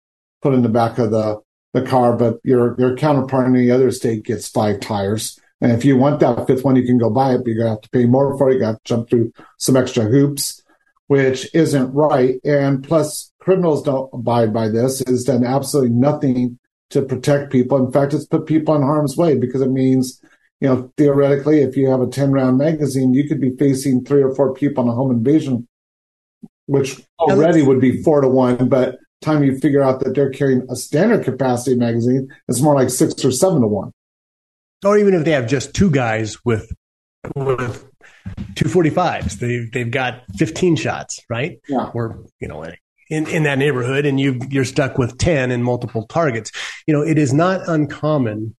put 0.40 0.54
in 0.54 0.62
the 0.62 0.70
back 0.70 0.96
of 0.96 1.10
the 1.10 1.36
the 1.74 1.82
car, 1.82 2.16
but 2.16 2.38
your 2.42 2.74
your 2.78 2.96
counterpart 2.96 3.46
in 3.46 3.52
the 3.52 3.70
other 3.70 3.90
state 3.90 4.24
gets 4.24 4.48
five 4.48 4.80
tires. 4.80 5.38
And 5.60 5.72
if 5.72 5.84
you 5.84 5.98
want 5.98 6.20
that 6.20 6.46
fifth 6.46 6.64
one, 6.64 6.76
you 6.76 6.86
can 6.86 6.96
go 6.96 7.10
buy 7.10 7.34
it, 7.34 7.38
but 7.38 7.48
you're 7.48 7.58
gonna 7.58 7.70
have 7.72 7.82
to 7.82 7.90
pay 7.90 8.06
more 8.06 8.34
for 8.38 8.48
it. 8.48 8.54
You 8.54 8.60
got 8.60 8.72
to 8.72 8.80
jump 8.84 9.10
through 9.10 9.30
some 9.58 9.76
extra 9.76 10.04
hoops, 10.04 10.62
which 11.09 11.53
isn't 11.55 11.92
right. 11.92 12.37
And 12.44 12.85
plus, 12.85 13.33
criminals 13.40 13.83
don't 13.83 14.11
abide 14.12 14.53
by 14.53 14.68
this. 14.68 15.01
It's 15.01 15.25
done 15.25 15.44
absolutely 15.44 15.90
nothing 15.90 16.59
to 16.90 17.03
protect 17.03 17.51
people. 17.51 17.85
In 17.85 17.90
fact, 17.90 18.14
it's 18.14 18.27
put 18.27 18.47
people 18.47 18.75
in 18.75 18.83
harm's 18.83 19.16
way 19.16 19.37
because 19.37 19.61
it 19.61 19.71
means, 19.71 20.21
you 20.61 20.68
know, 20.68 20.92
theoretically, 20.97 21.62
if 21.62 21.77
you 21.77 21.90
have 21.90 22.01
a 22.01 22.07
10 22.07 22.31
round 22.31 22.59
magazine, 22.59 23.14
you 23.14 23.27
could 23.27 23.40
be 23.40 23.57
facing 23.57 24.05
three 24.05 24.23
or 24.23 24.35
four 24.35 24.55
people 24.55 24.85
in 24.85 24.90
a 24.90 24.94
home 24.94 25.11
invasion, 25.11 25.66
which 26.66 27.01
oh, 27.18 27.33
already 27.33 27.62
would 27.62 27.81
be 27.81 28.03
four 28.03 28.21
to 28.21 28.29
one. 28.29 28.68
But 28.68 28.99
time 29.23 29.42
you 29.42 29.59
figure 29.59 29.83
out 29.83 30.01
that 30.01 30.14
they're 30.14 30.31
carrying 30.31 30.66
a 30.71 30.77
standard 30.77 31.25
capacity 31.25 31.77
magazine, 31.77 32.29
it's 32.49 32.61
more 32.61 32.75
like 32.75 32.90
six 32.90 33.25
or 33.25 33.33
seven 33.33 33.62
to 33.62 33.66
one. 33.66 33.92
Or 34.85 34.97
even 34.97 35.14
if 35.14 35.25
they 35.25 35.33
have 35.33 35.49
just 35.49 35.75
two 35.75 35.90
guys 35.90 36.44
with 36.44 36.71
with 37.35 37.88
two 38.54 38.68
forty 38.68 38.90
fives, 38.90 39.38
they 39.38 39.68
they've 39.72 39.90
got 39.90 40.22
fifteen 40.36 40.76
shots, 40.76 41.20
right? 41.28 41.60
Yeah. 41.68 41.90
Or 41.94 42.24
you 42.40 42.48
know, 42.48 42.64
in, 43.10 43.26
in 43.28 43.42
that 43.44 43.58
neighborhood, 43.58 44.06
and 44.06 44.20
you 44.20 44.40
you're 44.48 44.64
stuck 44.64 44.98
with 44.98 45.18
ten 45.18 45.50
and 45.50 45.64
multiple 45.64 46.06
targets. 46.06 46.52
You 46.86 46.94
know, 46.94 47.02
it 47.02 47.18
is 47.18 47.32
not 47.32 47.68
uncommon 47.68 48.56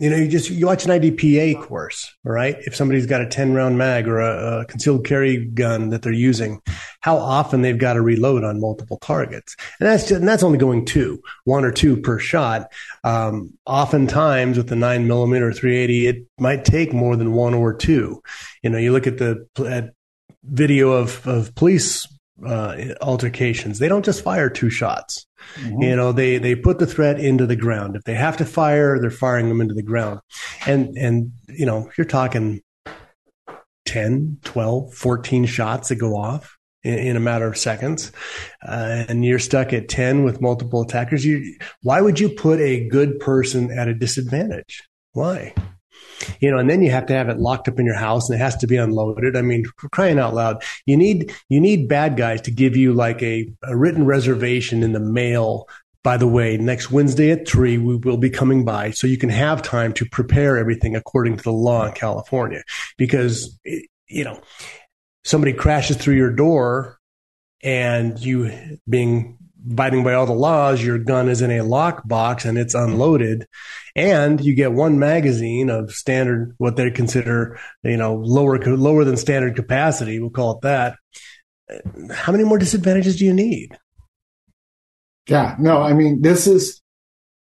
you 0.00 0.08
know, 0.08 0.16
you 0.16 0.28
just 0.28 0.48
you 0.48 0.66
watch 0.66 0.86
an 0.86 0.90
IDPA 0.90 1.62
course, 1.62 2.16
right? 2.24 2.56
If 2.60 2.74
somebody's 2.74 3.04
got 3.04 3.20
a 3.20 3.26
ten 3.26 3.52
round 3.52 3.76
mag 3.76 4.08
or 4.08 4.18
a, 4.18 4.60
a, 4.60 4.64
concealed 4.64 5.04
carry 5.04 5.44
gun 5.44 5.90
that 5.90 6.00
they're 6.00 6.12
using, 6.12 6.62
how 7.02 7.18
often 7.18 7.60
they've 7.60 7.76
got 7.76 7.92
to 7.94 8.00
reload 8.00 8.42
on 8.42 8.60
multiple 8.62 8.96
targets, 8.96 9.54
and 9.78 9.86
that's 9.86 10.08
just, 10.08 10.20
and 10.20 10.28
that's 10.28 10.42
only 10.42 10.56
going 10.56 10.86
two, 10.86 11.20
one 11.44 11.66
or 11.66 11.70
two 11.70 11.98
per 11.98 12.18
shot. 12.18 12.72
Um, 13.04 13.52
oftentimes 13.66 14.56
with 14.56 14.68
the 14.68 14.76
nine 14.76 15.06
millimeter 15.06 15.52
three 15.52 15.76
eighty, 15.76 16.06
it 16.06 16.26
might 16.38 16.64
take 16.64 16.94
more 16.94 17.14
than 17.14 17.32
one 17.34 17.52
or 17.52 17.74
two. 17.74 18.22
You 18.62 18.70
know, 18.70 18.78
you 18.78 18.92
look 18.92 19.06
at 19.06 19.18
the 19.18 19.46
at 19.58 19.90
video 20.42 20.92
of 20.92 21.26
of 21.28 21.54
police 21.54 22.06
uh, 22.44 22.94
altercations. 23.00 23.78
They 23.78 23.88
don't 23.88 24.04
just 24.04 24.22
fire 24.22 24.50
two 24.50 24.70
shots. 24.70 25.26
Mm-hmm. 25.56 25.82
You 25.82 25.96
know, 25.96 26.12
they 26.12 26.38
they 26.38 26.54
put 26.54 26.78
the 26.78 26.86
threat 26.86 27.18
into 27.18 27.46
the 27.46 27.56
ground. 27.56 27.96
If 27.96 28.04
they 28.04 28.14
have 28.14 28.36
to 28.38 28.44
fire, 28.44 28.98
they're 29.00 29.10
firing 29.10 29.48
them 29.48 29.60
into 29.60 29.74
the 29.74 29.82
ground. 29.82 30.20
And 30.66 30.96
and 30.96 31.32
you 31.48 31.66
know, 31.66 31.90
you're 31.96 32.04
talking 32.04 32.62
10, 33.86 34.38
12, 34.44 34.94
14 34.94 35.46
shots 35.46 35.88
that 35.88 35.96
go 35.96 36.16
off 36.16 36.56
in, 36.82 36.98
in 36.98 37.16
a 37.16 37.20
matter 37.20 37.46
of 37.46 37.56
seconds. 37.56 38.12
Uh, 38.66 39.04
and 39.08 39.24
you're 39.24 39.38
stuck 39.38 39.72
at 39.72 39.88
10 39.88 40.24
with 40.24 40.40
multiple 40.40 40.82
attackers. 40.82 41.24
You 41.24 41.56
why 41.82 42.00
would 42.00 42.20
you 42.20 42.28
put 42.28 42.60
a 42.60 42.88
good 42.88 43.18
person 43.20 43.70
at 43.70 43.88
a 43.88 43.94
disadvantage? 43.94 44.82
Why? 45.12 45.54
You 46.40 46.50
know, 46.50 46.58
and 46.58 46.68
then 46.68 46.82
you 46.82 46.90
have 46.90 47.06
to 47.06 47.14
have 47.14 47.28
it 47.28 47.38
locked 47.38 47.68
up 47.68 47.78
in 47.78 47.86
your 47.86 47.94
house 47.94 48.28
and 48.28 48.38
it 48.38 48.42
has 48.42 48.56
to 48.56 48.66
be 48.66 48.76
unloaded. 48.76 49.36
I 49.36 49.42
mean, 49.42 49.64
crying 49.92 50.18
out 50.18 50.34
loud, 50.34 50.62
you 50.86 50.96
need, 50.96 51.34
you 51.48 51.60
need 51.60 51.88
bad 51.88 52.16
guys 52.16 52.40
to 52.42 52.50
give 52.50 52.76
you 52.76 52.92
like 52.92 53.22
a, 53.22 53.50
a 53.62 53.76
written 53.76 54.06
reservation 54.06 54.82
in 54.82 54.92
the 54.92 55.00
mail. 55.00 55.68
By 56.02 56.16
the 56.16 56.28
way, 56.28 56.56
next 56.56 56.90
Wednesday 56.90 57.30
at 57.30 57.46
three, 57.46 57.76
we 57.76 57.96
will 57.96 58.16
be 58.16 58.30
coming 58.30 58.64
by 58.64 58.90
so 58.92 59.06
you 59.06 59.18
can 59.18 59.28
have 59.28 59.60
time 59.60 59.92
to 59.94 60.06
prepare 60.06 60.56
everything 60.56 60.96
according 60.96 61.36
to 61.36 61.42
the 61.42 61.52
law 61.52 61.86
in 61.86 61.92
California. 61.92 62.62
Because, 62.96 63.58
you 64.08 64.24
know, 64.24 64.40
somebody 65.24 65.52
crashes 65.52 65.98
through 65.98 66.16
your 66.16 66.32
door 66.32 66.98
and 67.62 68.18
you 68.18 68.78
being 68.88 69.36
abiding 69.68 70.04
by 70.04 70.14
all 70.14 70.26
the 70.26 70.32
laws, 70.32 70.82
your 70.82 70.98
gun 70.98 71.28
is 71.28 71.42
in 71.42 71.50
a 71.50 71.64
lockbox 71.64 72.44
and 72.44 72.58
it's 72.58 72.74
unloaded, 72.74 73.46
and 73.94 74.40
you 74.40 74.54
get 74.54 74.72
one 74.72 74.98
magazine 74.98 75.70
of 75.70 75.92
standard, 75.92 76.54
what 76.58 76.76
they 76.76 76.90
consider, 76.90 77.58
you 77.82 77.96
know, 77.96 78.14
lower 78.14 78.58
lower 78.58 79.04
than 79.04 79.16
standard 79.16 79.56
capacity. 79.56 80.18
We'll 80.18 80.30
call 80.30 80.56
it 80.56 80.62
that. 80.62 80.96
How 82.12 82.32
many 82.32 82.44
more 82.44 82.58
disadvantages 82.58 83.16
do 83.16 83.24
you 83.24 83.32
need? 83.32 83.78
Yeah, 85.28 85.56
no, 85.58 85.80
I 85.80 85.92
mean 85.92 86.22
this 86.22 86.46
is, 86.46 86.80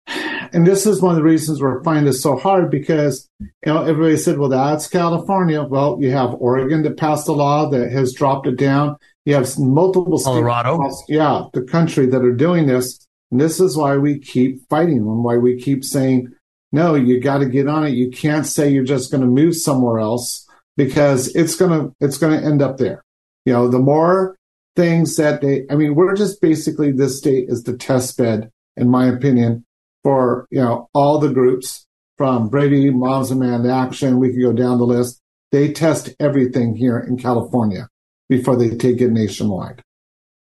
and 0.07 0.67
this 0.67 0.87
is 0.87 1.01
one 1.01 1.13
of 1.13 1.17
the 1.17 1.23
reasons 1.23 1.63
we're 1.63 1.83
finding 1.83 2.05
this 2.05 2.23
so 2.23 2.37
hard 2.37 2.71
because 2.71 3.29
you 3.41 3.49
know 3.67 3.83
everybody 3.83 4.17
said, 4.17 4.39
well, 4.39 4.49
that's 4.49 4.89
California. 4.89 5.63
Well, 5.63 5.99
you 6.01 6.11
have 6.11 6.35
Oregon 6.35 6.83
that 6.83 6.99
passed 6.99 7.29
a 7.29 7.33
law 7.33 7.71
that 7.71 7.91
has 7.93 8.13
dropped 8.13 8.47
it 8.47 8.57
down. 8.57 8.97
You 9.31 9.37
have 9.37 9.59
multiple 9.61 10.19
Colorado, 10.19 10.77
states, 10.91 11.05
yeah, 11.07 11.45
the 11.53 11.63
country 11.63 12.07
that 12.07 12.25
are 12.25 12.33
doing 12.33 12.67
this. 12.67 13.07
And 13.31 13.41
this 13.41 13.61
is 13.61 13.77
why 13.77 13.97
we 13.97 14.19
keep 14.19 14.69
fighting 14.69 14.97
and 14.97 15.23
why 15.23 15.37
we 15.37 15.57
keep 15.57 15.85
saying, 15.85 16.33
no, 16.73 16.97
you 16.97 17.21
got 17.21 17.39
to 17.39 17.47
get 17.47 17.69
on 17.69 17.87
it. 17.87 17.91
You 17.91 18.11
can't 18.11 18.45
say 18.45 18.71
you're 18.71 18.83
just 18.83 19.13
going 19.13 19.21
to 19.21 19.29
move 19.29 19.55
somewhere 19.55 20.01
else 20.01 20.49
because 20.77 21.29
it's 21.37 21.55
going 21.55 21.71
to, 21.71 21.95
it's 22.01 22.19
going 22.19 22.41
to 22.41 22.45
end 22.45 22.61
up 22.61 22.79
there. 22.79 23.05
You 23.45 23.53
know, 23.53 23.69
the 23.69 23.79
more 23.79 24.37
things 24.75 25.15
that 25.15 25.43
they, 25.43 25.63
I 25.71 25.77
mean, 25.77 25.95
we're 25.95 26.17
just 26.17 26.43
basically 26.43 26.91
this 26.91 27.19
state 27.19 27.45
is 27.49 27.63
the 27.63 27.77
test 27.77 28.19
bed, 28.19 28.51
in 28.77 28.89
my 28.89 29.07
opinion, 29.07 29.65
for, 30.03 30.49
you 30.51 30.61
know, 30.61 30.89
all 30.93 31.21
the 31.21 31.33
groups 31.33 31.87
from 32.19 32.49
Brady, 32.49 32.91
Moms 32.91 33.29
Demand 33.29 33.65
Action. 33.71 34.19
We 34.19 34.33
could 34.33 34.43
go 34.43 34.53
down 34.53 34.79
the 34.79 34.87
list. 34.87 35.21
They 35.53 35.73
test 35.73 36.17
everything 36.19 36.75
here 36.75 36.99
in 36.99 37.17
California 37.17 37.87
before 38.31 38.57
they 38.57 38.71
take 38.71 39.03
it 39.03 39.11
nationwide. 39.11 39.83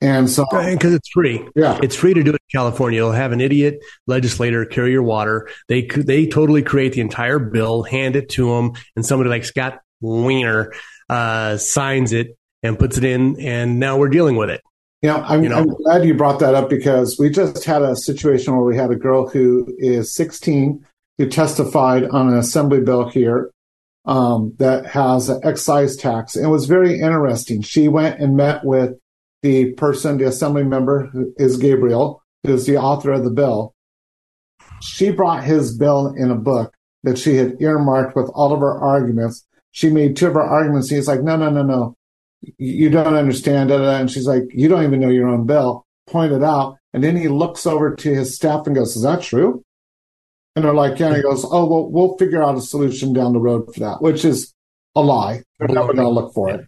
And 0.02 0.30
so, 0.30 0.46
because 0.52 0.94
it's 0.94 1.08
free, 1.10 1.48
yeah, 1.56 1.80
it's 1.82 1.96
free 1.96 2.14
to 2.14 2.22
do 2.22 2.32
it 2.32 2.34
in 2.34 2.60
California. 2.60 2.98
You'll 2.98 3.14
have 3.14 3.32
an 3.32 3.40
idiot 3.40 3.80
legislator 4.08 4.66
carry 4.66 4.92
your 4.92 5.04
water. 5.04 5.48
They 5.70 5.84
they 5.84 6.28
totally 6.28 6.64
create 6.64 6.92
the 6.94 7.02
entire 7.02 7.40
bill, 7.40 7.84
hand 7.84 8.18
it 8.18 8.28
to 8.32 8.50
them, 8.50 8.74
and 8.98 9.06
somebody 9.06 9.30
like 9.30 9.46
Scott 9.46 9.80
Wiener 10.02 10.74
uh, 11.10 11.56
signs 11.56 12.12
it 12.12 12.38
and 12.62 12.78
puts 12.78 12.98
it 12.98 13.06
in, 13.06 13.40
and 13.40 13.80
now 13.80 13.98
we're 13.98 14.10
dealing 14.10 14.36
with 14.36 14.50
it. 14.50 14.62
Yeah, 15.02 15.24
I'm, 15.28 15.44
you 15.44 15.50
know? 15.50 15.60
I'm 15.60 15.68
glad 15.68 16.04
you 16.04 16.14
brought 16.14 16.40
that 16.40 16.56
up 16.56 16.70
because 16.70 17.18
we 17.18 17.30
just 17.30 17.64
had 17.64 17.82
a 17.82 17.96
situation 17.96 18.54
where 18.56 18.66
we 18.66 18.76
had 18.76 18.92
a 18.92 18.96
girl 18.96 19.30
who 19.30 19.68
is 19.78 20.12
16 20.12 20.86
who 21.18 21.30
testified 21.30 22.06
on 22.10 22.28
an 22.28 22.38
assembly 22.38 22.82
bill 22.82 23.08
here 23.08 23.52
um, 24.06 24.54
that 24.60 24.86
has 24.86 25.30
an 25.30 25.42
excise 25.44 25.96
tax. 25.96 26.36
And 26.36 26.46
it 26.46 26.50
was 26.50 26.66
very 26.66 27.00
interesting. 27.00 27.62
She 27.62 27.88
went 27.88 28.20
and 28.20 28.38
met 28.38 28.64
with 28.64 28.94
the 29.42 29.74
person, 29.74 30.18
the 30.18 30.28
assembly 30.28 30.64
member, 30.64 31.12
is 31.38 31.58
Gabriel, 31.58 32.24
who's 32.44 32.66
the 32.66 32.78
author 32.78 33.12
of 33.12 33.24
the 33.24 33.32
bill. 33.32 33.74
She 34.82 35.12
brought 35.12 35.44
his 35.44 35.78
bill 35.78 36.14
in 36.16 36.32
a 36.32 36.36
book 36.36 36.74
that 37.04 37.18
she 37.18 37.36
had 37.36 37.62
earmarked 37.62 38.16
with 38.16 38.30
all 38.34 38.54
of 38.54 38.60
her 38.60 38.80
arguments. 38.80 39.46
She 39.72 39.90
made 39.90 40.16
two 40.16 40.28
of 40.28 40.34
her 40.34 40.44
arguments. 40.44 40.90
He's 40.90 41.08
like, 41.08 41.22
no, 41.22 41.36
no, 41.36 41.50
no, 41.50 41.64
no. 41.64 41.98
You 42.58 42.90
don't 42.90 43.16
understand. 43.16 43.72
it. 43.72 43.82
And 43.82 44.10
she's 44.10 44.28
like, 44.28 44.44
you 44.50 44.68
don't 44.68 44.84
even 44.84 45.00
know 45.00 45.10
your 45.10 45.28
own 45.28 45.46
bill. 45.46 45.86
Point 46.08 46.34
it 46.34 46.44
out. 46.44 46.78
And 46.94 47.04
then 47.04 47.18
he 47.18 47.28
looks 47.28 47.66
over 47.66 47.96
to 47.96 48.14
his 48.14 48.36
staff 48.36 48.68
and 48.68 48.76
goes, 48.76 48.96
is 48.96 49.04
that 49.04 49.22
true? 49.22 49.65
And 50.56 50.64
they're 50.64 50.74
like, 50.74 51.00
yeah. 51.00 51.08
And 51.08 51.18
he 51.18 51.22
goes, 51.22 51.46
oh, 51.46 51.66
well, 51.66 51.90
we'll 51.90 52.18
figure 52.18 52.44
out 52.44 52.58
a 52.58 52.62
solution 52.62 53.14
down 53.14 53.34
the 53.34 53.40
road 53.40 53.74
for 53.74 53.80
that, 53.82 54.02
which 54.02 54.24
is 54.24 54.54
a 54.96 55.02
lie. 55.02 55.44
They're 55.60 55.68
never 55.68 55.94
going 55.94 56.08
to 56.08 56.10
look 56.10 56.34
for 56.34 56.50
it. 56.50 56.68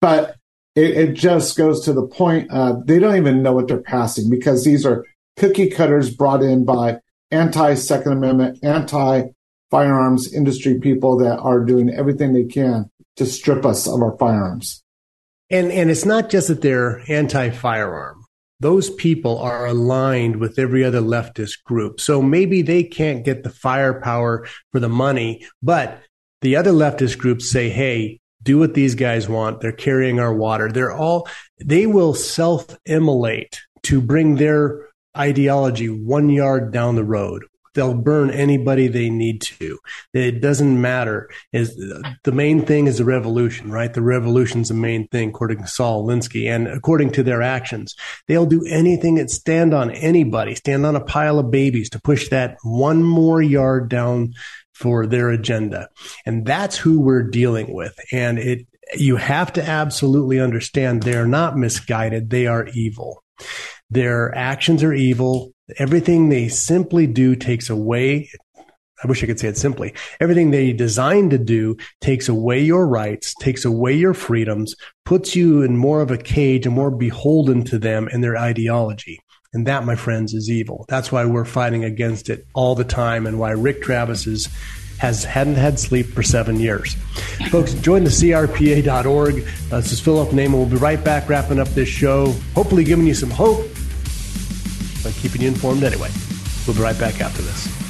But 0.00 0.36
it, 0.74 0.96
it, 0.96 1.14
just 1.14 1.56
goes 1.56 1.84
to 1.84 1.92
the 1.92 2.06
point, 2.06 2.50
uh, 2.50 2.76
they 2.84 2.98
don't 2.98 3.16
even 3.16 3.42
know 3.42 3.52
what 3.52 3.68
they're 3.68 3.82
passing 3.82 4.30
because 4.30 4.64
these 4.64 4.86
are 4.86 5.04
cookie 5.36 5.68
cutters 5.68 6.14
brought 6.14 6.42
in 6.42 6.64
by 6.64 6.98
anti 7.30 7.74
Second 7.74 8.12
Amendment, 8.12 8.58
anti 8.62 9.24
firearms 9.70 10.32
industry 10.32 10.78
people 10.80 11.18
that 11.18 11.38
are 11.38 11.60
doing 11.60 11.90
everything 11.90 12.32
they 12.32 12.44
can 12.44 12.90
to 13.16 13.26
strip 13.26 13.66
us 13.66 13.86
of 13.86 14.00
our 14.00 14.16
firearms. 14.18 14.82
And 15.50 15.72
and 15.72 15.90
it's 15.90 16.04
not 16.04 16.30
just 16.30 16.48
that 16.48 16.62
they're 16.62 17.02
anti 17.08 17.50
firearm. 17.50 18.17
Those 18.60 18.90
people 18.90 19.38
are 19.38 19.66
aligned 19.66 20.36
with 20.36 20.58
every 20.58 20.84
other 20.84 21.00
leftist 21.00 21.62
group. 21.64 22.00
So 22.00 22.20
maybe 22.20 22.62
they 22.62 22.82
can't 22.82 23.24
get 23.24 23.44
the 23.44 23.50
firepower 23.50 24.46
for 24.72 24.80
the 24.80 24.88
money, 24.88 25.46
but 25.62 26.02
the 26.40 26.56
other 26.56 26.72
leftist 26.72 27.18
groups 27.18 27.50
say, 27.50 27.68
hey, 27.68 28.20
do 28.42 28.58
what 28.58 28.74
these 28.74 28.94
guys 28.94 29.28
want. 29.28 29.60
They're 29.60 29.72
carrying 29.72 30.20
our 30.20 30.34
water. 30.34 30.70
They're 30.70 30.92
all, 30.92 31.28
they 31.64 31.86
will 31.86 32.14
self 32.14 32.66
immolate 32.86 33.60
to 33.84 34.00
bring 34.00 34.36
their 34.36 34.88
ideology 35.16 35.88
one 35.88 36.28
yard 36.30 36.72
down 36.72 36.94
the 36.94 37.04
road. 37.04 37.44
They'll 37.78 37.94
burn 37.94 38.32
anybody 38.32 38.88
they 38.88 39.08
need 39.08 39.40
to. 39.42 39.78
It 40.12 40.40
doesn't 40.40 40.80
matter. 40.80 41.30
Is 41.52 41.76
the 41.76 42.32
main 42.32 42.66
thing 42.66 42.88
is 42.88 42.98
the 42.98 43.04
revolution, 43.04 43.70
right? 43.70 43.94
The 43.94 44.02
revolution's 44.02 44.66
the 44.66 44.74
main 44.74 45.06
thing, 45.06 45.28
according 45.28 45.58
to 45.58 45.68
Saul 45.68 46.04
Alinsky, 46.04 46.52
and 46.52 46.66
according 46.66 47.12
to 47.12 47.22
their 47.22 47.40
actions, 47.40 47.94
they'll 48.26 48.46
do 48.46 48.64
anything 48.68 49.14
that 49.14 49.30
stand 49.30 49.72
on 49.72 49.92
anybody, 49.92 50.56
stand 50.56 50.84
on 50.84 50.96
a 50.96 51.04
pile 51.04 51.38
of 51.38 51.52
babies 51.52 51.88
to 51.90 52.00
push 52.00 52.28
that 52.30 52.56
one 52.64 53.04
more 53.04 53.40
yard 53.40 53.88
down 53.88 54.34
for 54.74 55.06
their 55.06 55.30
agenda. 55.30 55.88
And 56.26 56.44
that's 56.44 56.76
who 56.76 57.00
we're 57.00 57.30
dealing 57.30 57.72
with. 57.72 57.96
And 58.10 58.40
it, 58.40 58.66
you 58.96 59.14
have 59.14 59.52
to 59.52 59.62
absolutely 59.64 60.40
understand 60.40 61.04
they're 61.04 61.28
not 61.28 61.56
misguided. 61.56 62.30
They 62.30 62.48
are 62.48 62.66
evil. 62.74 63.22
Their 63.88 64.34
actions 64.34 64.82
are 64.82 64.92
evil. 64.92 65.52
Everything 65.76 66.28
they 66.28 66.48
simply 66.48 67.06
do 67.06 67.36
takes 67.36 67.68
away. 67.68 68.30
I 68.56 69.06
wish 69.06 69.22
I 69.22 69.26
could 69.26 69.38
say 69.38 69.48
it 69.48 69.56
simply. 69.56 69.94
Everything 70.18 70.50
they 70.50 70.72
designed 70.72 71.30
to 71.30 71.38
do 71.38 71.76
takes 72.00 72.28
away 72.28 72.60
your 72.60 72.86
rights, 72.86 73.34
takes 73.34 73.64
away 73.64 73.94
your 73.94 74.14
freedoms, 74.14 74.74
puts 75.04 75.36
you 75.36 75.62
in 75.62 75.76
more 75.76 76.00
of 76.00 76.10
a 76.10 76.18
cage 76.18 76.66
and 76.66 76.74
more 76.74 76.90
beholden 76.90 77.64
to 77.64 77.78
them 77.78 78.08
and 78.12 78.24
their 78.24 78.36
ideology. 78.36 79.20
And 79.52 79.66
that, 79.66 79.84
my 79.84 79.94
friends, 79.94 80.34
is 80.34 80.50
evil. 80.50 80.84
That's 80.88 81.12
why 81.12 81.24
we're 81.24 81.44
fighting 81.44 81.84
against 81.84 82.28
it 82.28 82.46
all 82.54 82.74
the 82.74 82.84
time 82.84 83.26
and 83.26 83.38
why 83.38 83.52
Rick 83.52 83.82
Travis 83.82 84.26
is, 84.26 84.48
has 84.98 85.24
hadn't 85.24 85.54
had 85.54 85.78
sleep 85.78 86.06
for 86.06 86.22
seven 86.22 86.60
years. 86.60 86.94
Folks, 87.50 87.72
join 87.74 88.04
the 88.04 88.10
CRPA.org. 88.10 89.34
Uh, 89.72 89.76
this 89.76 89.92
is 89.92 90.00
Phillip 90.00 90.30
Naman. 90.30 90.52
We'll 90.52 90.66
be 90.66 90.76
right 90.76 91.02
back 91.02 91.28
wrapping 91.28 91.60
up 91.60 91.68
this 91.68 91.88
show, 91.88 92.32
hopefully 92.54 92.84
giving 92.84 93.06
you 93.06 93.14
some 93.14 93.30
hope, 93.30 93.64
keeping 95.18 95.42
you 95.42 95.48
informed 95.48 95.82
anyway. 95.82 96.10
We'll 96.66 96.76
be 96.76 96.82
right 96.82 96.98
back 96.98 97.20
after 97.20 97.42
this. 97.42 97.88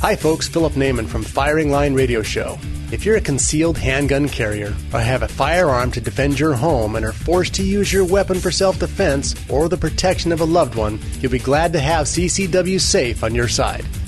Hi, 0.00 0.16
folks. 0.16 0.48
Phillip 0.48 0.74
Naman 0.74 1.06
from 1.06 1.22
Firing 1.22 1.70
Line 1.70 1.94
Radio 1.94 2.22
Show. 2.22 2.58
If 2.92 3.04
you're 3.04 3.16
a 3.16 3.20
concealed 3.20 3.78
handgun 3.78 4.28
carrier 4.28 4.74
or 4.92 5.00
have 5.00 5.22
a 5.22 5.28
firearm 5.28 5.90
to 5.92 6.00
defend 6.00 6.38
your 6.38 6.54
home 6.54 6.94
and 6.94 7.04
are 7.04 7.12
forced 7.12 7.54
to 7.54 7.64
use 7.64 7.92
your 7.92 8.04
weapon 8.04 8.38
for 8.38 8.50
self 8.50 8.78
defense 8.78 9.34
or 9.48 9.68
the 9.68 9.76
protection 9.76 10.30
of 10.30 10.40
a 10.40 10.44
loved 10.44 10.74
one, 10.74 10.98
you'll 11.20 11.32
be 11.32 11.38
glad 11.38 11.72
to 11.72 11.80
have 11.80 12.06
CCW 12.06 12.80
Safe 12.80 13.24
on 13.24 13.34
your 13.34 13.48
side. 13.48 13.84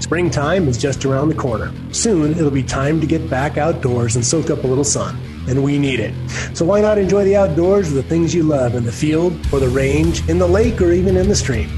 Springtime 0.00 0.68
is 0.68 0.78
just 0.78 1.04
around 1.04 1.28
the 1.28 1.34
corner. 1.34 1.72
Soon 1.92 2.32
it'll 2.32 2.50
be 2.50 2.62
time 2.62 3.00
to 3.00 3.06
get 3.06 3.28
back 3.28 3.58
outdoors 3.58 4.16
and 4.16 4.24
soak 4.24 4.50
up 4.50 4.64
a 4.64 4.66
little 4.66 4.84
sun. 4.84 5.18
And 5.48 5.62
we 5.62 5.78
need 5.78 6.00
it. 6.00 6.14
So 6.54 6.64
why 6.64 6.80
not 6.80 6.98
enjoy 6.98 7.24
the 7.24 7.36
outdoors 7.36 7.92
with 7.92 8.02
the 8.02 8.08
things 8.08 8.34
you 8.34 8.42
love 8.42 8.74
in 8.74 8.84
the 8.84 8.92
field 8.92 9.32
or 9.52 9.60
the 9.60 9.68
range, 9.68 10.28
in 10.28 10.38
the 10.38 10.46
lake, 10.46 10.80
or 10.80 10.92
even 10.92 11.16
in 11.16 11.28
the 11.28 11.36
stream? 11.36 11.68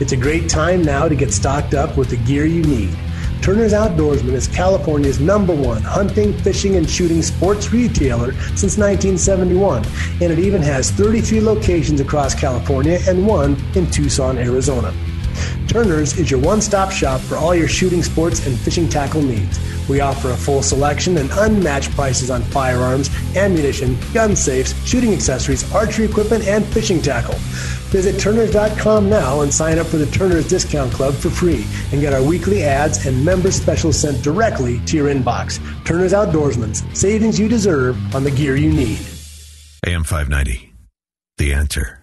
It's 0.00 0.12
a 0.12 0.16
great 0.16 0.48
time 0.48 0.82
now 0.82 1.08
to 1.08 1.14
get 1.14 1.32
stocked 1.32 1.74
up 1.74 1.96
with 1.96 2.10
the 2.10 2.16
gear 2.18 2.46
you 2.46 2.62
need. 2.62 2.96
Turner's 3.42 3.72
Outdoorsman 3.72 4.32
is 4.32 4.48
California's 4.48 5.20
number 5.20 5.54
one 5.54 5.82
hunting, 5.82 6.32
fishing, 6.32 6.76
and 6.76 6.88
shooting 6.88 7.22
sports 7.22 7.72
retailer 7.72 8.32
since 8.56 8.76
1971, 8.76 9.84
and 10.20 10.32
it 10.32 10.38
even 10.38 10.60
has 10.60 10.90
33 10.90 11.40
locations 11.40 12.00
across 12.00 12.34
California 12.34 12.98
and 13.08 13.26
one 13.26 13.56
in 13.74 13.90
Tucson, 13.90 14.36
Arizona. 14.38 14.92
Turner's 15.68 16.18
is 16.18 16.30
your 16.30 16.40
one 16.40 16.60
stop 16.60 16.90
shop 16.90 17.20
for 17.20 17.36
all 17.36 17.54
your 17.54 17.68
shooting 17.68 18.02
sports 18.02 18.46
and 18.46 18.58
fishing 18.58 18.88
tackle 18.88 19.22
needs. 19.22 19.58
We 19.88 20.00
offer 20.00 20.30
a 20.30 20.36
full 20.36 20.62
selection 20.62 21.16
and 21.16 21.30
unmatched 21.32 21.90
prices 21.92 22.30
on 22.30 22.42
firearms, 22.42 23.10
ammunition, 23.36 23.96
gun 24.12 24.36
safes, 24.36 24.74
shooting 24.86 25.12
accessories, 25.12 25.70
archery 25.74 26.04
equipment, 26.04 26.46
and 26.46 26.64
fishing 26.66 27.00
tackle. 27.00 27.36
Visit 27.88 28.20
Turners.com 28.20 29.08
now 29.08 29.40
and 29.40 29.52
sign 29.52 29.78
up 29.78 29.86
for 29.86 29.96
the 29.96 30.06
Turners 30.06 30.46
Discount 30.46 30.92
Club 30.92 31.14
for 31.14 31.30
free 31.30 31.66
and 31.90 32.00
get 32.00 32.12
our 32.12 32.22
weekly 32.22 32.62
ads 32.62 33.06
and 33.06 33.24
member 33.24 33.50
specials 33.50 33.98
sent 33.98 34.22
directly 34.22 34.80
to 34.80 34.96
your 34.96 35.06
inbox. 35.06 35.58
Turner's 35.84 36.12
Outdoorsman's 36.12 36.84
savings 36.98 37.40
you 37.40 37.48
deserve 37.48 37.96
on 38.14 38.24
the 38.24 38.30
gear 38.30 38.56
you 38.56 38.70
need. 38.70 38.98
AM 39.86 40.04
590, 40.04 40.74
The 41.38 41.54
Answer. 41.54 41.97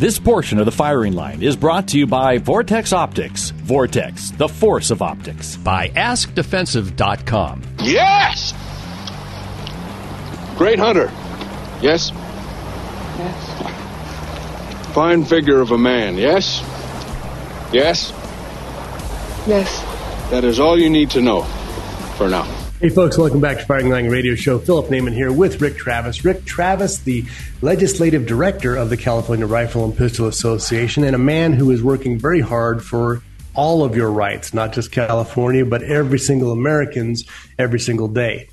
This 0.00 0.18
portion 0.18 0.58
of 0.58 0.64
the 0.64 0.72
firing 0.72 1.12
line 1.12 1.42
is 1.42 1.56
brought 1.56 1.88
to 1.88 1.98
you 1.98 2.06
by 2.06 2.38
Vortex 2.38 2.94
Optics. 2.94 3.50
Vortex, 3.50 4.30
the 4.30 4.48
force 4.48 4.90
of 4.90 5.02
optics. 5.02 5.58
By 5.58 5.90
AskDefensive.com. 5.90 7.62
Yes! 7.82 8.54
Great 10.56 10.78
hunter. 10.78 11.12
Yes? 11.82 12.12
Yes. 13.18 14.94
Fine 14.94 15.26
figure 15.26 15.60
of 15.60 15.70
a 15.70 15.76
man. 15.76 16.16
Yes? 16.16 16.60
Yes? 17.70 18.10
Yes. 19.46 19.82
That 20.30 20.44
is 20.44 20.58
all 20.58 20.78
you 20.78 20.88
need 20.88 21.10
to 21.10 21.20
know 21.20 21.42
for 22.16 22.26
now. 22.26 22.59
Hey, 22.80 22.88
folks, 22.88 23.18
welcome 23.18 23.40
back 23.40 23.58
to 23.58 23.66
Firing 23.66 23.90
Line 23.90 24.08
Radio 24.08 24.34
Show. 24.34 24.58
Phillip 24.58 24.86
Naman 24.86 25.12
here 25.12 25.30
with 25.30 25.60
Rick 25.60 25.76
Travis. 25.76 26.24
Rick 26.24 26.46
Travis, 26.46 27.00
the 27.00 27.26
legislative 27.60 28.24
director 28.24 28.74
of 28.74 28.88
the 28.88 28.96
California 28.96 29.46
Rifle 29.46 29.84
and 29.84 29.94
Pistol 29.94 30.26
Association, 30.28 31.04
and 31.04 31.14
a 31.14 31.18
man 31.18 31.52
who 31.52 31.70
is 31.72 31.82
working 31.82 32.18
very 32.18 32.40
hard 32.40 32.82
for 32.82 33.22
all 33.52 33.84
of 33.84 33.94
your 33.94 34.10
rights, 34.10 34.54
not 34.54 34.72
just 34.72 34.92
California, 34.92 35.66
but 35.66 35.82
every 35.82 36.18
single 36.18 36.52
American's 36.52 37.26
every 37.58 37.78
single 37.78 38.08
day. 38.08 38.48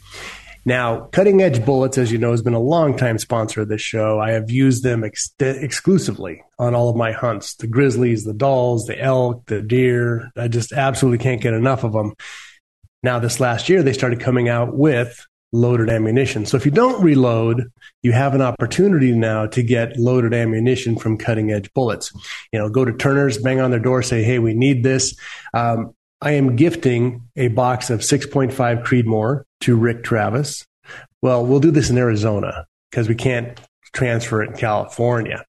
Now, 0.66 1.06
Cutting 1.14 1.42
Edge 1.42 1.64
Bullets, 1.64 1.98
as 1.98 2.12
you 2.12 2.18
know, 2.18 2.32
has 2.32 2.42
been 2.42 2.54
a 2.54 2.60
long-time 2.60 3.20
sponsor 3.20 3.62
of 3.62 3.70
this 3.70 3.82
show. 3.82 4.20
I 4.20 4.32
have 4.32 4.52
used 4.52 4.84
them 4.84 5.06
ex- 5.06 5.32
exclusively 5.40 6.44
on 6.60 6.76
all 6.76 6.90
of 6.90 6.98
my 6.98 7.14
hunts 7.14 7.56
the 7.56 7.68
grizzlies, 7.68 8.26
the 8.26 8.34
Dalls, 8.34 8.88
the 8.88 9.02
elk, 9.02 9.46
the 9.46 9.62
deer. 9.62 10.34
I 10.36 10.50
just 10.50 10.74
absolutely 10.74 11.20
can't 11.20 11.40
get 11.40 11.54
enough 11.54 11.86
of 11.86 11.94
them. 11.94 12.16
Now, 13.08 13.20
this 13.20 13.40
last 13.40 13.70
year, 13.70 13.84
they 13.84 13.94
started 13.94 14.20
coming 14.20 14.50
out 14.50 14.76
with 14.76 15.26
loaded 15.54 15.90
ammunition. 15.90 16.46
So 16.46 16.58
if 16.58 16.66
you 16.66 16.72
don't 16.72 17.02
reload, 17.02 17.72
you 18.04 18.12
have 18.12 18.36
an 18.36 18.42
opportunity 18.42 19.14
now 19.14 19.46
to 19.46 19.64
get 19.64 19.96
loaded 19.96 20.34
ammunition 20.34 20.98
from 20.98 21.18
cutting 21.18 21.50
edge 21.50 21.74
bullets. 21.74 22.12
You 22.52 22.60
know, 22.60 22.68
go 22.68 22.84
to 22.84 22.92
Turner's, 22.92 23.38
bang 23.38 23.62
on 23.62 23.72
their 23.72 23.80
door, 23.80 24.04
say, 24.04 24.24
hey, 24.24 24.40
we 24.40 24.54
need 24.54 24.84
this. 24.84 25.16
Um, 25.54 25.94
I 26.20 26.32
am 26.32 26.58
gifting 26.58 27.22
a 27.38 27.48
box 27.48 27.90
of 27.90 28.02
6.5 28.02 28.52
Creedmoor 28.84 29.44
to 29.62 29.78
Rick 29.78 30.04
Travis. 30.04 30.68
Well, 31.22 31.46
we'll 31.46 31.62
do 31.62 31.72
this 31.72 31.90
in 31.90 31.98
Arizona 31.98 32.66
because 32.92 33.08
we 33.08 33.16
can't 33.16 33.58
transfer 33.94 34.44
it 34.44 34.50
in 34.50 34.58
California. 34.58 35.46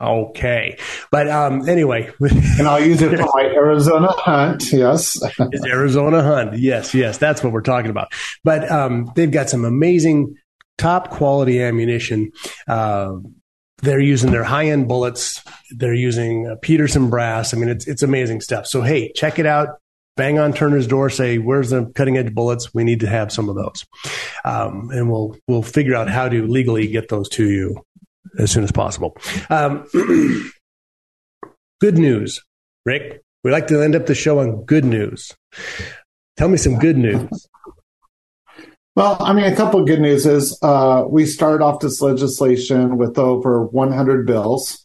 Okay. 0.00 0.78
But 1.10 1.28
um, 1.28 1.68
anyway. 1.68 2.10
and 2.20 2.68
I'll 2.68 2.84
use 2.84 3.02
it 3.02 3.16
for 3.16 3.28
my 3.34 3.44
Arizona 3.44 4.08
hunt. 4.08 4.72
Yes. 4.72 5.18
it's 5.38 5.66
Arizona 5.66 6.22
hunt. 6.22 6.58
Yes, 6.58 6.94
yes. 6.94 7.18
That's 7.18 7.42
what 7.42 7.52
we're 7.52 7.62
talking 7.62 7.90
about. 7.90 8.12
But 8.44 8.70
um, 8.70 9.10
they've 9.14 9.30
got 9.30 9.50
some 9.50 9.64
amazing 9.64 10.36
top 10.78 11.10
quality 11.10 11.62
ammunition. 11.62 12.32
Uh, 12.66 13.16
they're 13.82 14.00
using 14.00 14.32
their 14.32 14.44
high 14.44 14.66
end 14.66 14.88
bullets. 14.88 15.42
They're 15.70 15.94
using 15.94 16.48
uh, 16.48 16.56
Peterson 16.62 17.10
brass. 17.10 17.54
I 17.54 17.58
mean, 17.58 17.68
it's 17.68 17.86
it's 17.86 18.02
amazing 18.02 18.40
stuff. 18.40 18.66
So 18.66 18.82
hey, 18.82 19.12
check 19.12 19.38
it 19.38 19.46
out. 19.46 19.80
Bang 20.16 20.38
on 20.40 20.52
Turner's 20.52 20.88
door. 20.88 21.10
Say, 21.10 21.38
"Where's 21.38 21.70
the 21.70 21.86
cutting 21.94 22.16
edge 22.16 22.34
bullets? 22.34 22.74
We 22.74 22.82
need 22.82 23.00
to 23.00 23.06
have 23.06 23.30
some 23.30 23.48
of 23.48 23.54
those," 23.54 23.86
um, 24.44 24.90
and 24.92 25.08
we'll 25.10 25.36
we'll 25.46 25.62
figure 25.62 25.94
out 25.94 26.08
how 26.08 26.28
to 26.28 26.44
legally 26.46 26.88
get 26.88 27.08
those 27.08 27.28
to 27.30 27.48
you 27.48 27.84
as 28.38 28.50
soon 28.50 28.64
as 28.64 28.72
possible. 28.72 29.16
Um, 29.50 29.86
good 31.80 31.98
news, 31.98 32.42
Rick. 32.84 33.22
We 33.44 33.50
like 33.50 33.68
to 33.68 33.82
end 33.82 33.94
up 33.94 34.06
the 34.06 34.14
show 34.14 34.40
on 34.40 34.64
good 34.64 34.84
news. 34.84 35.32
Tell 36.36 36.48
me 36.48 36.56
some 36.56 36.78
good 36.78 36.96
news. 36.96 37.48
Well, 38.96 39.16
I 39.20 39.32
mean, 39.32 39.44
a 39.44 39.54
couple 39.54 39.80
of 39.80 39.86
good 39.86 40.00
news 40.00 40.26
is 40.26 40.58
uh, 40.60 41.04
we 41.08 41.24
started 41.24 41.64
off 41.64 41.78
this 41.80 42.00
legislation 42.02 42.98
with 42.98 43.16
over 43.16 43.64
100 43.64 44.26
bills. 44.26 44.84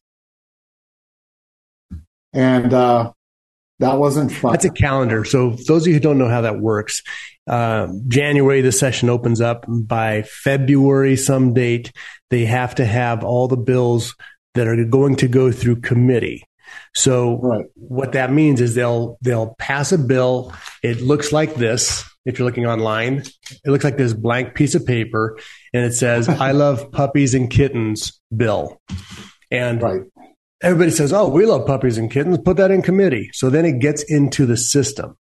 And 2.31 2.73
uh, 2.73 3.11
that 3.79 3.97
wasn't 3.97 4.31
fun. 4.31 4.51
That's 4.51 4.65
a 4.65 4.71
calendar. 4.71 5.25
So, 5.25 5.57
those 5.67 5.83
of 5.83 5.87
you 5.87 5.93
who 5.93 5.99
don't 5.99 6.19
know 6.19 6.29
how 6.29 6.41
that 6.41 6.59
works, 6.59 7.01
uh, 7.47 7.87
January, 8.07 8.61
the 8.61 8.71
session 8.71 9.09
opens 9.09 9.41
up. 9.41 9.65
By 9.67 10.23
February, 10.23 11.17
some 11.17 11.53
date, 11.53 11.91
they 12.29 12.45
have 12.45 12.75
to 12.75 12.85
have 12.85 13.23
all 13.23 13.47
the 13.47 13.57
bills 13.57 14.15
that 14.53 14.67
are 14.67 14.83
going 14.85 15.15
to 15.17 15.27
go 15.27 15.51
through 15.51 15.81
committee. 15.81 16.43
So, 16.95 17.39
right. 17.39 17.65
what 17.75 18.13
that 18.13 18.31
means 18.31 18.61
is 18.61 18.75
they'll 18.75 19.17
they'll 19.21 19.55
pass 19.59 19.91
a 19.91 19.97
bill. 19.97 20.53
It 20.81 21.01
looks 21.01 21.31
like 21.31 21.55
this 21.55 22.03
if 22.25 22.39
you're 22.39 22.47
looking 22.47 22.65
online. 22.65 23.23
It 23.65 23.69
looks 23.69 23.83
like 23.83 23.97
this 23.97 24.13
blank 24.13 24.55
piece 24.55 24.75
of 24.75 24.85
paper 24.85 25.37
and 25.73 25.83
it 25.85 25.93
says, 25.93 26.29
I 26.29 26.51
love 26.51 26.91
puppies 26.91 27.33
and 27.33 27.49
kittens 27.49 28.19
bill. 28.35 28.81
And 29.51 29.81
right. 29.81 30.01
Everybody 30.63 30.91
says, 30.91 31.13
Oh, 31.13 31.29
we 31.29 31.45
love 31.45 31.67
puppies 31.67 31.97
and 31.97 32.09
kittens. 32.09 32.39
Put 32.39 32.57
that 32.57 32.71
in 32.71 32.81
committee. 32.81 33.29
So 33.33 33.49
then 33.49 33.65
it 33.65 33.79
gets 33.79 34.03
into 34.03 34.45
the 34.45 34.57
system. 34.57 35.17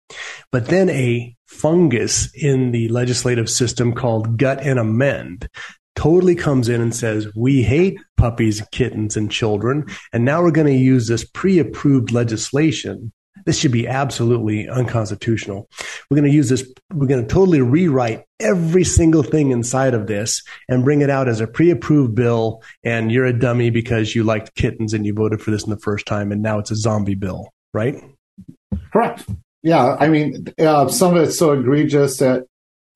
But 0.53 0.67
then 0.67 0.91
a 0.91 1.35
fungus 1.47 2.31
in 2.35 2.73
the 2.73 2.89
legislative 2.89 3.49
system 3.49 3.95
called 3.95 4.39
gut 4.39 4.61
and 4.61 4.79
amend 4.79 5.49
totally 5.97 6.35
comes 6.35 6.69
in 6.69 6.81
and 6.81 6.95
says, 6.95 7.29
We 7.35 7.63
hate 7.63 7.99
puppies, 8.17 8.63
kittens, 8.73 9.17
and 9.17 9.31
children. 9.31 9.87
And 10.13 10.25
now 10.25 10.43
we're 10.43 10.51
going 10.51 10.67
to 10.67 10.73
use 10.73 11.09
this 11.09 11.25
pre 11.25 11.59
approved 11.59 12.13
legislation 12.13 13.13
this 13.49 13.59
should 13.59 13.73
be 13.73 13.89
absolutely 13.89 14.69
unconstitutional. 14.69 15.71
We're 16.11 16.17
going 16.17 16.31
to 16.31 16.37
use 16.37 16.51
this, 16.51 16.71
we're 16.93 17.07
going 17.07 17.27
to 17.27 17.35
totally 17.35 17.63
rewrite 17.63 18.27
every 18.41 18.85
single 18.85 19.23
thing 19.23 19.53
inside 19.53 19.95
of 19.95 20.07
this 20.07 20.43
and 20.69 20.85
bring 20.85 21.01
it 21.01 21.09
out 21.09 21.29
as 21.29 21.41
a 21.41 21.47
pre 21.47 21.71
approved 21.71 22.15
bill. 22.15 22.63
And 22.85 23.11
you're 23.11 23.25
a 23.25 23.33
dummy 23.33 23.71
because 23.71 24.15
you 24.15 24.23
liked 24.23 24.55
kittens 24.55 24.93
and 24.93 25.07
you 25.07 25.15
voted 25.15 25.41
for 25.41 25.51
this 25.51 25.65
in 25.65 25.71
the 25.71 25.79
first 25.79 26.05
time. 26.05 26.31
And 26.31 26.43
now 26.43 26.59
it's 26.59 26.71
a 26.71 26.77
zombie 26.77 27.15
bill, 27.15 27.49
right? 27.73 27.97
Correct. 28.93 29.25
Yeah. 29.63 29.97
I 29.99 30.09
mean, 30.09 30.49
uh, 30.59 30.89
some 30.89 31.17
of 31.17 31.23
it's 31.23 31.39
so 31.39 31.53
egregious 31.53 32.19
that, 32.19 32.45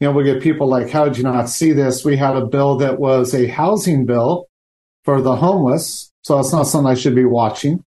you 0.01 0.07
know, 0.07 0.13
we 0.13 0.23
get 0.23 0.43
people 0.43 0.67
like, 0.67 0.91
how 0.91 1.07
did 1.07 1.17
you 1.17 1.25
not 1.25 1.49
see 1.49 1.73
this? 1.73 2.05
We 2.05 2.19
had 2.19 2.37
a 2.37 2.45
bill 2.45 2.77
that 2.77 3.01
was 3.01 3.35
a 3.35 3.47
housing 3.47 4.05
bill 4.05 4.49
for 5.03 5.23
the 5.23 5.35
homeless. 5.35 6.13
So 6.21 6.39
it's 6.39 6.53
not 6.53 6.65
something 6.65 6.93
I 6.93 6.95
should 6.95 7.15
be 7.15 7.25
watching. 7.25 7.83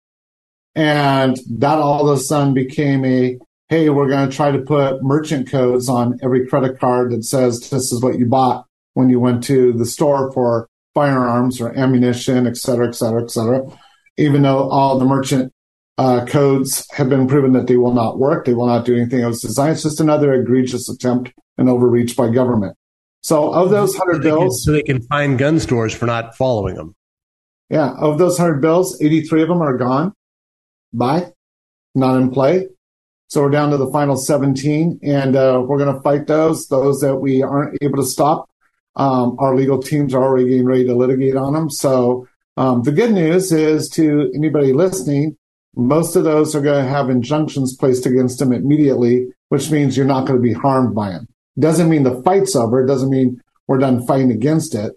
And 0.76 1.38
that 1.60 1.80
all 1.80 2.10
of 2.10 2.18
a 2.18 2.20
sudden 2.20 2.54
became 2.54 3.06
a, 3.06 3.38
hey, 3.70 3.90
we're 3.90 4.10
going 4.10 4.30
to 4.30 4.36
try 4.36 4.52
to 4.52 4.60
put 4.60 5.02
merchant 5.02 5.50
codes 5.50 5.88
on 5.88 6.20
every 6.22 6.46
credit 6.48 6.80
card 6.80 7.12
that 7.12 7.24
says 7.24 7.70
this 7.70 7.94
is 7.94 8.02
what 8.04 8.20
you 8.20 8.26
bought 8.26 8.66
when 8.94 9.10
you 9.10 9.20
went 9.20 9.44
to 9.46 9.72
the 9.74 9.86
store 9.86 10.32
for 10.34 10.68
firearms 10.94 11.62
or 11.62 11.78
ammunition, 11.78 12.46
et 12.46 12.58
cetera, 12.58 12.88
et 12.88 12.96
cetera, 12.96 13.24
et 13.24 13.32
cetera. 13.32 13.62
Even 14.18 14.42
though 14.42 14.70
all 14.70 15.00
the 15.00 15.06
merchant 15.06 15.52
uh, 15.98 16.26
codes 16.26 16.86
have 16.92 17.08
been 17.08 17.28
proven 17.28 17.54
that 17.54 17.68
they 17.68 17.78
will 17.78 17.94
not 17.94 18.20
work, 18.20 18.46
they 18.46 18.54
will 18.54 18.68
not 18.68 18.86
do 18.86 18.96
anything 18.96 19.22
it 19.22 19.26
was 19.26 19.42
designed. 19.42 19.74
It's 19.74 19.84
just 19.84 20.02
another 20.02 20.34
egregious 20.34 20.90
attempt 20.90 21.32
and 21.58 21.70
overreach 21.70 22.18
by 22.18 22.30
government. 22.30 22.78
So 23.22 23.54
of 23.54 23.70
those 23.70 23.96
hundred 23.96 24.18
so 24.18 24.22
bills, 24.24 24.42
can, 24.42 24.52
so 24.66 24.72
they 24.74 24.84
can 24.84 25.02
find 25.04 25.38
gun 25.38 25.60
stores 25.60 25.94
for 25.94 26.06
not 26.06 26.36
following 26.36 26.76
them. 26.76 26.96
Yeah, 27.70 27.94
of 27.98 28.18
those 28.18 28.38
hundred 28.38 28.62
bills, 28.62 29.02
eighty-three 29.02 29.42
of 29.42 29.48
them 29.48 29.62
are 29.62 29.78
gone 29.78 30.14
by, 30.98 31.32
not 31.94 32.18
in 32.18 32.32
play. 32.32 32.68
So 33.28 33.42
we're 33.42 33.50
down 33.50 33.72
to 33.72 33.78
the 33.78 33.92
final 33.92 34.16
17 34.16 35.00
and 35.04 35.36
uh, 35.36 35.64
we're 35.66 35.78
going 35.78 35.94
to 35.94 36.02
fight 36.02 36.28
those, 36.28 36.68
those 36.68 37.00
that 37.00 37.18
we 37.18 37.42
aren't 37.42 37.78
able 37.82 37.98
to 37.98 38.06
stop. 38.06 38.50
Um, 38.96 39.36
our 39.40 39.56
legal 39.56 39.82
teams 39.82 40.14
are 40.14 40.24
already 40.24 40.50
getting 40.50 40.66
ready 40.66 40.86
to 40.86 40.96
litigate 40.96 41.36
on 41.36 41.54
them. 41.54 41.70
So 41.70 42.28
um, 42.56 42.84
the 42.84 42.92
good 42.92 43.12
news 43.12 43.52
is 43.52 43.90
to 43.90 44.32
anybody 44.34 44.74
listening, 44.74 45.38
most 45.76 46.16
of 46.16 46.24
those 46.24 46.56
are 46.56 46.62
going 46.62 46.86
to 46.86 46.90
have 46.90 47.10
injunctions 47.10 47.76
placed 47.76 48.06
against 48.06 48.40
them 48.40 48.54
immediately, 48.54 49.28
which 49.50 49.70
means 49.70 49.98
you're 49.98 50.06
not 50.06 50.26
going 50.26 50.40
to 50.40 50.44
be 50.44 50.54
harmed 50.54 50.96
by 50.96 51.10
them. 51.10 51.28
Doesn't 51.60 51.90
mean 51.90 52.04
the 52.04 52.22
fight's 52.24 52.56
over. 52.56 52.86
Doesn't 52.86 53.10
mean 53.10 53.42
we're 53.68 53.78
done 53.78 54.06
fighting 54.06 54.32
against 54.32 54.76
it, 54.76 54.94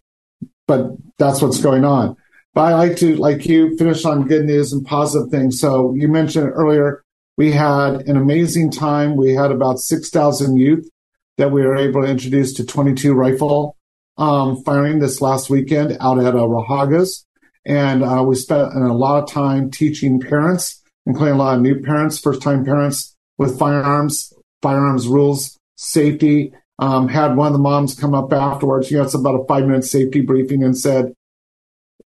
but 0.66 0.90
that's 1.18 1.42
what's 1.42 1.61
going 1.61 1.84
on. 1.84 2.16
But 2.59 2.72
I 2.72 2.74
like 2.74 2.96
to, 2.96 3.14
like 3.14 3.46
you, 3.46 3.76
finish 3.76 4.04
on 4.04 4.26
good 4.26 4.44
news 4.44 4.72
and 4.72 4.84
positive 4.84 5.30
things. 5.30 5.61
So 5.61 5.94
you 5.94 6.09
mentioned 6.09 6.50
earlier, 6.52 7.04
we 7.36 7.52
had 7.52 8.09
an 8.09 8.16
amazing 8.16 8.72
time. 8.72 9.14
We 9.14 9.32
had 9.32 9.52
about 9.52 9.78
6,000 9.78 10.56
youth 10.56 10.90
that 11.36 11.52
we 11.52 11.62
were 11.62 11.76
able 11.76 12.02
to 12.02 12.09
introduce 12.09 12.52
to 12.54 12.66
22 12.66 13.14
rifle 13.14 13.76
um, 14.16 14.61
firing 14.64 14.98
this 14.98 15.22
last 15.22 15.48
weekend 15.48 15.96
out 16.00 16.18
at 16.18 16.34
uh. 16.34 17.24
And 17.64 18.02
uh, 18.02 18.24
we 18.26 18.34
spent 18.34 18.74
a 18.74 18.92
lot 18.92 19.22
of 19.22 19.30
time 19.30 19.70
teaching 19.70 20.18
parents, 20.18 20.82
including 21.06 21.36
a 21.36 21.38
lot 21.38 21.54
of 21.54 21.62
new 21.62 21.80
parents, 21.80 22.18
first 22.18 22.42
time 22.42 22.64
parents 22.64 23.14
with 23.38 23.56
firearms, 23.56 24.32
firearms 24.62 25.06
rules, 25.06 25.56
safety. 25.76 26.52
Um, 26.80 27.06
had 27.06 27.36
one 27.36 27.46
of 27.46 27.52
the 27.52 27.61
moms 27.61 27.94
come 27.94 28.14
up 28.14 28.32
afterwards. 28.32 28.90
You 28.90 28.96
know, 28.96 29.04
it's 29.04 29.14
about 29.14 29.40
a 29.40 29.46
five 29.46 29.64
minute 29.64 29.84
safety 29.84 30.22
briefing 30.22 30.64
and 30.64 30.76
said, 30.76 31.12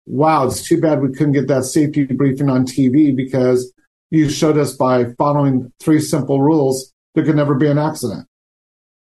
wow, 0.06 0.46
it's 0.46 0.66
too 0.66 0.80
bad 0.80 1.00
we 1.00 1.12
couldn't 1.12 1.32
get 1.32 1.48
that 1.48 1.64
safety 1.64 2.04
briefing 2.04 2.50
on 2.50 2.66
TV 2.66 3.14
because 3.14 3.72
you 4.10 4.28
showed 4.28 4.58
us 4.58 4.74
by 4.74 5.06
following 5.18 5.72
three 5.80 6.00
simple 6.00 6.42
rules 6.42 6.92
there 7.14 7.24
could 7.24 7.36
never 7.36 7.54
be 7.54 7.68
an 7.68 7.78
accident. 7.78 8.26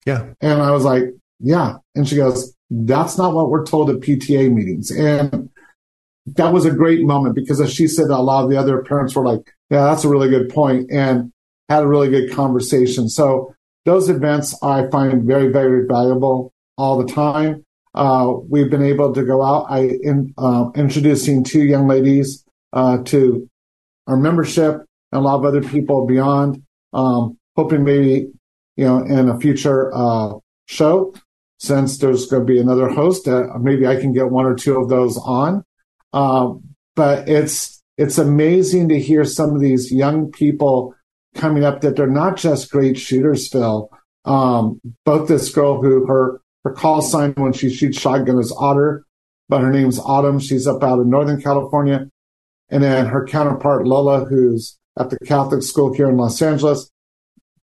Yeah. 0.06 0.32
And 0.40 0.60
I 0.60 0.72
was 0.72 0.84
like, 0.84 1.04
yeah. 1.40 1.76
And 1.94 2.08
she 2.08 2.16
goes, 2.16 2.54
that's 2.70 3.16
not 3.18 3.34
what 3.34 3.50
we're 3.50 3.64
told 3.64 3.90
at 3.90 4.00
PTA 4.00 4.52
meetings. 4.52 4.90
And 4.90 5.50
that 6.26 6.52
was 6.52 6.64
a 6.64 6.70
great 6.70 7.04
moment 7.04 7.34
because 7.34 7.60
as 7.60 7.72
she 7.72 7.86
said, 7.86 8.06
a 8.06 8.18
lot 8.18 8.44
of 8.44 8.50
the 8.50 8.56
other 8.56 8.82
parents 8.82 9.14
were 9.14 9.24
like, 9.24 9.52
yeah, 9.70 9.84
that's 9.84 10.04
a 10.04 10.08
really 10.08 10.28
good 10.28 10.48
point 10.48 10.90
and 10.90 11.32
had 11.68 11.82
a 11.82 11.88
really 11.88 12.08
good 12.08 12.32
conversation. 12.32 13.08
So 13.08 13.54
those 13.84 14.08
events 14.08 14.56
I 14.62 14.88
find 14.88 15.24
very, 15.24 15.48
very 15.52 15.86
valuable 15.86 16.52
all 16.76 16.98
the 16.98 17.12
time. 17.12 17.64
Uh, 17.94 18.32
we've 18.48 18.70
been 18.70 18.82
able 18.82 19.12
to 19.12 19.24
go 19.24 19.42
out. 19.42 19.66
I 19.68 19.98
in 20.02 20.32
uh, 20.38 20.70
introducing 20.74 21.44
two 21.44 21.64
young 21.64 21.86
ladies 21.86 22.44
uh, 22.72 22.98
to 23.04 23.48
our 24.06 24.16
membership 24.16 24.84
and 25.12 25.20
a 25.20 25.20
lot 25.20 25.36
of 25.36 25.44
other 25.44 25.62
people 25.62 26.06
beyond. 26.06 26.62
Um, 26.92 27.38
hoping 27.56 27.84
maybe 27.84 28.30
you 28.76 28.84
know 28.84 28.98
in 28.98 29.28
a 29.28 29.38
future 29.38 29.94
uh, 29.94 30.34
show, 30.68 31.14
since 31.58 31.98
there's 31.98 32.26
going 32.26 32.46
to 32.46 32.52
be 32.52 32.60
another 32.60 32.88
host, 32.88 33.28
maybe 33.60 33.86
I 33.86 33.96
can 33.96 34.12
get 34.12 34.30
one 34.30 34.46
or 34.46 34.54
two 34.54 34.78
of 34.78 34.88
those 34.88 35.18
on. 35.18 35.64
But 36.94 37.28
it's 37.28 37.82
it's 37.96 38.18
amazing 38.18 38.88
to 38.88 38.98
hear 38.98 39.24
some 39.24 39.54
of 39.54 39.60
these 39.60 39.92
young 39.92 40.30
people 40.30 40.94
coming 41.34 41.64
up 41.64 41.80
that 41.80 41.96
they're 41.96 42.06
not 42.06 42.36
just 42.36 42.70
great 42.70 42.98
shooters, 42.98 43.48
Phil. 43.48 43.90
Um, 44.24 44.80
both 45.04 45.28
this 45.28 45.52
girl 45.52 45.80
who 45.80 46.06
her 46.06 46.41
her 46.64 46.72
call 46.72 47.02
sign 47.02 47.32
when 47.32 47.52
she 47.52 47.70
shoots 47.70 47.98
shotgun 47.98 48.38
is 48.38 48.54
Otter, 48.56 49.04
but 49.48 49.62
her 49.62 49.70
name's 49.70 49.98
Autumn. 49.98 50.38
She's 50.38 50.66
up 50.66 50.82
out 50.82 51.00
in 51.00 51.10
Northern 51.10 51.40
California. 51.40 52.08
And 52.68 52.82
then 52.82 53.06
her 53.06 53.26
counterpart, 53.26 53.86
Lola, 53.86 54.24
who's 54.24 54.78
at 54.98 55.10
the 55.10 55.18
Catholic 55.18 55.62
school 55.62 55.92
here 55.92 56.08
in 56.08 56.16
Los 56.16 56.40
Angeles. 56.40 56.90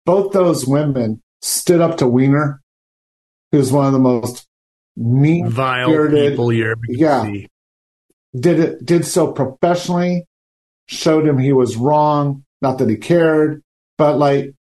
Both 0.04 0.32
those 0.32 0.66
women 0.66 1.22
stood 1.40 1.80
up 1.80 1.98
to 1.98 2.06
Wiener, 2.06 2.60
who's 3.52 3.72
one 3.72 3.86
of 3.86 3.92
the 3.92 3.98
most 3.98 4.46
mean 4.96 5.48
vile 5.48 6.08
people 6.10 6.52
you 6.52 6.74
yeah, 6.88 7.22
see. 7.22 7.46
Did 8.34 8.60
it 8.60 8.84
did 8.84 9.06
so 9.06 9.32
professionally, 9.32 10.26
showed 10.86 11.26
him 11.26 11.38
he 11.38 11.52
was 11.52 11.76
wrong, 11.76 12.44
not 12.60 12.78
that 12.78 12.88
he 12.88 12.96
cared, 12.96 13.62
but 13.96 14.18
like 14.18 14.54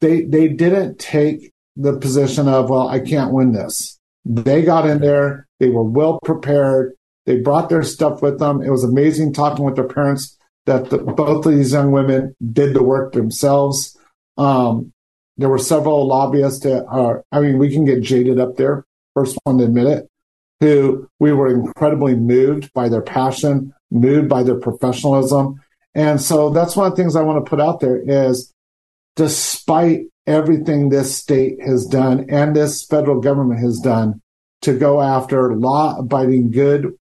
they 0.00 0.22
they 0.22 0.48
didn't 0.48 0.98
take 0.98 1.52
the 1.76 1.98
position 1.98 2.48
of, 2.48 2.70
well, 2.70 2.88
I 2.88 3.00
can't 3.00 3.32
win 3.32 3.52
this. 3.52 3.98
They 4.24 4.62
got 4.62 4.88
in 4.88 5.00
there. 5.00 5.46
They 5.60 5.68
were 5.68 5.84
well 5.84 6.18
prepared. 6.24 6.94
They 7.26 7.40
brought 7.40 7.68
their 7.68 7.82
stuff 7.82 8.22
with 8.22 8.38
them. 8.38 8.62
It 8.62 8.70
was 8.70 8.84
amazing 8.84 9.32
talking 9.32 9.64
with 9.64 9.76
their 9.76 9.88
parents 9.88 10.36
that 10.66 10.90
the, 10.90 10.98
both 10.98 11.46
of 11.46 11.52
these 11.52 11.72
young 11.72 11.90
women 11.90 12.34
did 12.52 12.74
the 12.74 12.82
work 12.82 13.12
themselves. 13.12 13.96
Um, 14.36 14.92
there 15.36 15.48
were 15.48 15.58
several 15.58 16.06
lobbyists 16.06 16.64
that 16.64 16.84
are, 16.86 17.24
I 17.32 17.40
mean, 17.40 17.58
we 17.58 17.70
can 17.70 17.84
get 17.84 18.02
jaded 18.02 18.38
up 18.38 18.56
there. 18.56 18.84
First 19.14 19.38
one 19.44 19.58
to 19.58 19.64
admit 19.64 19.86
it. 19.86 20.08
who 20.60 21.08
we 21.18 21.32
were 21.32 21.48
incredibly 21.48 22.14
moved 22.14 22.72
by 22.72 22.88
their 22.88 23.00
passion, 23.02 23.72
moved 23.90 24.28
by 24.28 24.42
their 24.42 24.58
professionalism. 24.58 25.60
And 25.94 26.20
so 26.20 26.50
that's 26.50 26.76
one 26.76 26.86
of 26.86 26.92
the 26.92 27.02
things 27.02 27.16
I 27.16 27.22
want 27.22 27.44
to 27.44 27.48
put 27.48 27.60
out 27.60 27.80
there 27.80 27.96
is 27.96 28.52
despite 29.16 30.02
everything 30.30 30.88
this 30.88 31.16
state 31.16 31.58
has 31.60 31.86
done 31.86 32.26
and 32.30 32.54
this 32.54 32.84
federal 32.84 33.20
government 33.20 33.60
has 33.60 33.78
done 33.80 34.22
to 34.62 34.78
go 34.78 35.00
after 35.00 35.54
law 35.54 35.98
abiding 35.98 36.50
good 36.50 36.94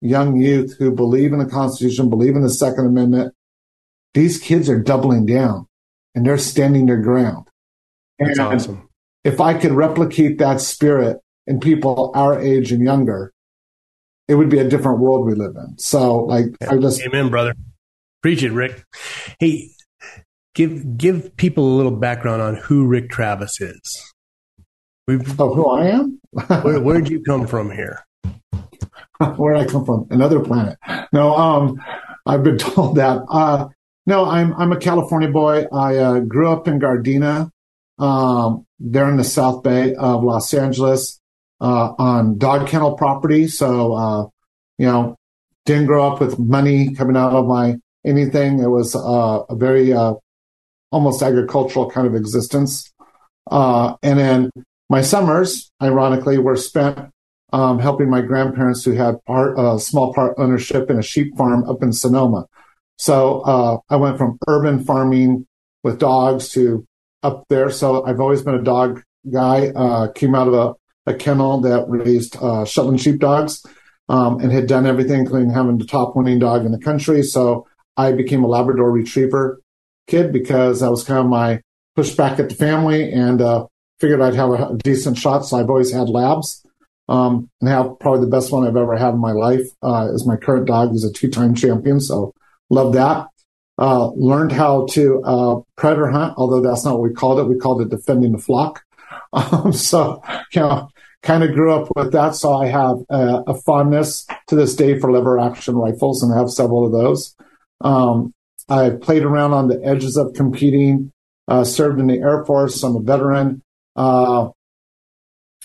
young 0.00 0.36
youth 0.36 0.76
who 0.78 0.90
believe 0.92 1.32
in 1.32 1.38
the 1.38 1.46
Constitution, 1.46 2.10
believe 2.10 2.36
in 2.36 2.42
the 2.42 2.50
Second 2.50 2.86
Amendment, 2.86 3.34
these 4.12 4.38
kids 4.38 4.68
are 4.68 4.80
doubling 4.80 5.24
down 5.24 5.66
and 6.14 6.26
they're 6.26 6.38
standing 6.38 6.86
their 6.86 7.00
ground. 7.00 7.46
That's 8.18 8.38
and 8.38 8.54
awesome. 8.54 8.88
If 9.24 9.40
I 9.40 9.54
could 9.54 9.72
replicate 9.72 10.38
that 10.38 10.60
spirit 10.60 11.18
in 11.46 11.58
people 11.60 12.12
our 12.14 12.38
age 12.38 12.70
and 12.70 12.82
younger, 12.82 13.32
it 14.28 14.34
would 14.34 14.50
be 14.50 14.58
a 14.58 14.68
different 14.68 15.00
world 15.00 15.26
we 15.26 15.34
live 15.34 15.56
in. 15.56 15.78
So, 15.78 16.24
like, 16.24 16.46
I 16.68 16.76
just 16.76 17.02
amen, 17.02 17.30
brother. 17.30 17.54
Preach 18.22 18.42
it, 18.42 18.52
Rick. 18.52 18.84
Hey, 19.38 19.70
give 20.54 20.96
give 20.96 21.36
people 21.36 21.64
a 21.64 21.74
little 21.76 21.92
background 21.92 22.40
on 22.40 22.56
who 22.56 22.86
Rick 22.86 23.10
Travis 23.10 23.60
is. 23.60 24.12
We've, 25.06 25.38
oh, 25.38 25.52
who 25.52 25.68
I 25.68 25.88
am? 25.88 26.20
where, 26.62 26.80
where'd 26.80 27.10
you 27.10 27.22
come 27.22 27.46
from 27.46 27.70
here? 27.70 28.04
where 29.36 29.54
I 29.54 29.66
come 29.66 29.84
from? 29.84 30.06
Another 30.10 30.40
planet. 30.40 30.78
No, 31.12 31.36
um, 31.36 31.82
I've 32.24 32.42
been 32.42 32.58
told 32.58 32.96
that. 32.96 33.22
Uh, 33.28 33.68
no, 34.06 34.24
I'm 34.26 34.54
I'm 34.54 34.72
a 34.72 34.78
California 34.78 35.28
boy. 35.28 35.66
I 35.72 35.96
uh, 35.96 36.20
grew 36.20 36.50
up 36.50 36.68
in 36.68 36.78
Gardena, 36.78 37.50
um, 37.98 38.66
there 38.78 39.08
in 39.08 39.16
the 39.16 39.24
South 39.24 39.62
Bay 39.62 39.94
of 39.94 40.22
Los 40.22 40.52
Angeles, 40.52 41.20
uh, 41.60 41.92
on 41.98 42.38
dog 42.38 42.68
kennel 42.68 42.96
property. 42.96 43.48
So, 43.48 43.94
uh, 43.94 44.26
you 44.78 44.86
know, 44.86 45.16
didn't 45.64 45.86
grow 45.86 46.10
up 46.10 46.20
with 46.20 46.38
money 46.38 46.94
coming 46.94 47.16
out 47.16 47.32
of 47.32 47.46
my 47.46 47.76
anything. 48.04 48.58
It 48.58 48.68
was 48.68 48.94
uh, 48.94 49.44
a 49.48 49.54
very 49.54 49.92
uh, 49.92 50.14
almost 50.94 51.22
agricultural 51.22 51.90
kind 51.90 52.06
of 52.06 52.14
existence. 52.14 52.92
Uh, 53.50 53.96
and 54.02 54.16
then 54.18 54.50
my 54.88 55.02
summers, 55.02 55.72
ironically, 55.82 56.38
were 56.38 56.56
spent 56.56 57.10
um, 57.52 57.80
helping 57.80 58.08
my 58.08 58.20
grandparents 58.20 58.84
who 58.84 58.92
had 58.92 59.22
part, 59.24 59.58
uh, 59.58 59.76
small 59.76 60.14
part 60.14 60.34
ownership 60.38 60.90
in 60.90 60.98
a 60.98 61.02
sheep 61.02 61.36
farm 61.36 61.68
up 61.68 61.82
in 61.82 61.92
Sonoma. 61.92 62.46
So 62.96 63.40
uh, 63.40 63.78
I 63.90 63.96
went 63.96 64.18
from 64.18 64.38
urban 64.46 64.84
farming 64.84 65.46
with 65.82 65.98
dogs 65.98 66.48
to 66.50 66.86
up 67.24 67.44
there. 67.48 67.70
So 67.70 68.06
I've 68.06 68.20
always 68.20 68.42
been 68.42 68.54
a 68.54 68.62
dog 68.62 69.02
guy. 69.32 69.72
Uh, 69.74 70.12
came 70.12 70.36
out 70.36 70.46
of 70.46 70.54
a, 70.54 71.10
a 71.10 71.14
kennel 71.14 71.60
that 71.62 71.86
raised 71.88 72.36
uh, 72.40 72.64
Shetland 72.64 73.00
sheepdogs 73.00 73.66
um, 74.08 74.38
and 74.38 74.52
had 74.52 74.68
done 74.68 74.86
everything, 74.86 75.20
including 75.20 75.50
having 75.50 75.78
the 75.78 75.86
top 75.86 76.14
winning 76.14 76.38
dog 76.38 76.64
in 76.64 76.70
the 76.70 76.78
country. 76.78 77.22
So 77.22 77.66
I 77.96 78.12
became 78.12 78.44
a 78.44 78.48
Labrador 78.48 78.92
Retriever 78.92 79.60
kid 80.06 80.32
because 80.32 80.80
that 80.80 80.90
was 80.90 81.04
kind 81.04 81.20
of 81.20 81.26
my 81.26 81.60
pushback 81.96 82.38
at 82.38 82.48
the 82.48 82.54
family 82.54 83.10
and 83.12 83.40
uh, 83.40 83.66
figured 84.00 84.20
I'd 84.20 84.34
have 84.34 84.50
a 84.50 84.76
decent 84.82 85.18
shot. 85.18 85.40
So 85.42 85.58
I've 85.58 85.70
always 85.70 85.92
had 85.92 86.08
labs 86.08 86.64
um, 87.08 87.50
and 87.60 87.68
have 87.68 87.98
probably 88.00 88.20
the 88.20 88.30
best 88.30 88.52
one 88.52 88.66
I've 88.66 88.76
ever 88.76 88.96
had 88.96 89.14
in 89.14 89.20
my 89.20 89.32
life 89.32 89.66
uh, 89.82 90.08
is 90.12 90.26
my 90.26 90.36
current 90.36 90.66
dog. 90.66 90.92
He's 90.92 91.04
a 91.04 91.12
two 91.12 91.30
time 91.30 91.54
champion. 91.54 92.00
So 92.00 92.32
love 92.70 92.94
that. 92.94 93.28
Uh, 93.76 94.10
learned 94.10 94.52
how 94.52 94.86
to 94.86 95.20
uh, 95.24 95.60
predator 95.76 96.08
hunt, 96.08 96.34
although 96.36 96.60
that's 96.60 96.84
not 96.84 96.94
what 96.94 97.08
we 97.08 97.14
called 97.14 97.40
it. 97.40 97.48
We 97.48 97.56
called 97.56 97.82
it 97.82 97.90
defending 97.90 98.32
the 98.32 98.38
flock. 98.38 98.82
Um, 99.32 99.72
so, 99.72 100.22
you 100.52 100.60
know, 100.60 100.88
kind 101.24 101.42
of 101.42 101.54
grew 101.54 101.74
up 101.74 101.88
with 101.96 102.12
that. 102.12 102.36
So 102.36 102.52
I 102.54 102.66
have 102.68 102.98
a, 103.10 103.42
a, 103.48 103.54
fondness 103.54 104.26
to 104.46 104.54
this 104.54 104.76
day 104.76 105.00
for 105.00 105.10
lever 105.10 105.40
action 105.40 105.74
rifles 105.74 106.22
and 106.22 106.32
I 106.32 106.38
have 106.38 106.50
several 106.50 106.86
of 106.86 106.92
those. 106.92 107.34
Um, 107.80 108.32
I 108.68 108.90
played 108.90 109.22
around 109.22 109.52
on 109.52 109.68
the 109.68 109.80
edges 109.84 110.16
of 110.16 110.32
competing, 110.34 111.12
uh, 111.48 111.64
served 111.64 112.00
in 112.00 112.06
the 112.06 112.18
Air 112.18 112.44
Force. 112.44 112.82
I'm 112.82 112.96
a 112.96 113.00
veteran. 113.00 113.62
Uh, 113.96 114.48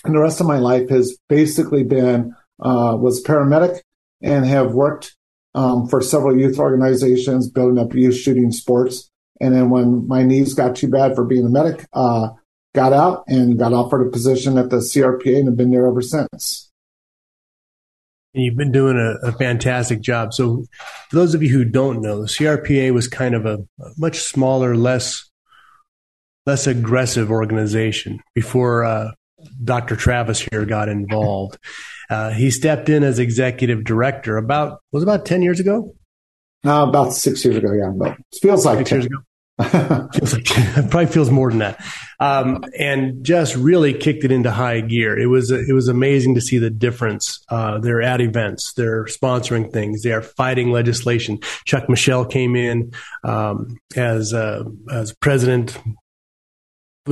and 0.04 0.14
the 0.14 0.20
rest 0.20 0.40
of 0.40 0.46
my 0.46 0.58
life 0.58 0.88
has 0.90 1.18
basically 1.28 1.82
been, 1.82 2.34
uh, 2.60 2.96
was 2.98 3.22
paramedic 3.22 3.80
and 4.22 4.44
have 4.46 4.72
worked 4.72 5.16
um, 5.54 5.88
for 5.88 6.00
several 6.00 6.38
youth 6.38 6.58
organizations, 6.58 7.50
building 7.50 7.82
up 7.82 7.94
youth 7.94 8.16
shooting 8.16 8.52
sports. 8.52 9.10
And 9.40 9.54
then 9.54 9.70
when 9.70 10.06
my 10.06 10.22
knees 10.22 10.54
got 10.54 10.76
too 10.76 10.88
bad 10.88 11.14
for 11.14 11.24
being 11.24 11.46
a 11.46 11.48
medic, 11.48 11.86
uh, 11.92 12.28
got 12.74 12.92
out 12.92 13.24
and 13.26 13.58
got 13.58 13.72
offered 13.72 14.06
a 14.06 14.10
position 14.10 14.58
at 14.58 14.70
the 14.70 14.76
CRPA 14.76 15.38
and 15.38 15.48
have 15.48 15.56
been 15.56 15.70
there 15.70 15.86
ever 15.86 16.02
since. 16.02 16.69
And 18.34 18.44
you've 18.44 18.56
been 18.56 18.72
doing 18.72 18.96
a, 18.96 19.28
a, 19.28 19.32
fantastic 19.32 20.00
job. 20.00 20.32
So, 20.32 20.64
for 21.08 21.16
those 21.16 21.34
of 21.34 21.42
you 21.42 21.48
who 21.48 21.64
don't 21.64 22.00
know, 22.00 22.20
the 22.20 22.28
CRPA 22.28 22.92
was 22.94 23.08
kind 23.08 23.34
of 23.34 23.44
a, 23.44 23.58
a 23.80 23.90
much 23.98 24.20
smaller, 24.20 24.76
less 24.76 25.28
less 26.46 26.66
aggressive 26.66 27.30
organization 27.30 28.20
before 28.34 28.84
uh, 28.84 29.10
Dr. 29.62 29.96
Travis 29.96 30.40
here 30.40 30.64
got 30.64 30.88
involved. 30.88 31.58
Uh, 32.08 32.30
he 32.30 32.50
stepped 32.50 32.88
in 32.88 33.02
as 33.02 33.18
executive 33.18 33.84
director 33.84 34.36
about 34.36 34.80
was 34.92 35.02
about 35.02 35.26
ten 35.26 35.42
years 35.42 35.58
ago. 35.58 35.94
Uh, 36.64 36.86
about 36.88 37.12
six 37.12 37.44
years 37.44 37.56
ago, 37.56 37.72
yeah. 37.72 37.90
But 37.94 38.12
it 38.12 38.38
feels 38.40 38.64
like 38.64 38.78
six 38.78 38.90
10. 38.90 38.98
years 38.98 39.06
ago. 39.06 39.18
Feels 39.62 40.34
like, 40.34 40.44
probably 40.90 41.06
feels 41.06 41.30
more 41.30 41.50
than 41.50 41.58
that, 41.58 41.84
um, 42.18 42.64
and 42.78 43.24
just 43.24 43.56
really 43.56 43.94
kicked 43.94 44.24
it 44.24 44.32
into 44.32 44.50
high 44.50 44.80
gear. 44.80 45.18
It 45.18 45.26
was 45.26 45.50
it 45.50 45.72
was 45.72 45.88
amazing 45.88 46.34
to 46.36 46.40
see 46.40 46.58
the 46.58 46.70
difference. 46.70 47.44
Uh, 47.48 47.78
they're 47.78 48.02
at 48.02 48.20
events, 48.20 48.72
they're 48.74 49.04
sponsoring 49.04 49.72
things, 49.72 50.02
they 50.02 50.12
are 50.12 50.22
fighting 50.22 50.70
legislation. 50.70 51.38
Chuck 51.64 51.88
Michel 51.88 52.24
came 52.24 52.56
in 52.56 52.92
um, 53.24 53.76
as 53.96 54.32
uh, 54.32 54.64
as 54.90 55.12
president 55.14 55.78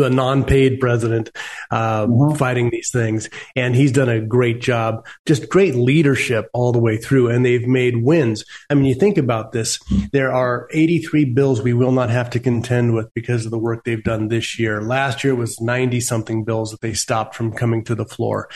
a 0.04 0.10
non-paid 0.10 0.80
president 0.80 1.30
uh, 1.70 2.06
mm-hmm. 2.06 2.36
fighting 2.36 2.70
these 2.70 2.90
things, 2.90 3.28
and 3.56 3.74
he's 3.74 3.92
done 3.92 4.08
a 4.08 4.20
great 4.20 4.60
job. 4.60 5.06
Just 5.26 5.48
great 5.48 5.74
leadership 5.74 6.48
all 6.52 6.72
the 6.72 6.78
way 6.78 6.96
through, 6.96 7.28
and 7.30 7.44
they've 7.44 7.66
made 7.66 8.02
wins. 8.02 8.44
I 8.70 8.74
mean, 8.74 8.84
you 8.84 8.94
think 8.94 9.18
about 9.18 9.52
this: 9.52 9.78
there 10.12 10.32
are 10.32 10.68
83 10.72 11.26
bills 11.26 11.62
we 11.62 11.72
will 11.72 11.92
not 11.92 12.10
have 12.10 12.30
to 12.30 12.40
contend 12.40 12.94
with 12.94 13.12
because 13.14 13.44
of 13.44 13.50
the 13.50 13.58
work 13.58 13.84
they've 13.84 14.02
done 14.02 14.28
this 14.28 14.58
year. 14.58 14.82
Last 14.82 15.24
year 15.24 15.34
was 15.34 15.60
90 15.60 16.00
something 16.00 16.44
bills 16.44 16.70
that 16.70 16.80
they 16.80 16.94
stopped 16.94 17.34
from 17.34 17.52
coming 17.52 17.84
to 17.84 17.94
the 17.94 18.06
floor. 18.06 18.48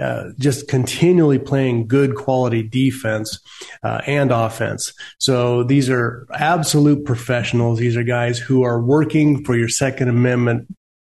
Uh, 0.00 0.30
just 0.38 0.68
continually 0.68 1.38
playing 1.38 1.88
good 1.88 2.14
quality 2.14 2.62
defense 2.62 3.40
uh, 3.82 4.00
and 4.06 4.30
offense. 4.30 4.92
So 5.18 5.64
these 5.64 5.90
are 5.90 6.26
absolute 6.34 7.04
professionals. 7.04 7.80
These 7.80 7.96
are 7.96 8.04
guys 8.04 8.38
who 8.38 8.62
are 8.62 8.80
working 8.80 9.44
for 9.44 9.56
your 9.56 9.68
Second 9.68 10.08
Amendment 10.08 10.68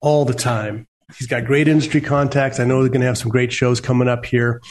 all 0.02 0.26
the 0.26 0.34
time. 0.34 0.88
He's 1.18 1.28
got 1.28 1.45
great 1.45 1.68
industry 1.68 2.02
contacts. 2.02 2.60
I 2.60 2.64
know 2.64 2.82
they're 2.82 2.89
going 2.89 3.02
to 3.02 3.08
have 3.08 3.18
some 3.18 3.32
great 3.32 3.52
shows 3.52 3.82
coming 3.82 4.08
up 4.08 4.26
here 4.26 4.62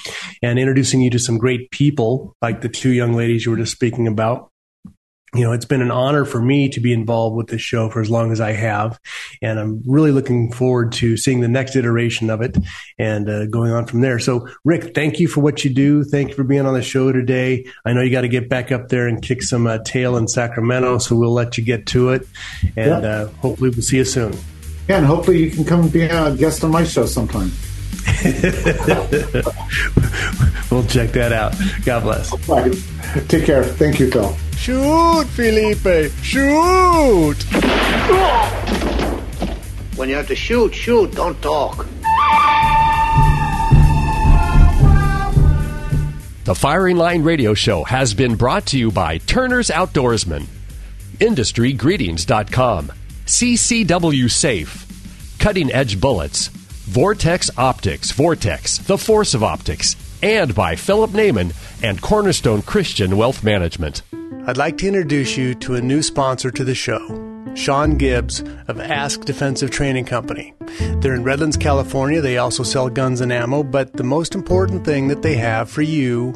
and 0.42 0.58
introducing 0.58 1.00
you 1.00 1.10
to 1.10 1.18
some 1.18 1.38
great 1.38 1.70
people 1.70 2.34
like 2.40 2.60
the 2.60 2.68
two 2.68 2.90
young 2.90 3.12
ladies 3.14 3.44
you 3.44 3.50
were 3.50 3.58
just 3.58 3.72
speaking 3.72 4.06
about. 4.06 4.50
You 5.32 5.42
know, 5.42 5.52
it's 5.52 5.64
been 5.64 5.80
an 5.80 5.92
honor 5.92 6.24
for 6.24 6.42
me 6.42 6.68
to 6.70 6.80
be 6.80 6.92
involved 6.92 7.36
with 7.36 7.46
this 7.46 7.60
show 7.60 7.88
for 7.88 8.00
as 8.00 8.10
long 8.10 8.32
as 8.32 8.40
I 8.40 8.50
have. 8.50 8.98
And 9.40 9.60
I'm 9.60 9.82
really 9.86 10.10
looking 10.10 10.50
forward 10.50 10.90
to 10.94 11.16
seeing 11.16 11.38
the 11.38 11.46
next 11.46 11.76
iteration 11.76 12.30
of 12.30 12.40
it 12.40 12.56
and 12.98 13.28
uh, 13.28 13.46
going 13.46 13.70
on 13.70 13.86
from 13.86 14.00
there. 14.00 14.18
So, 14.18 14.48
Rick, 14.64 14.92
thank 14.92 15.20
you 15.20 15.28
for 15.28 15.40
what 15.40 15.62
you 15.62 15.72
do. 15.72 16.02
Thank 16.02 16.30
you 16.30 16.34
for 16.34 16.42
being 16.42 16.66
on 16.66 16.74
the 16.74 16.82
show 16.82 17.12
today. 17.12 17.64
I 17.84 17.92
know 17.92 18.00
you 18.00 18.10
got 18.10 18.22
to 18.22 18.28
get 18.28 18.48
back 18.48 18.72
up 18.72 18.88
there 18.88 19.06
and 19.06 19.22
kick 19.22 19.44
some 19.44 19.68
uh, 19.68 19.78
tail 19.84 20.16
in 20.16 20.26
Sacramento, 20.26 20.98
so 20.98 21.14
we'll 21.14 21.32
let 21.32 21.56
you 21.56 21.64
get 21.64 21.86
to 21.88 22.08
it. 22.10 22.26
And 22.74 23.04
uh, 23.04 23.26
hopefully, 23.28 23.70
we'll 23.70 23.82
see 23.82 23.98
you 23.98 24.04
soon. 24.04 24.36
Yeah, 24.90 24.96
and 24.96 25.06
hopefully 25.06 25.38
you 25.44 25.50
can 25.52 25.64
come 25.64 25.88
be 25.88 26.02
a 26.02 26.34
guest 26.34 26.64
on 26.64 26.72
my 26.72 26.82
show 26.82 27.06
sometime. 27.06 27.52
we'll 30.68 30.84
check 30.86 31.12
that 31.12 31.32
out. 31.32 31.54
God 31.84 32.02
bless. 32.02 32.48
Right. 32.48 32.74
Take 33.28 33.44
care. 33.44 33.62
Thank 33.62 34.00
you, 34.00 34.10
Phil. 34.10 34.36
Shoot, 34.56 35.26
Felipe. 35.28 36.10
Shoot. 36.24 37.36
When 39.96 40.08
you 40.08 40.16
have 40.16 40.26
to 40.26 40.34
shoot, 40.34 40.74
shoot. 40.74 41.12
Don't 41.12 41.40
talk. 41.40 41.86
The 46.46 46.54
Firing 46.56 46.96
Line 46.96 47.22
Radio 47.22 47.54
Show 47.54 47.84
has 47.84 48.12
been 48.12 48.34
brought 48.34 48.66
to 48.66 48.76
you 48.76 48.90
by 48.90 49.18
Turner's 49.18 49.68
Outdoorsman, 49.68 50.46
IndustryGreetings.com, 51.20 52.90
CCW 53.30 54.28
Safe, 54.28 55.38
Cutting 55.38 55.72
Edge 55.72 56.00
Bullets, 56.00 56.48
Vortex 56.48 57.48
Optics, 57.56 58.10
Vortex, 58.10 58.78
the 58.78 58.98
Force 58.98 59.34
of 59.34 59.44
Optics, 59.44 59.94
and 60.20 60.52
by 60.52 60.74
Phillip 60.74 61.12
Naman 61.12 61.54
and 61.80 62.02
Cornerstone 62.02 62.60
Christian 62.60 63.16
Wealth 63.16 63.44
Management. 63.44 64.02
I'd 64.48 64.56
like 64.56 64.78
to 64.78 64.88
introduce 64.88 65.36
you 65.36 65.54
to 65.54 65.76
a 65.76 65.80
new 65.80 66.02
sponsor 66.02 66.50
to 66.50 66.64
the 66.64 66.74
show. 66.74 67.30
Sean 67.54 67.96
Gibbs 67.96 68.40
of 68.66 68.80
Ask 68.80 69.24
Defensive 69.26 69.70
Training 69.70 70.06
Company. 70.06 70.52
They're 70.96 71.14
in 71.14 71.22
Redlands, 71.22 71.56
California. 71.56 72.20
They 72.20 72.38
also 72.38 72.64
sell 72.64 72.88
guns 72.88 73.20
and 73.20 73.32
ammo, 73.32 73.62
but 73.62 73.92
the 73.92 74.02
most 74.02 74.34
important 74.34 74.84
thing 74.84 75.06
that 75.06 75.22
they 75.22 75.36
have 75.36 75.70
for 75.70 75.82
you 75.82 76.32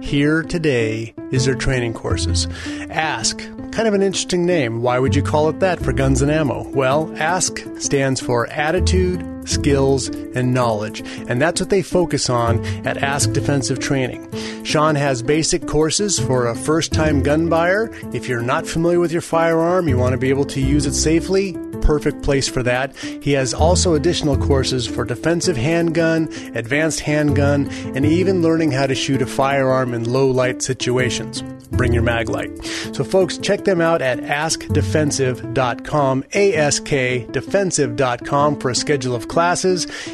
here 0.00 0.44
today 0.44 1.12
is 1.32 1.44
their 1.44 1.56
training 1.56 1.94
courses. 1.94 2.46
Ask, 2.88 3.40
kind 3.76 3.86
of 3.86 3.92
an 3.92 4.02
interesting 4.02 4.46
name. 4.46 4.80
Why 4.80 4.98
would 4.98 5.14
you 5.14 5.22
call 5.22 5.50
it 5.50 5.60
that 5.60 5.78
for 5.78 5.92
guns 5.92 6.22
and 6.22 6.30
ammo? 6.30 6.66
Well, 6.70 7.12
Ask 7.18 7.62
stands 7.78 8.22
for 8.22 8.46
Attitude, 8.46 9.20
skills, 9.46 10.08
and 10.08 10.52
knowledge. 10.52 11.02
And 11.28 11.40
that's 11.40 11.60
what 11.60 11.70
they 11.70 11.82
focus 11.82 12.28
on 12.28 12.64
at 12.86 12.98
Ask 12.98 13.32
Defensive 13.32 13.78
Training. 13.78 14.28
Sean 14.64 14.94
has 14.94 15.22
basic 15.22 15.66
courses 15.66 16.18
for 16.18 16.46
a 16.46 16.54
first 16.54 16.92
time 16.92 17.22
gun 17.22 17.48
buyer. 17.48 17.90
If 18.12 18.28
you're 18.28 18.42
not 18.42 18.66
familiar 18.66 19.00
with 19.00 19.12
your 19.12 19.22
firearm, 19.22 19.88
you 19.88 19.96
want 19.96 20.12
to 20.12 20.18
be 20.18 20.30
able 20.30 20.44
to 20.46 20.60
use 20.60 20.86
it 20.86 20.94
safely, 20.94 21.56
perfect 21.82 22.22
place 22.22 22.48
for 22.48 22.62
that. 22.64 22.96
He 22.96 23.32
has 23.32 23.54
also 23.54 23.94
additional 23.94 24.36
courses 24.36 24.86
for 24.86 25.04
defensive 25.04 25.56
handgun, 25.56 26.24
advanced 26.54 27.00
handgun, 27.00 27.68
and 27.94 28.04
even 28.04 28.42
learning 28.42 28.72
how 28.72 28.86
to 28.86 28.94
shoot 28.94 29.22
a 29.22 29.26
firearm 29.26 29.94
in 29.94 30.04
low 30.04 30.28
light 30.28 30.62
situations. 30.62 31.42
Bring 31.70 31.92
your 31.92 32.02
mag 32.02 32.28
light. 32.28 32.50
So, 32.92 33.04
folks, 33.04 33.38
check 33.38 33.64
them 33.64 33.80
out 33.80 34.02
at 34.02 34.20
askdefensive.com, 34.20 36.24
A 36.34 36.54
S 36.54 36.80
K 36.80 37.26
defensive.com 37.30 38.58
for 38.58 38.70
a 38.70 38.74
schedule 38.74 39.14
of 39.14 39.28
classes. 39.28 39.35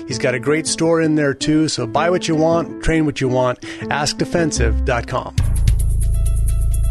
He's 0.08 0.18
got 0.18 0.34
a 0.34 0.40
great 0.40 0.66
store 0.66 1.00
in 1.00 1.14
there 1.14 1.34
too, 1.34 1.68
so 1.68 1.86
buy 1.86 2.10
what 2.10 2.26
you 2.26 2.34
want, 2.34 2.82
train 2.82 3.06
what 3.06 3.20
you 3.20 3.28
want. 3.28 3.60
AskDefensive.com. 3.60 5.36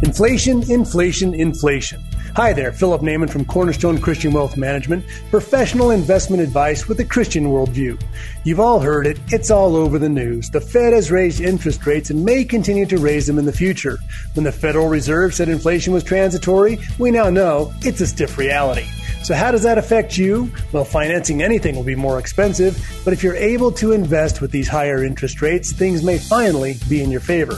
Inflation, 0.02 0.70
inflation, 0.70 1.34
inflation. 1.34 2.02
Hi 2.34 2.54
there, 2.54 2.72
Phillip 2.72 3.02
Naman 3.02 3.28
from 3.28 3.44
Cornerstone 3.44 4.00
Christian 4.00 4.32
Wealth 4.32 4.56
Management, 4.56 5.04
professional 5.30 5.90
investment 5.90 6.42
advice 6.42 6.88
with 6.88 6.98
a 7.00 7.04
Christian 7.04 7.48
worldview. 7.48 8.02
You've 8.42 8.58
all 8.58 8.80
heard 8.80 9.06
it, 9.06 9.20
it's 9.28 9.50
all 9.50 9.76
over 9.76 9.98
the 9.98 10.08
news. 10.08 10.48
The 10.48 10.62
Fed 10.62 10.94
has 10.94 11.10
raised 11.10 11.42
interest 11.42 11.86
rates 11.86 12.08
and 12.08 12.24
may 12.24 12.42
continue 12.42 12.86
to 12.86 12.96
raise 12.96 13.26
them 13.26 13.38
in 13.38 13.44
the 13.44 13.52
future. 13.52 13.98
When 14.32 14.44
the 14.44 14.50
Federal 14.50 14.88
Reserve 14.88 15.34
said 15.34 15.50
inflation 15.50 15.92
was 15.92 16.04
transitory, 16.04 16.78
we 16.98 17.10
now 17.10 17.28
know 17.28 17.70
it's 17.82 18.00
a 18.00 18.06
stiff 18.06 18.38
reality. 18.38 18.86
So, 19.22 19.34
how 19.34 19.52
does 19.52 19.62
that 19.62 19.78
affect 19.78 20.18
you? 20.18 20.50
Well, 20.72 20.84
financing 20.84 21.42
anything 21.42 21.76
will 21.76 21.84
be 21.84 21.94
more 21.94 22.18
expensive, 22.18 22.76
but 23.04 23.12
if 23.12 23.22
you're 23.22 23.36
able 23.36 23.70
to 23.72 23.92
invest 23.92 24.40
with 24.40 24.50
these 24.50 24.66
higher 24.66 25.04
interest 25.04 25.40
rates, 25.40 25.70
things 25.70 26.02
may 26.02 26.18
finally 26.18 26.76
be 26.88 27.02
in 27.02 27.10
your 27.10 27.20
favor. 27.20 27.54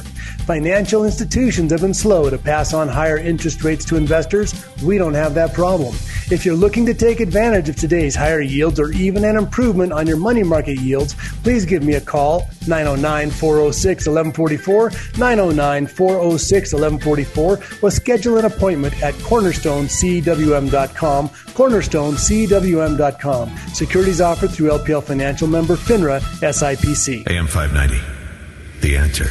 Financial 0.47 1.07
institutions 1.07 1.73
have 1.73 1.81
been 1.81 1.95
slow 1.95 2.29
to 2.29 2.37
pass 2.37 2.75
on 2.75 2.87
higher 2.87 3.17
interest 3.17 3.65
rates 3.65 3.83
to 3.87 3.97
investors. 3.97 4.55
We 4.83 4.99
don't 4.99 5.15
have 5.15 5.33
that 5.35 5.55
problem. 5.55 5.95
If 6.31 6.45
you're 6.45 6.55
looking 6.55 6.85
to 6.85 6.93
take 6.93 7.21
advantage 7.21 7.71
of 7.71 7.77
today's 7.77 8.15
higher 8.15 8.43
yields 8.43 8.79
or 8.79 8.93
even 8.93 9.25
an 9.25 9.37
improvement 9.37 9.93
on 9.93 10.07
your 10.07 10.19
money 10.19 10.43
market 10.43 10.79
yields, 10.81 11.15
please 11.43 11.65
give 11.65 11.83
me 11.83 11.95
a 11.95 12.01
call 12.01 12.47
909 12.69 13.31
406 13.31 14.07
1144, 14.07 14.91
909 15.19 15.87
406 15.87 16.73
1144, 16.73 17.61
or 17.83 17.91
schedule 17.91 18.39
an 18.39 18.45
appointment 18.45 18.95
at 19.03 19.15
cornerstonecwm.com, 19.15 21.29
cornerstonecwm.com. 21.29 23.59
Securities 23.73 24.21
offered 24.21 24.51
through 24.51 24.69
LPL 24.71 25.03
Financial 25.03 25.49
member 25.49 25.77
FINRA 25.77 26.21
SIPC. 26.41 27.27
AM 27.29 27.47
590. 27.47 28.01
The 28.81 28.97
answer. 28.97 29.31